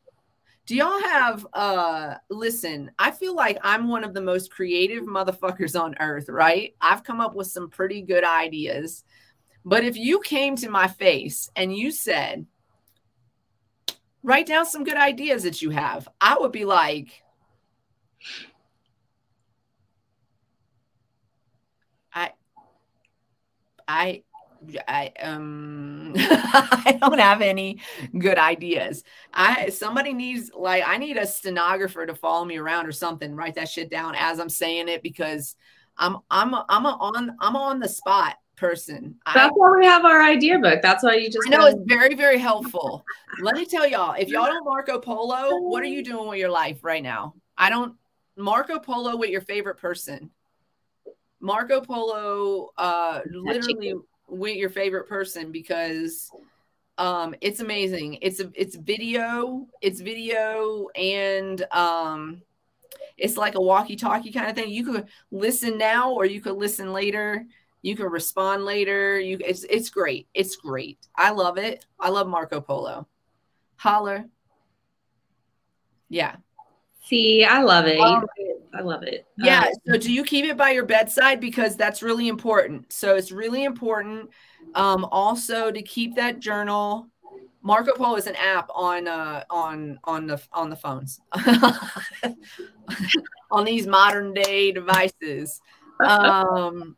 [0.65, 5.80] do y'all have uh listen I feel like I'm one of the most creative motherfuckers
[5.80, 9.03] on earth right I've come up with some pretty good ideas
[9.66, 12.46] but if you came to my face and you said
[14.24, 17.24] write down some good ideas that you have I would be like
[22.14, 22.32] I
[23.88, 24.24] I
[24.88, 27.80] I um I don't have any
[28.18, 29.04] good ideas.
[29.34, 33.56] I somebody needs like I need a stenographer to follow me around or something, write
[33.56, 35.56] that shit down as I'm saying it because
[35.98, 38.36] I'm I'm I'm on I'm on the spot.
[38.56, 39.15] Person.
[39.26, 40.82] I, That's why we have our idea book.
[40.82, 43.03] That's why you just I know gotta- it's very, very helpful.
[43.41, 46.49] Let me tell y'all, if y'all don't Marco Polo, what are you doing with your
[46.49, 47.34] life right now?
[47.57, 47.95] I don't
[48.38, 50.30] Marco Polo with your favorite person.
[51.40, 53.94] Marco Polo uh literally
[54.27, 56.32] with your favorite person because
[56.98, 58.18] um it's amazing.
[58.22, 62.41] It's a it's video, it's video and um
[63.18, 64.69] it's like a walkie-talkie kind of thing.
[64.69, 67.45] You could listen now or you could listen later
[67.86, 69.20] you can respond later.
[69.20, 70.28] You it's it's great.
[70.34, 70.98] It's great.
[71.16, 71.86] I love it.
[71.99, 73.07] I love marco polo.
[73.76, 74.26] Holler.
[76.10, 76.38] Yeah.
[77.03, 77.45] See.
[77.45, 77.99] I love it.
[77.99, 78.26] Um,
[78.74, 79.28] I love it.
[79.38, 81.40] yeah Um, so do you keep it by your bedside?
[81.40, 82.91] Because that's really important.
[82.91, 84.32] So it's really important
[84.74, 87.07] um also to keep that journal.
[87.62, 91.22] Marco polo is an app on uh on on the on the phones.
[93.52, 95.62] On these modern day devices.
[96.02, 96.98] Um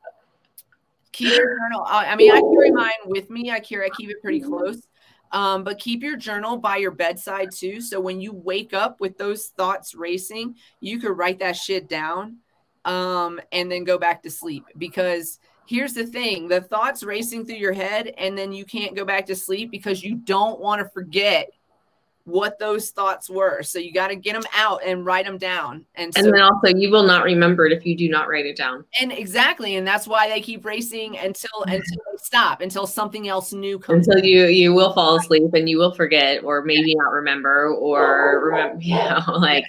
[1.17, 4.21] keep your journal i mean i carry mine with me i carry i keep it
[4.21, 4.87] pretty close.
[5.29, 7.81] Um, but keep your journal by your bedside too.
[7.81, 12.37] So when you wake up with those thoughts racing you could write that shit down
[12.85, 14.63] um, and then go back to sleep.
[14.77, 19.03] Because here's the thing the thoughts racing through your head and then you can't go
[19.03, 21.49] back to sleep because you don't want to forget
[22.27, 25.85] what those thoughts were so you got to get them out and write them down
[25.95, 28.45] and so and then also, you will not remember it if you do not write
[28.45, 28.83] it down.
[28.99, 33.53] and exactly and that's why they keep racing until until they stop until something else
[33.53, 37.11] new comes Until you you will fall asleep and you will forget, or maybe not
[37.11, 38.77] remember, or remember.
[38.81, 39.63] You know, like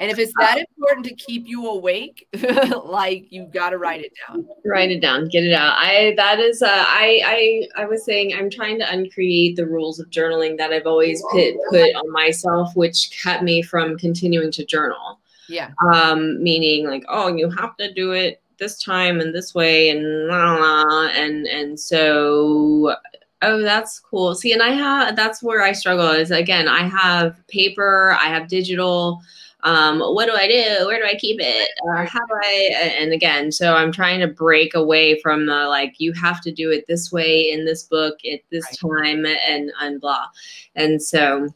[0.00, 2.26] and if it's that important to keep you awake
[2.84, 4.46] like you've got to write it down.
[4.64, 5.74] Write it down get it out.
[5.76, 10.00] I that is uh, i i i was saying i'm trying to uncreate the rules
[10.00, 14.64] of journaling that i've always put put on myself which kept me from continuing to
[14.64, 15.20] journal.
[15.48, 15.70] Yeah.
[15.92, 20.28] Um meaning like oh you have to do it this time and this way and
[20.28, 22.96] blah, blah, blah, and and so
[23.42, 24.34] oh that's cool.
[24.34, 28.48] See and i have that's where i struggle is again i have paper i have
[28.48, 29.20] digital
[29.62, 30.86] um, what do I do?
[30.86, 31.70] Where do I keep it?
[31.88, 32.94] Uh, how do I?
[32.98, 36.70] And again, so I'm trying to break away from the like you have to do
[36.70, 40.26] it this way in this book at this time and and blah.
[40.74, 41.48] And so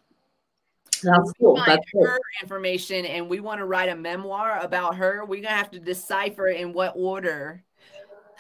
[1.03, 1.63] that's cool.
[1.67, 2.07] That's cool.
[2.07, 5.79] her information and we want to write a memoir about her, we're gonna have to
[5.79, 7.63] decipher in what order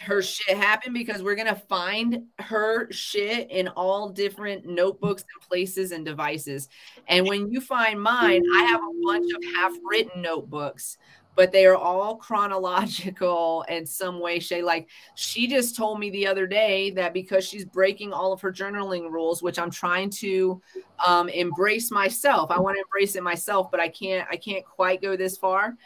[0.01, 5.93] her shit happened because we're gonna find her shit in all different notebooks and places
[5.93, 6.69] and devices.
[7.09, 10.99] And when you find mine, I have a bunch of half-written notebooks,
[11.37, 14.65] but they are all chronological in some way, shape.
[14.65, 18.53] Like she just told me the other day that because she's breaking all of her
[18.53, 20.61] journaling rules, which I'm trying to
[21.05, 22.51] um, embrace myself.
[22.51, 24.29] I want to embrace it myself, but I can't.
[24.31, 25.77] I can't quite go this far.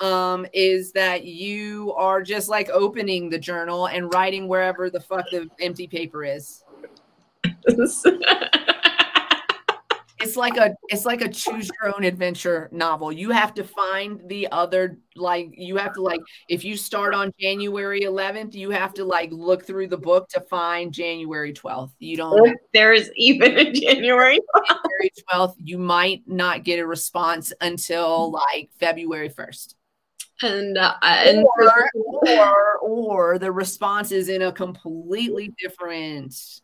[0.00, 5.24] Um, is that you are just like opening the journal and writing wherever the fuck
[5.30, 6.62] the empty paper is.
[10.20, 13.12] It's like a it's like a choose your own adventure novel.
[13.12, 17.32] You have to find the other like you have to like if you start on
[17.40, 21.92] January 11th, you have to like look through the book to find January 12th.
[22.00, 24.40] You don't there's even a January.
[24.68, 29.74] January 12th, you might not get a response until like February 1st.
[30.42, 36.60] And uh, and Or, or, or the response is in a completely different.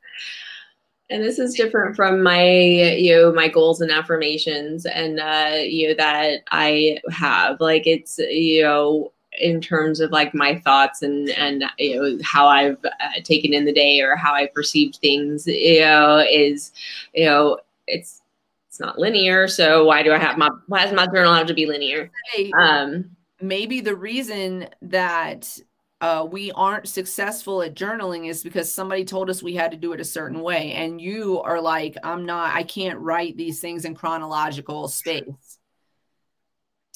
[1.11, 5.89] and this is different from my you know my goals and affirmations and uh you
[5.89, 7.61] know that i have.
[7.61, 12.47] Like it's you know in terms of like my thoughts and and you know how
[12.47, 16.73] i've uh, taken in the day or how i perceived things you know is
[17.13, 18.23] you know it's
[18.69, 19.47] it's not linear.
[19.49, 22.11] So why do i have my why does my journal have to be linear?
[22.59, 23.11] Um
[23.49, 25.59] maybe the reason that
[26.01, 29.93] uh, we aren't successful at journaling is because somebody told us we had to do
[29.93, 30.73] it a certain way.
[30.73, 35.25] And you are like, I'm not, I can't write these things in chronological space.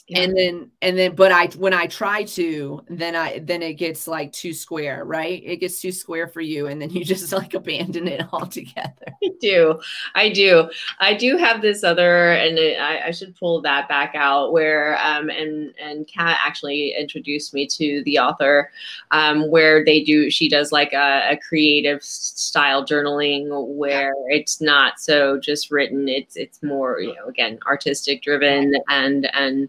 [0.09, 0.21] Yeah.
[0.21, 4.09] And then, and then, but I, when I try to, then I, then it gets
[4.09, 5.43] like too square, right?
[5.45, 6.67] It gets too square for you.
[6.67, 8.95] And then you just like abandon it altogether.
[9.23, 9.81] I do.
[10.15, 10.71] I do.
[11.01, 14.53] I do have this other, and I, I should pull that back out.
[14.53, 18.71] Where um and and Kat actually introduced me to the author,
[19.11, 20.31] um where they do.
[20.31, 26.09] She does like a, a creative style journaling where it's not so just written.
[26.09, 29.69] It's it's more you know again artistic driven and and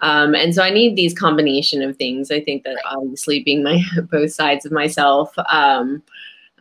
[0.00, 2.30] um and so I need these combination of things.
[2.30, 6.02] I think that obviously being my both sides of myself, um,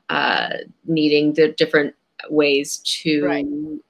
[0.09, 0.49] uh,
[0.85, 1.95] needing the different
[2.29, 3.45] ways to Right.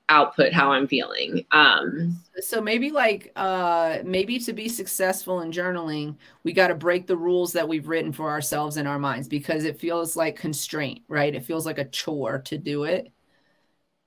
[0.10, 1.46] output how I'm feeling.
[1.52, 7.06] Um, so maybe like uh maybe to be successful in journaling we got to break
[7.06, 11.04] the rules that we've written for ourselves in our minds because it feels like constraint
[11.08, 13.12] right it feels like a chore to do it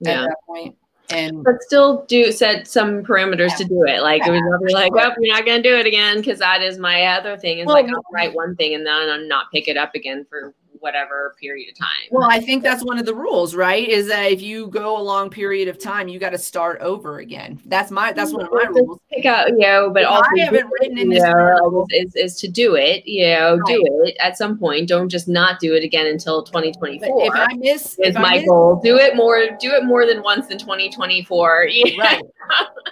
[0.01, 0.23] yeah.
[0.25, 0.77] at that point
[1.11, 4.03] and but still do set some parameters to do it.
[4.03, 7.05] Like it was like, oh, you're not gonna do it again because that is my
[7.07, 7.59] other thing.
[7.59, 10.27] Is Well, like I'll write one thing and then I'm not pick it up again
[10.28, 10.55] for
[10.87, 12.07] whatever period of time.
[12.13, 13.89] Well, I think that's one of the rules, right?
[13.89, 17.19] Is that if you go a long period of time, you got to start over
[17.19, 17.61] again.
[17.67, 19.01] That's my that's one of my rules.
[19.13, 22.15] pick out, you know, but all I haven't written it, in you this know, is,
[22.15, 24.89] is to do it, you know, do it at some point.
[24.89, 27.25] Don't just not do it again until But 2024.
[27.27, 28.81] if I miss, is if my miss- goal.
[28.83, 29.45] Do it more.
[29.59, 31.69] Do it more than once in 2024.
[31.71, 32.01] Yeah.
[32.01, 32.23] right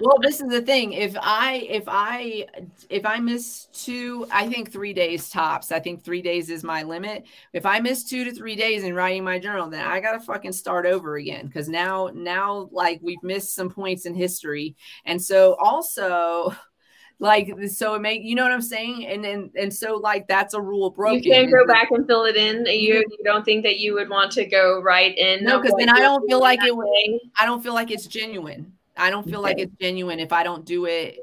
[0.00, 2.44] well this is the thing if i if i
[2.90, 6.82] if i miss two i think three days tops i think three days is my
[6.82, 10.18] limit if i miss two to three days in writing my journal then i gotta
[10.18, 14.74] fucking start over again because now now like we've missed some points in history
[15.04, 16.54] and so also
[17.20, 20.54] like so it make you know what i'm saying and and and so like that's
[20.54, 22.64] a rule broken You can't go back and fill it in.
[22.64, 22.66] Mm-hmm.
[22.66, 25.44] You you don't think that you would want to go right in?
[25.44, 27.20] No, because then I don't feel like it would- way?
[27.38, 28.72] I don't feel like it's genuine.
[28.96, 31.18] I don't feel like it's genuine if I don't do it.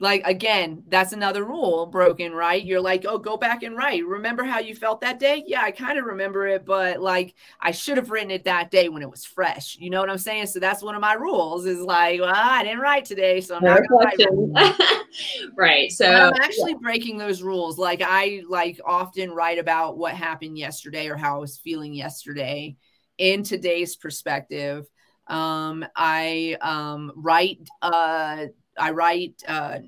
[0.00, 2.62] Like again, that's another rule broken, right?
[2.62, 4.04] You're like, oh, go back and write.
[4.04, 5.44] Remember how you felt that day?
[5.46, 8.88] Yeah, I kind of remember it, but like I should have written it that day
[8.88, 9.76] when it was fresh.
[9.78, 10.46] You know what I'm saying?
[10.46, 11.64] So that's one of my rules.
[11.64, 14.18] Is like, well, I didn't write today, so I'm No not gonna write.
[14.18, 15.54] reflection.
[15.56, 15.90] right.
[15.92, 17.78] So But I'm actually breaking those rules.
[17.78, 22.76] Like I like often write about what happened yesterday or how I was feeling yesterday
[23.16, 24.86] in today's perspective.
[25.28, 27.60] Um, I um, write.
[27.80, 28.46] Uh,
[28.78, 29.42] I write.
[29.46, 29.78] Uh,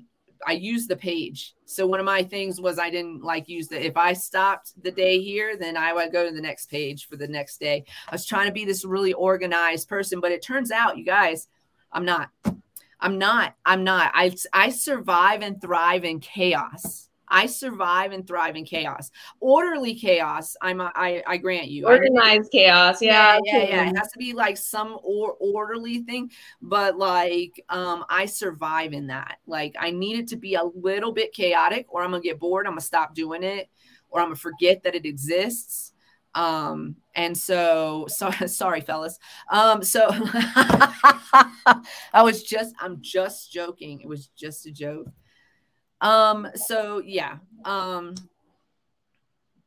[0.45, 1.55] I use the page.
[1.65, 3.83] So one of my things was I didn't like use the.
[3.83, 7.15] If I stopped the day here, then I would go to the next page for
[7.15, 7.85] the next day.
[8.07, 11.47] I was trying to be this really organized person, but it turns out, you guys,
[11.91, 12.29] I'm not.
[12.99, 13.55] I'm not.
[13.65, 14.11] I'm not.
[14.13, 17.06] I I survive and thrive in chaos.
[17.29, 19.11] I survive and thrive in chaos.
[19.39, 20.55] Orderly chaos.
[20.61, 20.81] I'm.
[20.81, 21.85] a- I I grant you.
[21.87, 23.01] Organized chaos.
[23.01, 23.39] Yeah.
[23.43, 23.89] yeah, yeah, yeah.
[23.89, 26.31] It has to be like some or orderly thing,
[26.61, 29.37] but like um I survive in that.
[29.45, 32.65] Like I need it to be a little bit chaotic, or I'm gonna get bored.
[32.65, 33.69] I'm gonna stop doing it,
[34.09, 35.93] or I'm gonna forget that it exists.
[36.35, 39.17] Um, and so sorry, sorry, fellas.
[39.51, 40.07] Um, so
[42.13, 44.01] I was just I'm just joking.
[44.01, 45.07] It was just a joke.
[46.01, 47.37] Um, so yeah.
[47.65, 48.15] Um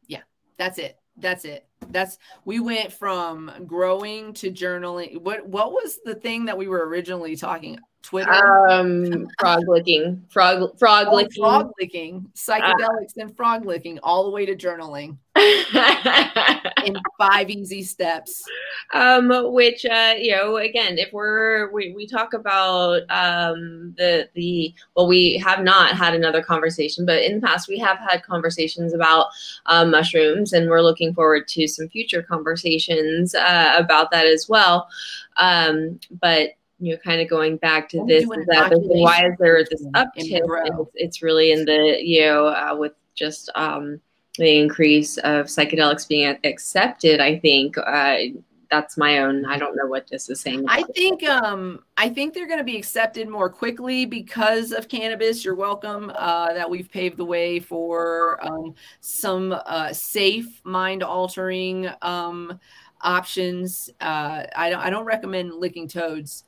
[0.07, 0.23] yeah,
[0.59, 0.99] that's it.
[1.17, 1.67] That's it.
[1.91, 5.21] That's we went from growing to journaling.
[5.21, 7.79] What what was the thing that we were originally talking?
[8.03, 8.33] Twitter,
[8.71, 11.43] Um, frog licking, frog, frog Oh, licking.
[11.43, 15.17] frog licking, psychedelics, and frog licking, all the way to journaling
[16.85, 18.43] in five easy steps.
[18.95, 24.75] um, which uh, you know, again, if we're we, we talk about um the the
[24.97, 28.95] well, we have not had another conversation, but in the past we have had conversations
[28.95, 29.27] about
[29.67, 34.89] um, mushrooms, and we're looking forward to some future conversations uh, about that as well.
[35.37, 36.51] Um, but
[36.81, 40.11] you know, kind of going back to this, is that why is there this uptick?
[40.17, 44.01] It's, it's really in the you know uh, with just um
[44.39, 47.21] the increase of psychedelics being accepted.
[47.21, 48.17] I think uh,
[48.71, 49.45] that's my own.
[49.45, 50.65] I don't know what this is saying.
[50.69, 55.45] I think um I think they're going to be accepted more quickly because of cannabis.
[55.45, 61.91] You're welcome uh, that we've paved the way for um, some uh, safe mind altering
[62.01, 62.59] um,
[63.03, 63.91] options.
[64.01, 66.45] Uh, I don't I don't recommend licking toads.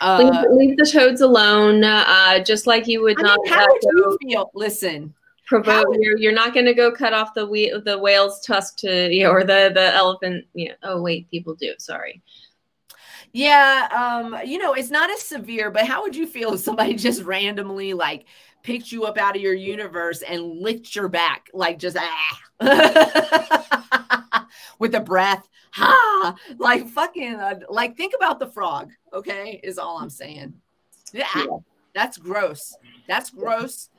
[0.00, 3.66] Uh, leave, leave the toads alone, uh, just like you would I not mean, how
[3.66, 4.50] would you feel?
[4.54, 5.14] Listen,
[5.46, 5.86] provoke.
[5.98, 9.24] You're, you're not going to go cut off the whe- the whale's tusk to you
[9.24, 10.44] know, or the the elephant.
[10.52, 11.72] You know, oh wait, people do.
[11.78, 12.22] Sorry.
[13.32, 16.94] Yeah, um, you know, it's not as severe, but how would you feel if somebody
[16.96, 18.26] just randomly like
[18.62, 22.40] picked you up out of your universe and licked your back, like just ah,
[24.78, 25.46] with a breath,
[25.76, 30.54] ha, like fucking, uh, like think about the frog, okay, is all I'm saying.
[31.12, 31.46] Yeah, Yeah.
[31.94, 32.76] that's gross.
[33.08, 33.90] That's gross.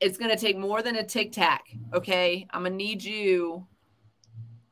[0.00, 1.64] It's gonna take more than a tic tac,
[1.94, 2.46] okay?
[2.50, 3.66] I'm gonna need you.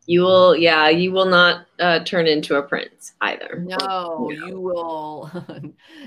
[0.07, 3.65] You will, yeah, you will not uh, turn into a prince either.
[3.67, 5.31] No, you will.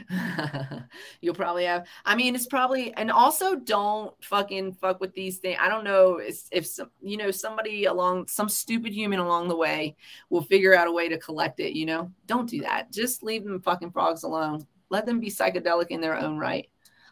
[1.22, 1.88] You'll probably have.
[2.06, 5.58] I mean, it's probably, and also don't fucking fuck with these things.
[5.60, 9.58] I don't know if, if some, you know, somebody along, some stupid human along the
[9.58, 9.96] way
[10.30, 11.74] will figure out a way to collect it.
[11.74, 12.92] You know, don't do that.
[12.92, 14.68] Just leave them fucking frogs alone.
[14.90, 16.70] Let them be psychedelic in their own right.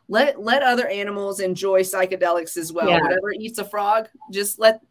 [0.08, 2.88] Let let other animals enjoy psychedelics as well.
[2.88, 3.02] Yeah.
[3.02, 4.82] Whatever eats a frog, just let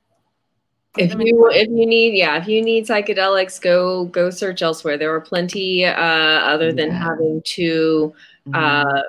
[0.96, 5.12] if you if you need yeah if you need psychedelics go go search elsewhere there
[5.14, 6.98] are plenty uh other than Yeah.
[6.98, 8.14] having to
[8.52, 9.02] uh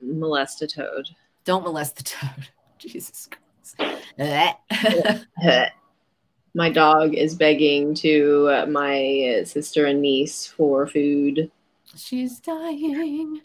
[0.00, 1.08] molest a toad
[1.44, 2.48] don't molest the toad.
[2.78, 3.76] Jesus Christ.
[6.54, 11.50] my dog is begging to uh, my sister and niece for food
[11.96, 13.40] She's dying.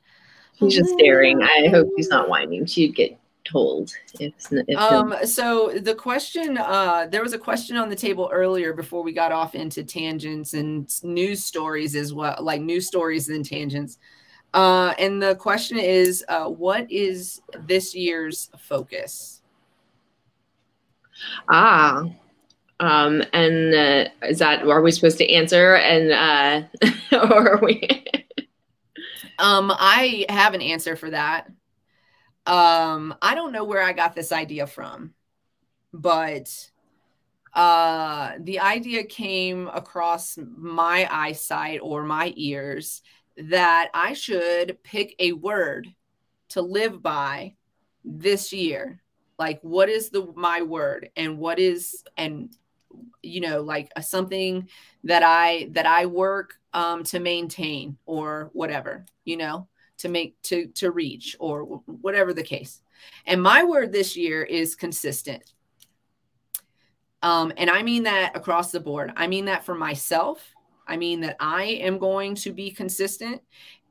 [0.53, 3.17] he's just staring i hope he's not whining she'd get
[3.47, 8.29] told if, if Um, so the question, uh, there was a question on the table
[8.31, 13.29] earlier before we got off into tangents and news stories as well, like news stories
[13.29, 13.97] and tangents.
[14.53, 19.41] Uh, and the question is, uh, what is this year's focus?
[21.49, 22.03] ah
[22.79, 26.61] um and uh, is that are we supposed to answer and uh
[27.11, 28.03] or are we
[29.39, 31.47] Um, I have an answer for that.
[32.47, 35.13] Um, I don't know where I got this idea from,
[35.93, 36.49] but
[37.53, 43.01] uh, the idea came across my eyesight or my ears
[43.35, 45.93] that I should pick a word
[46.49, 47.55] to live by
[48.05, 49.01] this year.
[49.37, 52.55] Like, what is the my word, and what is and
[53.21, 54.69] you know like a, something
[55.03, 59.67] that I that I work um, to maintain or whatever you know
[59.97, 61.63] to make to to reach or
[62.01, 62.81] whatever the case.
[63.25, 65.53] And my word this year is consistent.
[67.21, 69.13] Um and i mean that across the board.
[69.15, 70.53] I mean that for myself.
[70.87, 73.41] I mean that i am going to be consistent.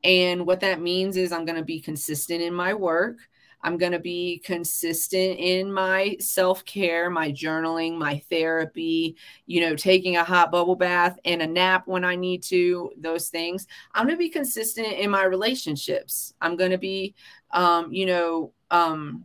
[0.05, 3.19] And what that means is i'm going to be consistent in my work
[3.63, 9.17] i'm going to be consistent in my self-care my journaling my therapy
[9.47, 13.29] you know taking a hot bubble bath and a nap when i need to those
[13.29, 13.67] things
[13.97, 16.35] I'm going to be consistent in my relationships.
[16.41, 17.15] I'm going to be,
[17.53, 19.25] um, you know, um,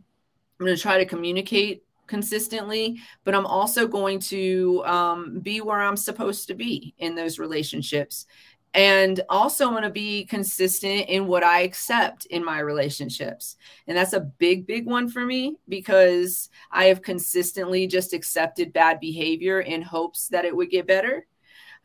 [0.58, 5.80] I'm going to try to communicate consistently, but I'm also going to um, be where
[5.80, 8.26] I'm supposed to be in those relationships.
[8.74, 13.56] And also, going to be consistent in what I accept in my relationships.
[13.86, 18.98] And that's a big, big one for me because I have consistently just accepted bad
[18.98, 21.26] behavior in hopes that it would get better.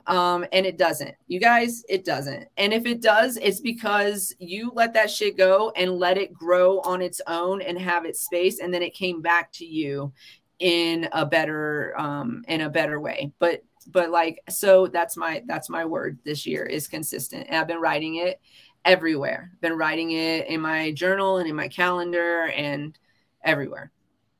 [0.06, 1.16] Um and it doesn't.
[1.28, 2.48] You guys it doesn't.
[2.56, 6.80] And if it does it's because you let that shit go and let it grow
[6.82, 10.14] on its own and have its space and then it came back to you
[10.60, 13.34] in a better um in a better way.
[13.40, 17.48] But but like so that's my that's my word this year is consistent.
[17.48, 18.40] And i've been writing it
[18.86, 19.52] everywhere.
[19.62, 22.98] Been writing it in my journal and in my calendar and
[23.44, 23.92] everywhere.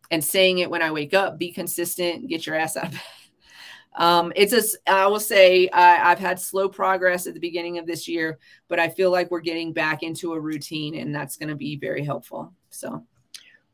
[0.10, 3.02] And saying it when i wake up be consistent get your ass out of bed.
[4.00, 7.88] Um, it's a, I will say I, I've had slow progress at the beginning of
[7.88, 8.38] this year,
[8.68, 11.78] but I feel like we're getting back into a routine and that's going to be
[11.78, 12.54] very helpful.
[12.70, 13.08] So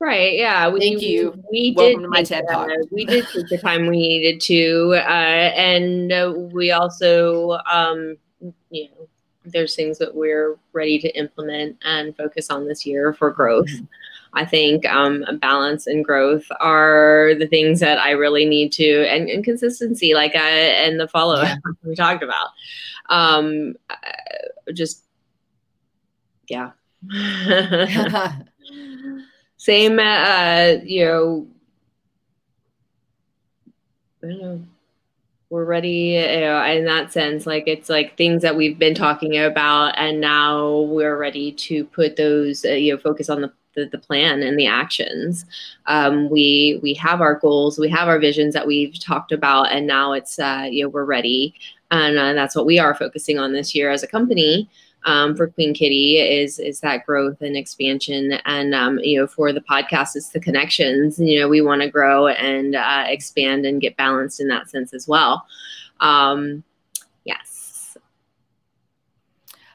[0.03, 0.33] Right.
[0.33, 0.67] Yeah.
[0.67, 1.41] We, Thank you.
[1.49, 2.69] We Welcome did to my take, TED uh, Talk.
[2.91, 8.17] we did take the time we needed to, uh, and uh, we also, um,
[8.69, 9.07] you know,
[9.45, 13.69] there's things that we're ready to implement and focus on this year for growth.
[13.69, 13.85] Mm-hmm.
[14.33, 19.29] I think um, balance and growth are the things that I really need to, and,
[19.29, 21.71] and consistency, like I and the follow up Yeah.
[21.85, 22.49] we talked about.
[23.07, 25.05] Um, uh, just
[26.49, 26.71] yeah.
[29.63, 31.47] Same, uh, you know,
[34.21, 34.61] I don't know.
[35.49, 37.47] We're ready, you know, in that sense.
[37.47, 42.17] Like it's like things that we've been talking about, and now we're ready to put
[42.17, 45.45] those, uh, you know, focus on the, the the plan and the actions.
[45.85, 49.87] Um, we we have our goals, we have our visions that we've talked about, and
[49.87, 51.53] now it's uh, you know we're ready,
[51.89, 54.69] and uh, that's what we are focusing on this year as a company
[55.05, 59.51] um, for Queen Kitty is is that growth and expansion, and um, you know for
[59.51, 61.19] the podcast it's the connections.
[61.19, 64.93] You know we want to grow and uh, expand and get balanced in that sense
[64.93, 65.45] as well.
[65.99, 66.63] Um,
[67.23, 67.97] yes.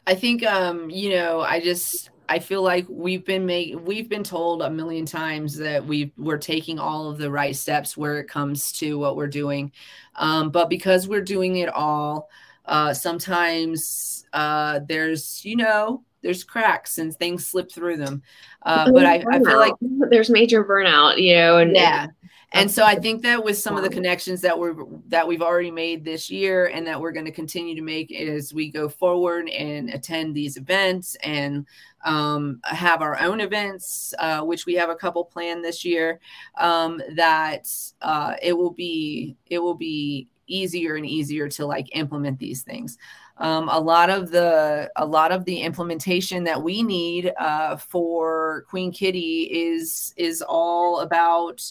[0.07, 4.25] I think um, you know, I just I feel like we've been make we've been
[4.25, 8.29] told a million times that we we're taking all of the right steps where it
[8.29, 9.73] comes to what we're doing.
[10.17, 12.29] Um, but because we're doing it all,
[12.69, 18.23] uh, sometimes uh, there's you know there's cracks and things slip through them.
[18.62, 22.09] Uh, but I, I feel like there's major burnout, you know, and yeah.
[22.53, 24.74] And so i think that with some of the connections that we're
[25.09, 28.55] that we've already made this year and that we're going to continue to make as
[28.55, 31.66] we go forward and attend these events and
[32.07, 36.20] um, have our own events uh, which we have a couple planned this year
[36.59, 37.69] um, that
[38.01, 42.99] uh, it will be it will be easier and easier to like implement these things
[43.39, 48.65] um, a lot of the a lot of the implementation that we need uh, for
[48.69, 51.62] queen kitty is is all about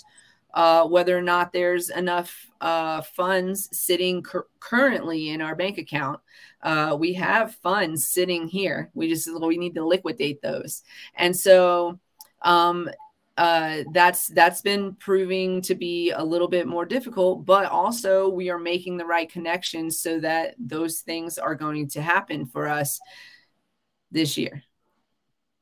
[0.53, 6.19] uh, whether or not there's enough uh, funds sitting cur- currently in our bank account.
[6.63, 8.89] Uh, we have funds sitting here.
[8.95, 10.83] We just we need to liquidate those,
[11.15, 11.99] and so
[12.41, 12.89] um,
[13.37, 17.45] uh, that's that's been proving to be a little bit more difficult.
[17.45, 22.01] But also, we are making the right connections so that those things are going to
[22.01, 22.99] happen for us
[24.11, 24.63] this year.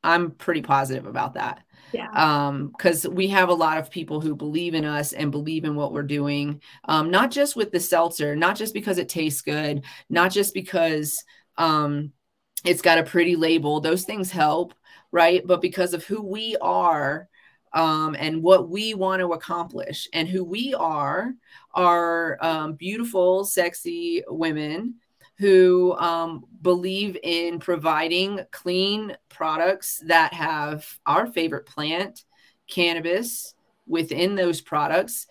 [0.02, 1.64] I'm pretty positive about that.
[1.92, 2.08] Yeah.
[2.12, 5.74] Um, because we have a lot of people who believe in us and believe in
[5.74, 6.60] what we're doing.
[6.84, 11.22] Um, not just with the seltzer, not just because it tastes good, not just because
[11.58, 12.12] um
[12.64, 13.80] it's got a pretty label.
[13.80, 14.74] Those things help,
[15.12, 15.46] right?
[15.46, 17.28] But because of who we are
[17.76, 20.08] um, and what we want to accomplish.
[20.12, 21.34] And who we are
[21.74, 24.94] are um, beautiful, sexy women
[25.38, 32.24] who um, believe in providing clean products that have our favorite plant,
[32.66, 33.54] cannabis,
[33.86, 35.26] within those products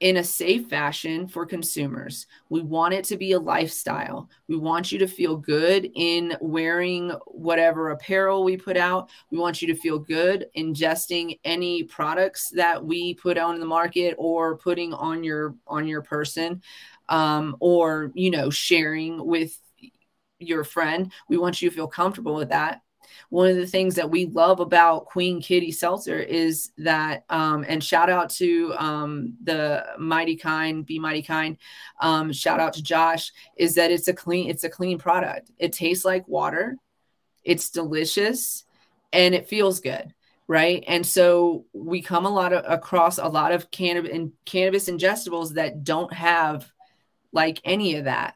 [0.00, 2.26] in a safe fashion for consumers.
[2.48, 4.30] We want it to be a lifestyle.
[4.48, 9.10] We want you to feel good in wearing whatever apparel we put out.
[9.30, 13.66] We want you to feel good ingesting any products that we put out in the
[13.66, 16.62] market or putting on your on your person
[17.10, 19.58] um, or you know sharing with
[20.38, 21.12] your friend.
[21.28, 22.80] We want you to feel comfortable with that.
[23.30, 27.82] One of the things that we love about Queen Kitty Seltzer is that, um, and
[27.82, 31.56] shout out to um, the Mighty Kind, Be Mighty Kind.
[32.00, 33.32] Um, shout out to Josh.
[33.56, 35.50] Is that it's a clean, it's a clean product.
[35.58, 36.76] It tastes like water.
[37.44, 38.64] It's delicious,
[39.12, 40.12] and it feels good
[40.50, 44.90] right and so we come a lot of across a lot of cannabis and cannabis
[44.90, 46.68] ingestibles that don't have
[47.32, 48.34] like any of that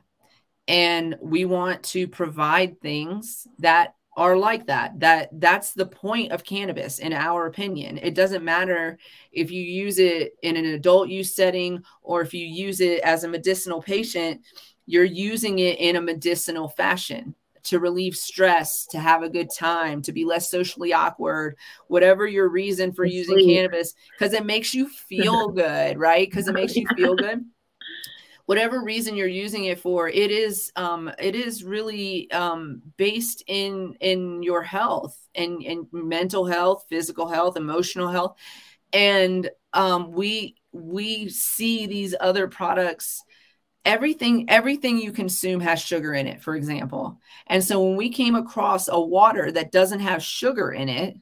[0.68, 6.44] and we want to provide things that are like that that that's the point of
[6.44, 7.98] cannabis in our opinion.
[7.98, 8.98] It doesn't matter
[9.32, 13.24] if you use it in an adult use setting or if you use it as
[13.24, 14.40] a medicinal patient
[14.86, 20.02] you're using it in a medicinal fashion to relieve stress to have a good time
[20.02, 21.56] to be less socially awkward
[21.88, 26.28] whatever your reason for using cannabis because it makes you feel good right?
[26.28, 27.44] Because it makes you feel good
[28.46, 33.96] whatever reason you're using it for it is um, it is really um, based in
[34.00, 38.36] in your health and, and mental health physical health emotional health.
[38.92, 43.22] And um, we we see these other products
[43.84, 47.18] everything everything you consume has sugar in it for example.
[47.46, 51.16] And so when we came across a water that doesn't have sugar in it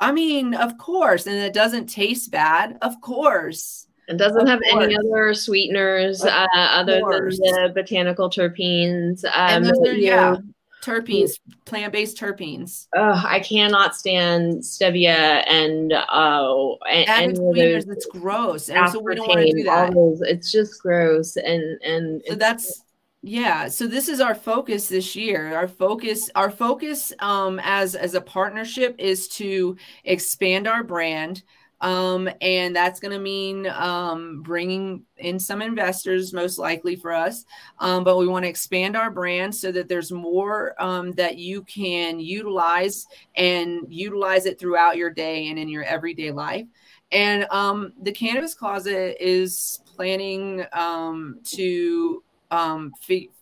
[0.00, 4.96] i mean of course and it doesn't taste bad of course it doesn't have any
[4.96, 9.24] other sweeteners uh, other than the botanical terpenes.
[9.24, 10.36] Um, are, yeah,
[10.82, 12.88] terpenes, plant-based terpenes.
[12.94, 17.86] Oh, I cannot stand stevia and uh, and sweeteners.
[17.86, 19.94] It's gross, and so we don't want to do that.
[19.94, 22.82] Those, it's just gross, and and so that's
[23.22, 28.14] yeah so this is our focus this year our focus our focus um as as
[28.14, 31.42] a partnership is to expand our brand
[31.80, 37.44] um, and that's going to mean um, bringing in some investors, most likely for us.
[37.78, 41.62] Um, but we want to expand our brand so that there's more um, that you
[41.62, 46.66] can utilize and utilize it throughout your day and in your everyday life.
[47.12, 52.92] And um, the Cannabis Closet is planning um, to um,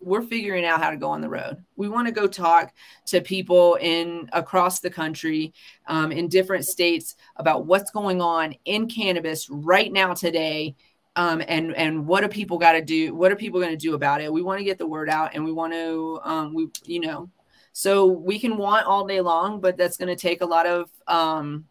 [0.00, 1.64] we're figuring out how to go on the road.
[1.76, 2.72] We want to go talk
[3.06, 5.54] to people in across the country,
[5.86, 10.76] um, in different states about what's going on in cannabis right now today,
[11.16, 13.14] um, and and what do people got to do?
[13.14, 14.32] What are people going to do about it?
[14.32, 17.30] We want to get the word out, and we want to, um, we you know,
[17.72, 20.90] so we can want all day long, but that's going to take a lot of
[21.06, 21.64] um,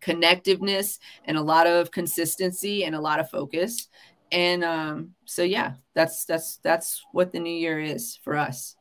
[0.00, 3.88] connectiveness and a lot of consistency and a lot of focus
[4.32, 8.74] and um, so yeah, that's that's that's what the new year is for us.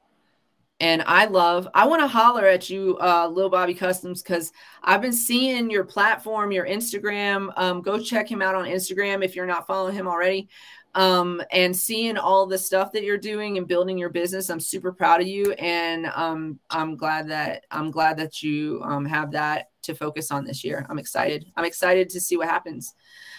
[0.80, 4.52] And I love, I want to holler at you, uh, Lil Bobby Customs, because
[4.82, 7.54] I've been seeing your platform, your Instagram.
[7.56, 10.50] Um, go check him out on Instagram if you're not following him already.
[10.94, 14.50] Um, and seeing all the stuff that you're doing and building your business.
[14.50, 15.54] I'm super proud of you.
[15.54, 20.46] And um, I'm glad that I'm glad that you um, have that to focus on
[20.46, 20.86] this year.
[20.90, 21.46] I'm excited.
[21.56, 22.94] I'm excited to see what happens.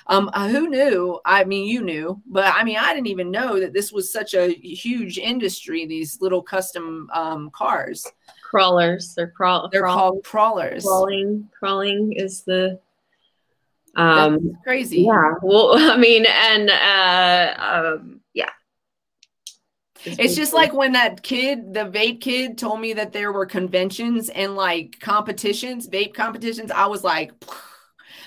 [0.06, 1.20] Um, uh, who knew?
[1.24, 4.34] I mean, you knew, but I mean, I didn't even know that this was such
[4.34, 5.86] a huge industry.
[5.86, 8.10] These little custom um, cars,
[8.42, 9.14] crawlers.
[9.14, 9.68] They're crawl.
[9.70, 10.84] They're crawl- called crawlers.
[10.84, 11.48] Crawling.
[11.56, 12.80] Crawling is the.
[13.96, 15.02] Um, That's crazy.
[15.02, 15.34] Yeah.
[15.42, 18.50] Well, I mean, and uh, um, yeah.
[20.04, 20.60] It's, it's just cool.
[20.60, 24.98] like when that kid, the vape kid, told me that there were conventions and like
[25.00, 26.70] competitions, vape competitions.
[26.70, 27.32] I was like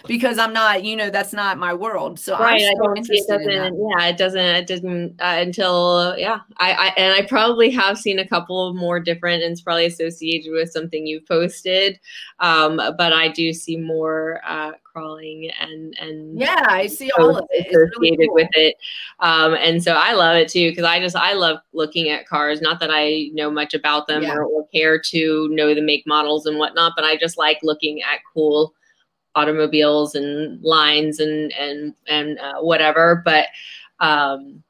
[0.07, 2.19] because I'm not, you know, that's not my world.
[2.19, 3.77] So right, I'm I so it interested in doesn't.
[3.79, 3.95] that.
[3.99, 4.39] Yeah, it doesn't.
[4.45, 6.39] It didn't uh, until yeah.
[6.57, 9.85] I, I and I probably have seen a couple of more different, and it's probably
[9.85, 11.99] associated with something you've posted.
[12.39, 17.45] Um, but I do see more uh, crawling and and Yeah, I see all of
[17.51, 17.65] it.
[17.67, 18.35] It's really associated cool.
[18.35, 18.75] with it.
[19.19, 22.61] Um, and so I love it too because I just I love looking at cars.
[22.61, 24.35] Not that I know much about them Yeah.
[24.35, 28.01] or, or care to know the make models and whatnot, but I just like looking
[28.01, 28.73] at cool
[29.35, 33.21] automobiles and lines and and and uh, whatever.
[33.23, 33.47] But
[33.99, 34.63] um,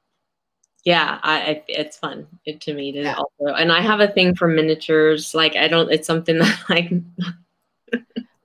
[0.84, 3.16] yeah, I, I it's fun it, to me to Yeah.
[3.16, 5.34] also, and I have a thing for miniatures.
[5.34, 6.92] Like I don't, it's something that like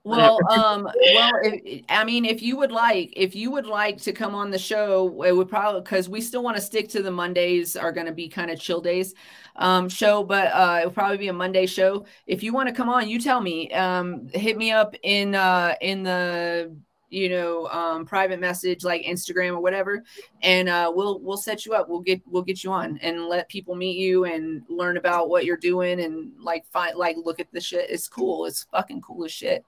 [0.03, 0.83] Well, um,
[1.13, 4.49] well, if, I mean, if you would like, if you would like to come on
[4.49, 7.91] the show, it would probably because we still want to stick to the Mondays are
[7.91, 9.13] going to be kind of chill days,
[9.57, 12.05] um, show, but uh, it'll probably be a Monday show.
[12.25, 13.71] If you want to come on, you tell me.
[13.71, 16.75] Um, hit me up in uh in the
[17.11, 20.03] you know um private message like Instagram or whatever,
[20.41, 21.89] and uh, we'll we'll set you up.
[21.89, 25.45] We'll get we'll get you on and let people meet you and learn about what
[25.45, 27.89] you're doing and like find like look at the shit.
[27.89, 28.45] It's cool.
[28.45, 29.65] It's fucking cool as shit.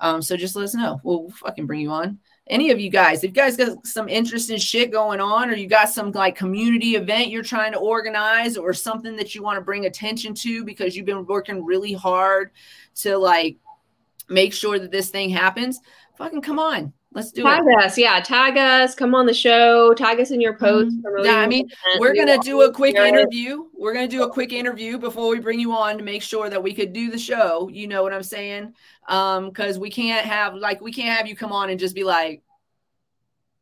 [0.00, 1.00] Um, so just let us know.
[1.02, 2.18] We'll fucking bring you on.
[2.46, 5.66] Any of you guys, if you guys got some interesting shit going on, or you
[5.66, 9.64] got some like community event you're trying to organize, or something that you want to
[9.64, 12.52] bring attention to because you've been working really hard
[12.96, 13.56] to like
[14.28, 15.80] make sure that this thing happens,
[16.18, 16.92] fucking come on.
[17.14, 17.74] Let's do tag it.
[17.74, 17.96] Tag us.
[17.98, 18.94] Yeah, tag us.
[18.94, 19.94] Come on the show.
[19.94, 20.94] Tag us in your posts.
[20.94, 21.24] Mhm.
[21.24, 21.70] Yeah, I mean.
[21.98, 23.06] We're We gonna do a quick it.
[23.06, 23.64] interview.
[23.72, 26.62] We're gonna do a quick interview before we bring you on to make sure that
[26.62, 27.70] we could do the show.
[27.72, 28.74] You know what I'm saying?
[29.08, 32.04] Um, because we can't have like we can't have you come on and just be
[32.04, 32.42] like,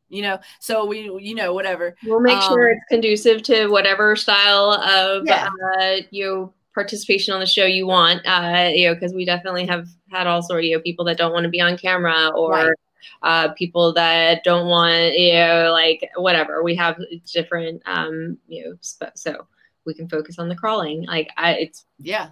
[0.09, 0.39] you know.
[0.59, 1.95] So we, you know, whatever.
[2.05, 5.49] We'll make sure Um, it's conducive to whatever style of Yeah.
[5.79, 8.21] uh, you participation on the show you want.
[8.27, 11.17] Uh, you know, because we definitely have had all sorts of you know, people that
[11.17, 12.53] don't want to be on camera or.
[12.53, 12.73] Right.
[13.23, 16.63] Uh, people that don't want, you know, like whatever.
[16.63, 17.01] We have
[17.33, 19.47] different, um, you know, sp- so
[19.87, 21.05] we can focus on the crawling.
[21.07, 22.31] Like, I, it's Yeah.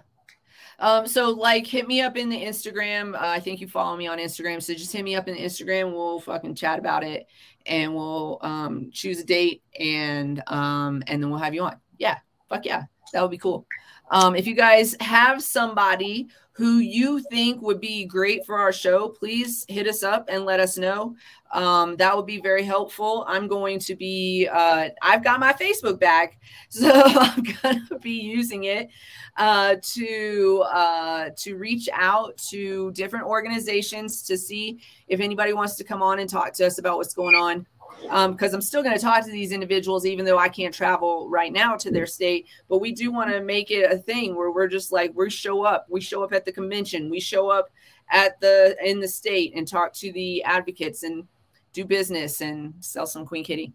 [0.79, 3.15] Um, so like hit me up in the Instagram.
[3.15, 4.61] Uh, I think you follow me on Instagram.
[4.61, 5.93] So just hit me up in the Instagram.
[5.93, 7.27] We'll fucking chat about it
[7.65, 11.77] and we'll um choose a date and um and then we'll have you on.
[11.97, 12.17] Yeah,
[12.49, 12.83] fuck yeah.
[13.13, 13.65] That would be cool.
[14.11, 19.09] Um, if you guys have somebody who you think would be great for our show,
[19.09, 21.13] please hit us up and let us know.
[21.51, 23.25] Um, that would be very helpful.
[23.27, 28.21] I'm going to be, uh, I've got my Facebook back, so I'm going to be
[28.21, 28.89] using it
[29.37, 35.83] uh, to uh, to reach out to different organizations to see if anybody wants to
[35.83, 37.65] come on and talk to us about what's going on.
[38.01, 41.51] Because I'm still going to talk to these individuals, even though I can't travel right
[41.51, 42.47] now to their state.
[42.69, 45.63] But we do want to make it a thing where we're just like we show
[45.63, 47.69] up, we show up at the convention, we show up
[48.11, 51.25] at the in the state and talk to the advocates and
[51.73, 53.73] do business and sell some Queen Kitty.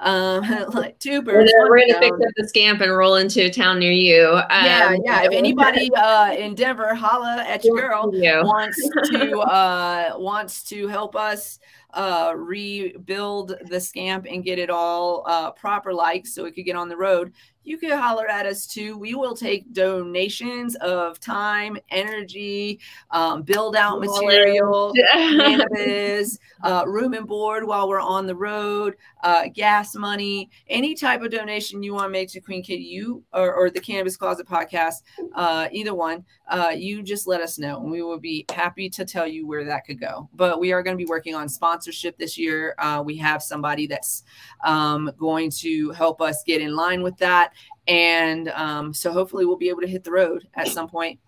[0.00, 0.42] Um,
[0.74, 1.52] like two birds.
[1.58, 4.22] we're gonna fix up the scamp and roll into a town near you.
[4.50, 5.22] yeah, Um, yeah.
[5.24, 8.42] If anybody uh in Denver, holla at your girl Yeah.
[8.42, 11.58] wants to uh wants to help us
[11.94, 16.76] uh rebuild the scamp and get it all uh proper like so it could get
[16.76, 17.32] on the road
[17.64, 18.98] you could holler at us too.
[18.98, 27.26] We will take donations of time energy um, build out material cannabis, uh, room and
[27.26, 32.06] board while we're on the road, uh, gas money, any type of donation you want
[32.06, 35.02] to make to Queen Kitty, you or, or the Cannabis Closet podcast,
[35.34, 39.06] uh, either one, uh, you just let us know, and we will be happy to
[39.06, 40.28] tell you where that could go.
[40.34, 42.74] But we are going to be working on sponsorship this year.
[42.78, 44.24] Uh, we have somebody that's
[44.62, 47.54] um, going to help us get in line with that,
[47.88, 51.18] and um, so hopefully we'll be able to hit the road at some point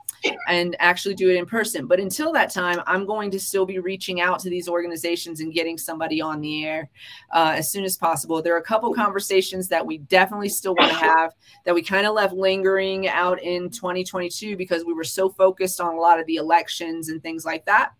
[0.48, 1.86] and actually do it in person.
[1.86, 5.52] But until that time, I'm going to still be reaching out to these organizations and
[5.52, 6.90] getting somebody on the air
[7.32, 8.42] uh, as soon as possible.
[8.42, 11.32] There are a couple conversations that we definitely still want to have
[11.64, 15.94] that we kind of left lingering out in 2022 because we were so focused on
[15.94, 17.92] a lot of the elections and things like that.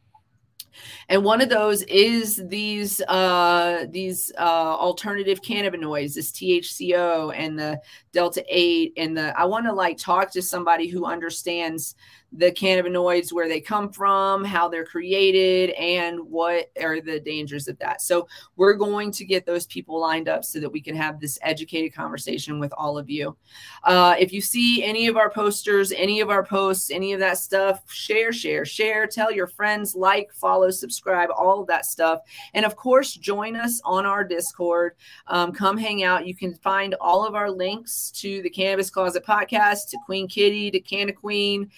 [1.09, 7.81] And one of those is these uh, these uh, alternative cannabinoids, this THCO and the
[8.13, 9.39] Delta Eight, and the.
[9.39, 11.95] I want to like talk to somebody who understands
[12.37, 17.79] the cannabinoids, where they come from, how they're created, and what are the dangers of
[17.79, 18.03] that.
[18.03, 21.39] So we're going to get those people lined up so that we can have this
[21.43, 23.37] educated conversation with all of you.
[23.85, 27.39] Uh, if you see any of our posters, any of our posts, any of that
[27.39, 32.21] stuff, share, share, share, tell your friends, like, follow, subscribe, all of that stuff.
[32.55, 34.97] And of course, join us on our Discord.
[35.29, 36.27] Um, come hang out.
[36.27, 40.71] You can find all of our links to the Cannabis Closet podcast, to Queen Kitty,
[40.71, 41.71] to Canna Queen.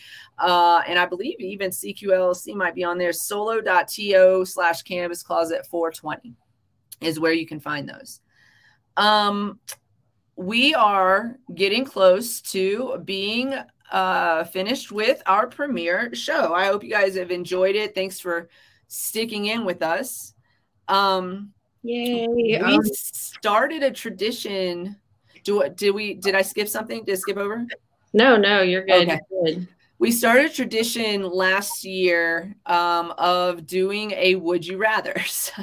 [0.46, 3.12] And I believe even CQLC might be on there.
[3.12, 6.34] Solo.to slash cannabis closet 420
[7.00, 8.20] is where you can find those.
[8.96, 9.58] Um,
[10.36, 13.54] we are getting close to being
[13.90, 16.54] uh, finished with our premiere show.
[16.54, 17.94] I hope you guys have enjoyed it.
[17.94, 18.48] Thanks for
[18.88, 20.34] sticking in with us.
[20.88, 21.52] Um,
[21.82, 22.26] Yay.
[22.28, 24.96] we Um, started a tradition.
[25.44, 25.76] Do what?
[25.76, 27.04] did we did I skip something?
[27.04, 27.64] Did I skip over?
[28.12, 29.08] no, no, you're good.
[29.08, 29.20] Okay.
[29.30, 29.68] You're good.
[29.98, 35.14] We started a tradition last year um, of doing a would you rather.
[35.26, 35.62] So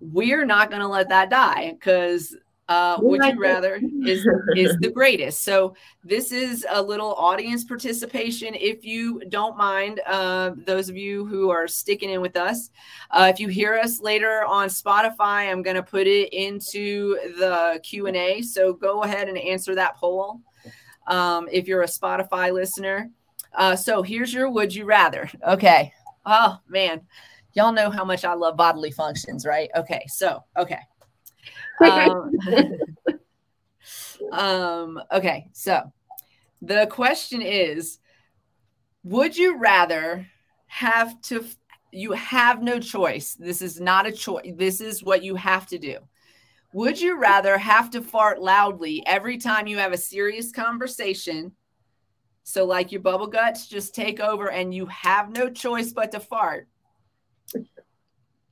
[0.00, 2.34] we're not going to let that die because
[2.70, 4.26] uh, would you rather is
[4.56, 5.42] is the greatest.
[5.42, 5.74] So
[6.04, 8.54] this is a little audience participation.
[8.54, 12.70] If you don't mind, uh, those of you who are sticking in with us,
[13.10, 17.80] uh, if you hear us later on Spotify, I'm going to put it into the
[17.82, 18.40] Q and A.
[18.42, 20.40] So go ahead and answer that poll
[21.06, 23.10] um, if you're a Spotify listener.
[23.54, 25.28] Uh, so here's your would you rather.
[25.46, 25.92] Okay.
[26.24, 27.00] Oh man,
[27.54, 29.70] y'all know how much I love bodily functions, right?
[29.74, 30.04] Okay.
[30.08, 30.80] So okay.
[31.80, 32.32] Um,
[34.32, 35.48] um, okay.
[35.52, 35.92] So
[36.62, 37.98] the question is,
[39.02, 40.26] would you rather
[40.66, 41.44] have to?
[41.92, 43.34] You have no choice.
[43.34, 44.52] This is not a choice.
[44.54, 45.98] This is what you have to do.
[46.72, 51.52] Would you rather have to fart loudly every time you have a serious conversation?
[52.44, 56.20] So, like your bubble guts just take over and you have no choice but to
[56.20, 56.68] fart,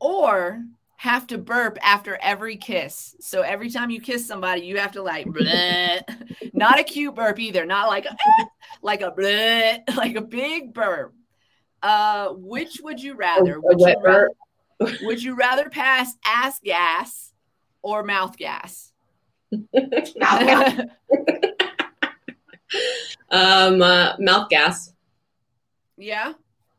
[0.00, 0.64] or
[0.96, 3.14] have to burp after every kiss.
[3.20, 6.02] So, every time you kiss somebody, you have to like, bleh.
[6.52, 8.16] not a cute burp either, not like a,
[8.82, 11.14] like a, bleh, like a big burp.
[11.84, 13.60] Uh, which would you rather?
[13.60, 14.30] Would you rather,
[15.02, 17.27] would you rather pass ass gas
[17.82, 18.92] or mouth gas?
[19.52, 20.80] Mouth
[23.30, 24.92] Um, uh, mouth gas.
[25.96, 26.32] yeah.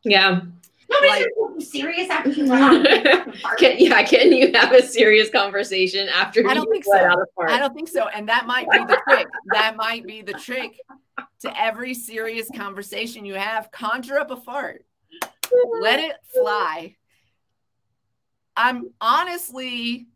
[0.04, 0.40] Yeah.
[0.88, 2.88] Nobody's Like- gonna serious after you let out a
[3.24, 3.58] fucking fart.
[3.58, 6.96] Can, yeah, can you have a serious conversation after I don't you think so.
[6.96, 7.50] out a fart?
[7.50, 8.08] I don't think so.
[8.08, 9.28] And that might be the trick.
[9.52, 10.80] That might be the trick
[11.42, 13.70] to every serious conversation you have.
[13.72, 14.84] Conjure up a fart,
[15.80, 16.96] let it fly.
[18.56, 20.06] I'm honestly,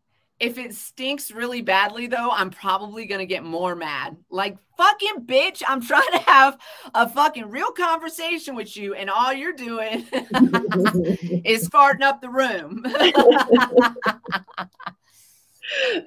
[0.41, 4.17] if it stinks really badly, though, I'm probably going to get more mad.
[4.31, 6.59] Like, fucking bitch, I'm trying to have
[6.95, 10.07] a fucking real conversation with you, and all you're doing
[11.45, 12.83] is farting up the room.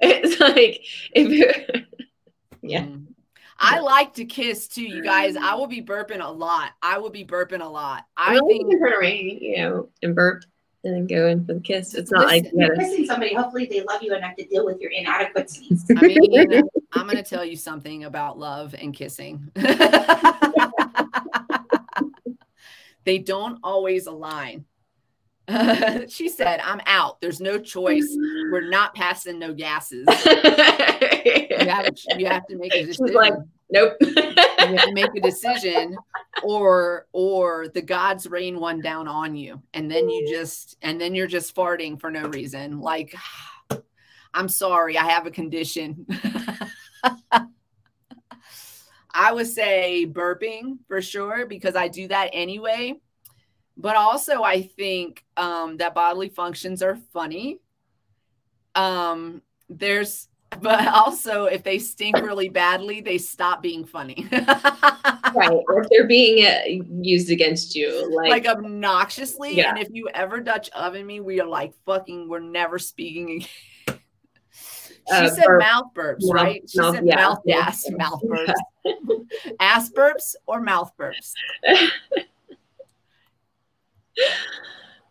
[0.00, 1.52] it's like if you
[2.62, 2.82] Yeah.
[2.82, 3.06] Mm.
[3.60, 5.34] I like to kiss too, you guys.
[5.34, 6.72] I will be burping a lot.
[6.80, 8.04] I will be burping a lot.
[8.16, 10.44] I I think think can turn around, you know, and burp
[10.84, 11.94] and then go in for the kiss.
[11.94, 13.34] It's not like you You're kissing somebody.
[13.34, 15.84] Hopefully, they love you enough to deal with your inadequacies.
[15.96, 19.50] I mean, I'm going to tell you something about love and kissing.
[23.04, 24.64] they don't always align.
[26.08, 27.20] she said, I'm out.
[27.20, 28.06] There's no choice.
[28.50, 30.06] We're not passing no gases.
[31.50, 31.88] You have,
[32.18, 33.14] you have to make a She's decision.
[33.14, 33.34] like,
[33.70, 33.94] nope.
[34.00, 35.96] you have to make a decision
[36.42, 41.14] or or the gods rain one down on you and then you just and then
[41.14, 43.14] you're just farting for no reason like
[44.34, 46.06] i'm sorry i have a condition
[49.12, 52.94] i would say burping for sure because i do that anyway
[53.76, 57.58] but also i think um that bodily functions are funny
[58.74, 60.28] um there's
[60.60, 65.50] but also if they stink really badly they stop being funny right.
[65.68, 69.54] Or if they're being uh, used against you, like, like obnoxiously.
[69.56, 69.68] Yeah.
[69.70, 73.48] And if you ever Dutch oven me, we are like fucking, we're never speaking again.
[74.50, 75.60] she Uh, said burp.
[75.60, 76.62] mouth burps, Mouth- right?
[76.68, 77.16] She mouth- said yeah.
[77.16, 78.54] mouth gas, mouth burps,
[79.60, 81.34] ass burps, or mouth burps.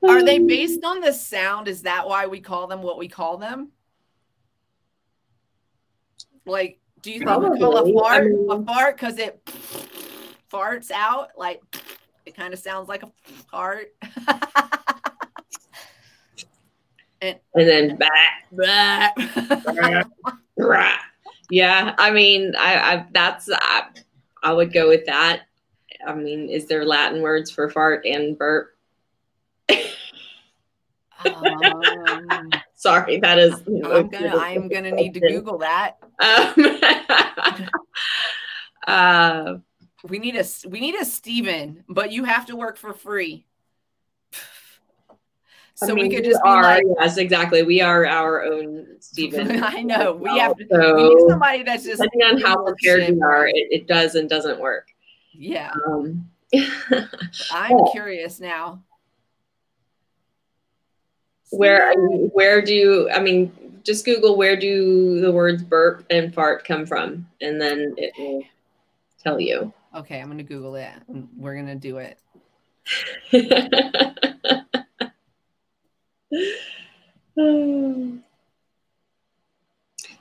[0.08, 1.68] Are they based on the sound?
[1.68, 3.72] Is that why we call them what we call them?
[6.48, 7.86] Like, do you think we call a.
[7.86, 9.44] I fart a fart because it
[10.52, 11.32] farts out?
[11.38, 11.62] Like,
[12.26, 13.12] it kind of sounds like a
[13.52, 13.94] fart.
[17.22, 18.08] and then bah,
[18.52, 19.10] Blah.
[20.58, 20.98] Rah.
[21.50, 23.84] Yeah, I mean, I, I that's I,
[24.44, 25.44] I would go with that.
[26.06, 28.74] I mean, is there Latin words for fart and burp?
[31.26, 33.54] Um, Sorry, that is.
[33.68, 34.38] I'm gonna.
[34.38, 35.98] I am gonna need to Google that.
[36.20, 37.70] Um,
[38.88, 39.56] uh,
[40.08, 40.46] We need a.
[40.70, 43.48] We need a Steven, but you have to work for free.
[45.74, 47.64] So I mean, we could just be are, like, yes, exactly.
[47.64, 49.64] We are our own Stephen.
[49.64, 50.56] I know we have.
[50.58, 53.88] To, So, we need somebody that's just depending on how prepared you are, it, it
[53.88, 54.88] does and doesn't work.
[55.34, 55.72] Yeah.
[55.88, 56.30] Um,
[57.52, 58.84] I'm curious now.
[61.52, 61.94] Where
[62.34, 63.52] where do I mean
[63.84, 68.44] just Google where do the words burp and fart come from, and then it will
[69.24, 69.72] tell you.
[69.96, 70.90] Okay, I'm gonna Google it.
[71.38, 72.20] We're gonna do it.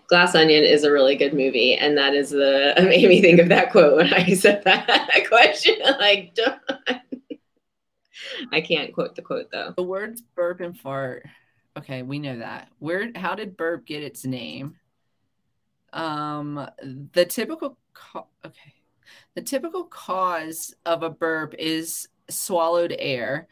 [0.09, 3.40] Glass Onion is a really good movie, and that is the it made me think
[3.40, 5.74] of that quote when I said that question.
[5.98, 6.61] Like, don't-
[8.52, 9.72] I can't quote the quote though.
[9.76, 11.26] The words burp and fart.
[11.76, 12.68] Okay, we know that.
[12.78, 14.76] Where how did burp get its name?
[15.92, 16.68] Um
[17.12, 18.74] the typical ca- okay.
[19.34, 23.46] The typical cause of a burp is swallowed air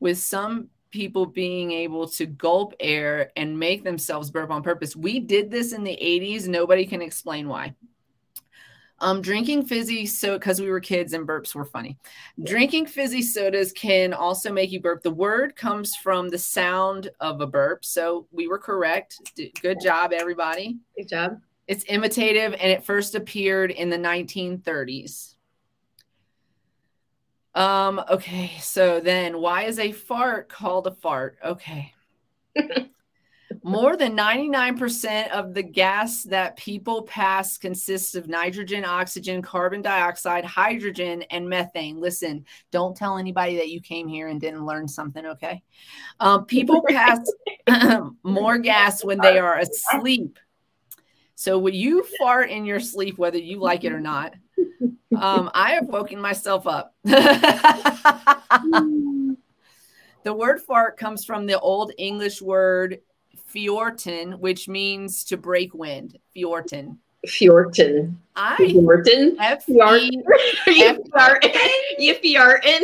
[0.00, 4.96] with some people being able to gulp air and make themselves burp on purpose.
[4.96, 7.74] We did this in the 80s, nobody can explain why.
[9.00, 11.96] Um, drinking fizzy so because we were kids and burps were funny.
[12.42, 15.02] Drinking fizzy sodas can also make you burp.
[15.02, 17.84] The word comes from the sound of a burp.
[17.84, 19.32] So we were correct.
[19.36, 20.78] D- Good job, everybody.
[20.96, 21.40] Good job.
[21.68, 25.36] It's imitative and it first appeared in the 1930s.
[27.54, 31.38] Um, okay, so then why is a fart called a fart?
[31.44, 31.92] Okay.
[33.62, 40.44] More than 99% of the gas that people pass consists of nitrogen, oxygen, carbon dioxide,
[40.44, 42.00] hydrogen, and methane.
[42.00, 45.62] Listen, don't tell anybody that you came here and didn't learn something, okay?
[46.20, 47.20] Um, people pass
[48.22, 50.38] more gas when they are asleep.
[51.34, 54.34] So when you fart in your sleep, whether you like it or not,
[55.16, 56.94] um, I have woken myself up.
[57.04, 59.36] the
[60.26, 63.00] word fart comes from the old English word
[63.52, 66.18] fjorten, which means to break wind.
[66.36, 66.98] Fjorten.
[67.26, 68.16] Fjorten.
[68.36, 69.36] I Fjorten.
[69.40, 70.22] F fjorten.
[71.98, 72.82] You fjorten.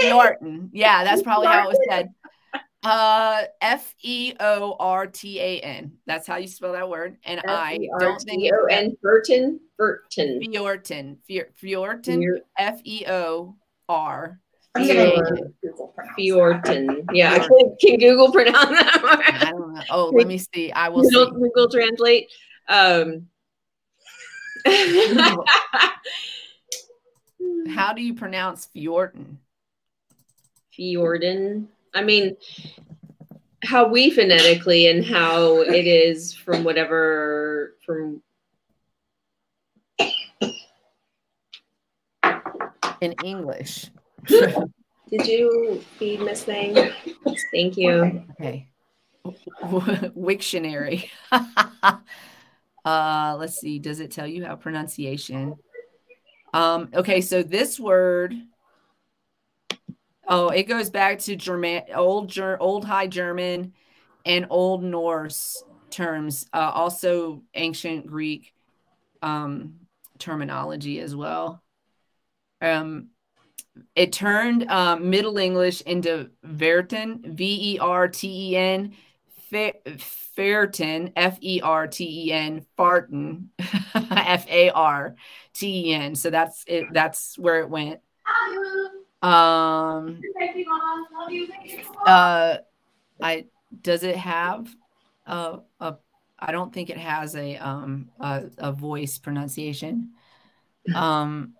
[0.00, 0.70] Fjorten.
[0.72, 2.14] Yeah, that's probably how it was said.
[2.82, 5.92] Uh, F E O R T A N.
[6.06, 7.16] That's how you spell that word.
[7.24, 9.60] And I don't think it, and Burton.
[9.78, 10.40] Burton.
[10.40, 11.16] Fjorten.
[11.28, 12.38] Fjor- Fjorten.
[12.58, 13.56] F E O
[13.88, 14.40] R.
[14.76, 14.94] I'm Yeah.
[14.94, 16.16] gonna Google pronounce that.
[16.18, 17.04] Fjorten.
[17.12, 19.48] Yeah, I can, can Google pronounce I that.
[19.52, 19.82] don't know.
[19.90, 20.72] Oh, let me see.
[20.72, 21.32] I will Google, see.
[21.40, 22.30] Google Translate.
[22.68, 23.28] Um,
[27.68, 29.36] How do you pronounce Fjorten?
[30.76, 31.66] Fjorden.
[31.94, 32.36] I mean,
[33.62, 38.22] how we phonetically and how it is from whatever from
[43.00, 43.90] in English.
[45.10, 46.74] Did you feed Miss Thing?
[47.52, 48.24] Thank you.
[48.32, 48.68] Okay.
[49.62, 51.08] Wiktionary.
[52.84, 53.78] uh, let's see.
[53.78, 55.56] Does it tell you how pronunciation?
[56.52, 58.34] Um, okay, so this word.
[60.26, 63.74] Oh, it goes back to German, old Ger- old High German,
[64.24, 66.46] and Old Norse terms.
[66.52, 68.54] Uh, also, ancient Greek
[69.20, 69.74] um,
[70.18, 71.62] terminology as well.
[72.60, 73.08] Um,
[73.94, 78.94] it turned um, Middle English into Verten, V E R T E N,
[79.50, 83.48] Fe- Ferten, F E R T E N, Farten,
[83.94, 85.14] F A R
[85.54, 86.14] T E N.
[86.14, 86.86] So that's it.
[86.92, 88.00] That's where it went.
[89.22, 90.20] Um,
[92.06, 92.58] uh,
[93.22, 93.46] I
[93.82, 94.74] does it have
[95.26, 95.96] a, a
[96.38, 100.10] I don't think it has a um a, a voice pronunciation.
[100.94, 101.54] Um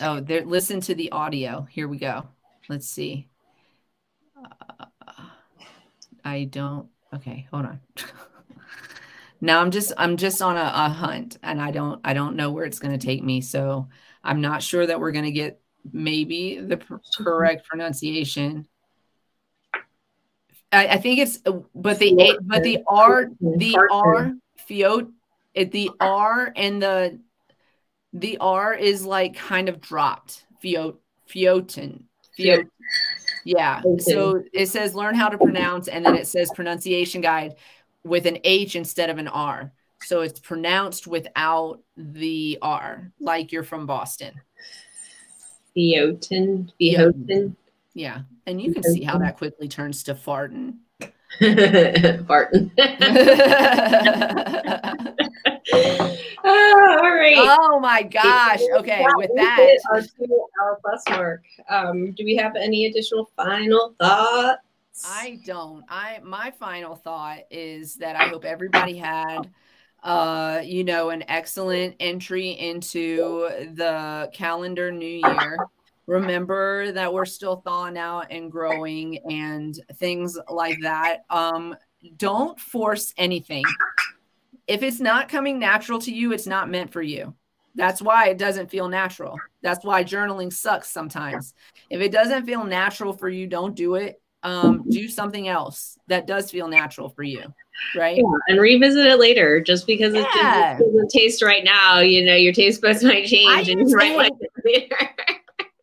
[0.00, 1.66] Oh, there listen to the audio.
[1.70, 2.26] Here we go.
[2.68, 3.28] Let's see.
[4.36, 4.86] Uh,
[6.24, 7.80] I don't okay, hold on.
[9.40, 12.50] now I'm just I'm just on a, a hunt and I don't I don't know
[12.50, 13.40] where it's going to take me.
[13.40, 13.88] So
[14.24, 15.60] I'm not sure that we're going to get
[15.92, 18.66] maybe the pr- correct pronunciation.
[20.72, 21.38] I, I think it's,
[21.74, 24.32] but the but the R the R
[24.68, 25.08] fiot
[25.54, 27.20] the R and the
[28.12, 30.44] the R is like kind of dropped.
[30.62, 30.96] Fiot
[31.28, 32.02] fioten
[32.38, 32.68] fiot.
[33.44, 33.82] Yeah.
[33.98, 37.56] So it says learn how to pronounce, and then it says pronunciation guide
[38.04, 39.72] with an H instead of an R.
[40.02, 44.34] So it's pronounced without the R, like you're from Boston.
[45.76, 46.70] Theotin.
[46.80, 47.54] Theotin.
[47.94, 48.22] Yeah.
[48.46, 50.76] And you can see how that quickly turns to farting.
[52.26, 52.72] Barton.
[52.78, 52.82] Ah,
[56.44, 57.36] all right.
[57.38, 58.60] oh my gosh.
[58.78, 59.00] Okay.
[59.00, 60.46] Yeah, With that, our two
[60.82, 61.44] plus mark.
[61.68, 64.62] Um, do we have any additional final thoughts?
[65.06, 65.84] I don't.
[65.88, 69.50] I my final thought is that I hope everybody had
[70.02, 75.58] uh, you know, an excellent entry into the calendar new year.
[76.06, 81.18] Remember that we're still thawing out and growing and things like that.
[81.30, 81.76] Um,
[82.16, 83.64] don't force anything.
[84.66, 87.34] If it's not coming natural to you, it's not meant for you.
[87.74, 89.38] That's why it doesn't feel natural.
[89.62, 91.54] That's why journaling sucks sometimes.
[91.90, 94.20] If it doesn't feel natural for you, don't do it.
[94.42, 97.52] Um, do something else that does feel natural for you
[97.94, 98.16] right?
[98.16, 99.60] Yeah, and revisit it later.
[99.60, 100.78] Just because it Yeah.
[100.78, 104.32] doesn't taste right now, you know, your taste buds might change, and you might like
[104.40, 104.96] it later.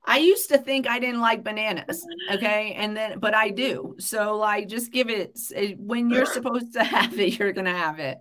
[0.08, 2.06] I used to think I didn't like bananas.
[2.30, 2.74] Okay.
[2.78, 3.96] And then, but I do.
[4.00, 7.72] So, like, just give it it- when you're supposed to have it, you're going to
[7.72, 8.20] have it.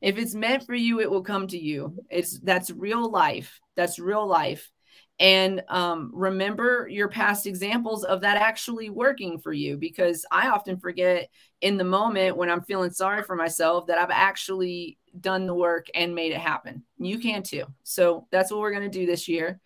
[0.00, 1.96] If it's meant for you, it will come to you.
[2.10, 3.60] It's that's real life.
[3.76, 4.70] That's real life.
[5.18, 10.78] And um, remember your past examples of that actually working for you because I often
[10.78, 11.28] forget
[11.60, 15.88] in the moment when I'm feeling sorry for myself that I've actually done the work
[15.94, 16.84] and made it happen.
[16.98, 17.64] You can too.
[17.82, 19.60] So that's what we're going to do this year.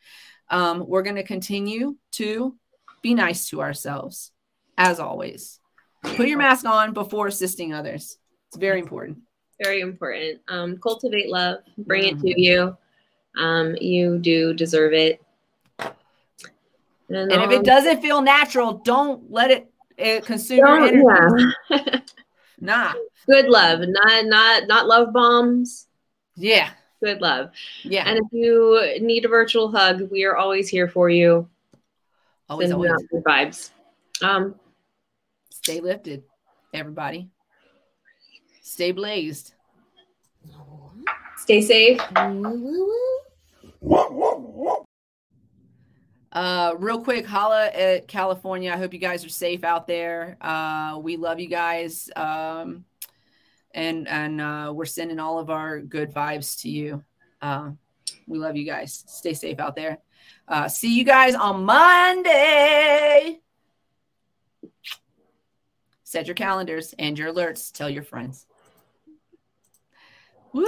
[0.50, 2.54] Um, we're going to continue to
[3.02, 4.32] be nice to ourselves
[4.78, 5.60] as always.
[6.02, 8.18] Put your mask on before assisting others.
[8.48, 9.18] It's very important.
[9.62, 10.40] Very important.
[10.48, 11.58] Um, cultivate love.
[11.78, 12.22] Bring it Mhm.
[12.22, 12.76] to you.
[13.36, 15.20] Um, you do deserve it.
[17.08, 21.02] And if um, it doesn't feel natural, don't let it, it consume your energy.
[21.70, 21.98] yeah.
[22.60, 22.92] Nah.
[23.26, 25.86] good love, not not not love bombs.
[26.36, 26.70] Yeah.
[27.04, 27.50] Good love.
[27.82, 28.08] Yeah.
[28.08, 31.46] And if you need a virtual hug, we are always here for you.
[32.48, 33.70] always, Sending always good vibes.
[34.22, 34.54] Um,
[35.50, 36.22] stay lifted,
[36.72, 37.28] everybody.
[38.62, 39.52] Stay blazed.
[41.36, 42.00] stay safe.
[46.32, 48.72] Uh, real quick, holla at California.
[48.72, 50.38] I hope you guys are safe out there.
[50.40, 52.08] Uh, we love you guys.
[52.16, 52.86] Um,
[53.74, 57.04] and and uh, we're sending all of our good vibes to you.
[57.42, 57.72] Uh,
[58.26, 59.04] we love you guys.
[59.06, 59.98] Stay safe out there.
[60.48, 63.40] Uh, see you guys on Monday.
[66.04, 67.72] Set your calendars and your alerts.
[67.72, 68.46] Tell your friends.
[70.52, 70.64] Woo!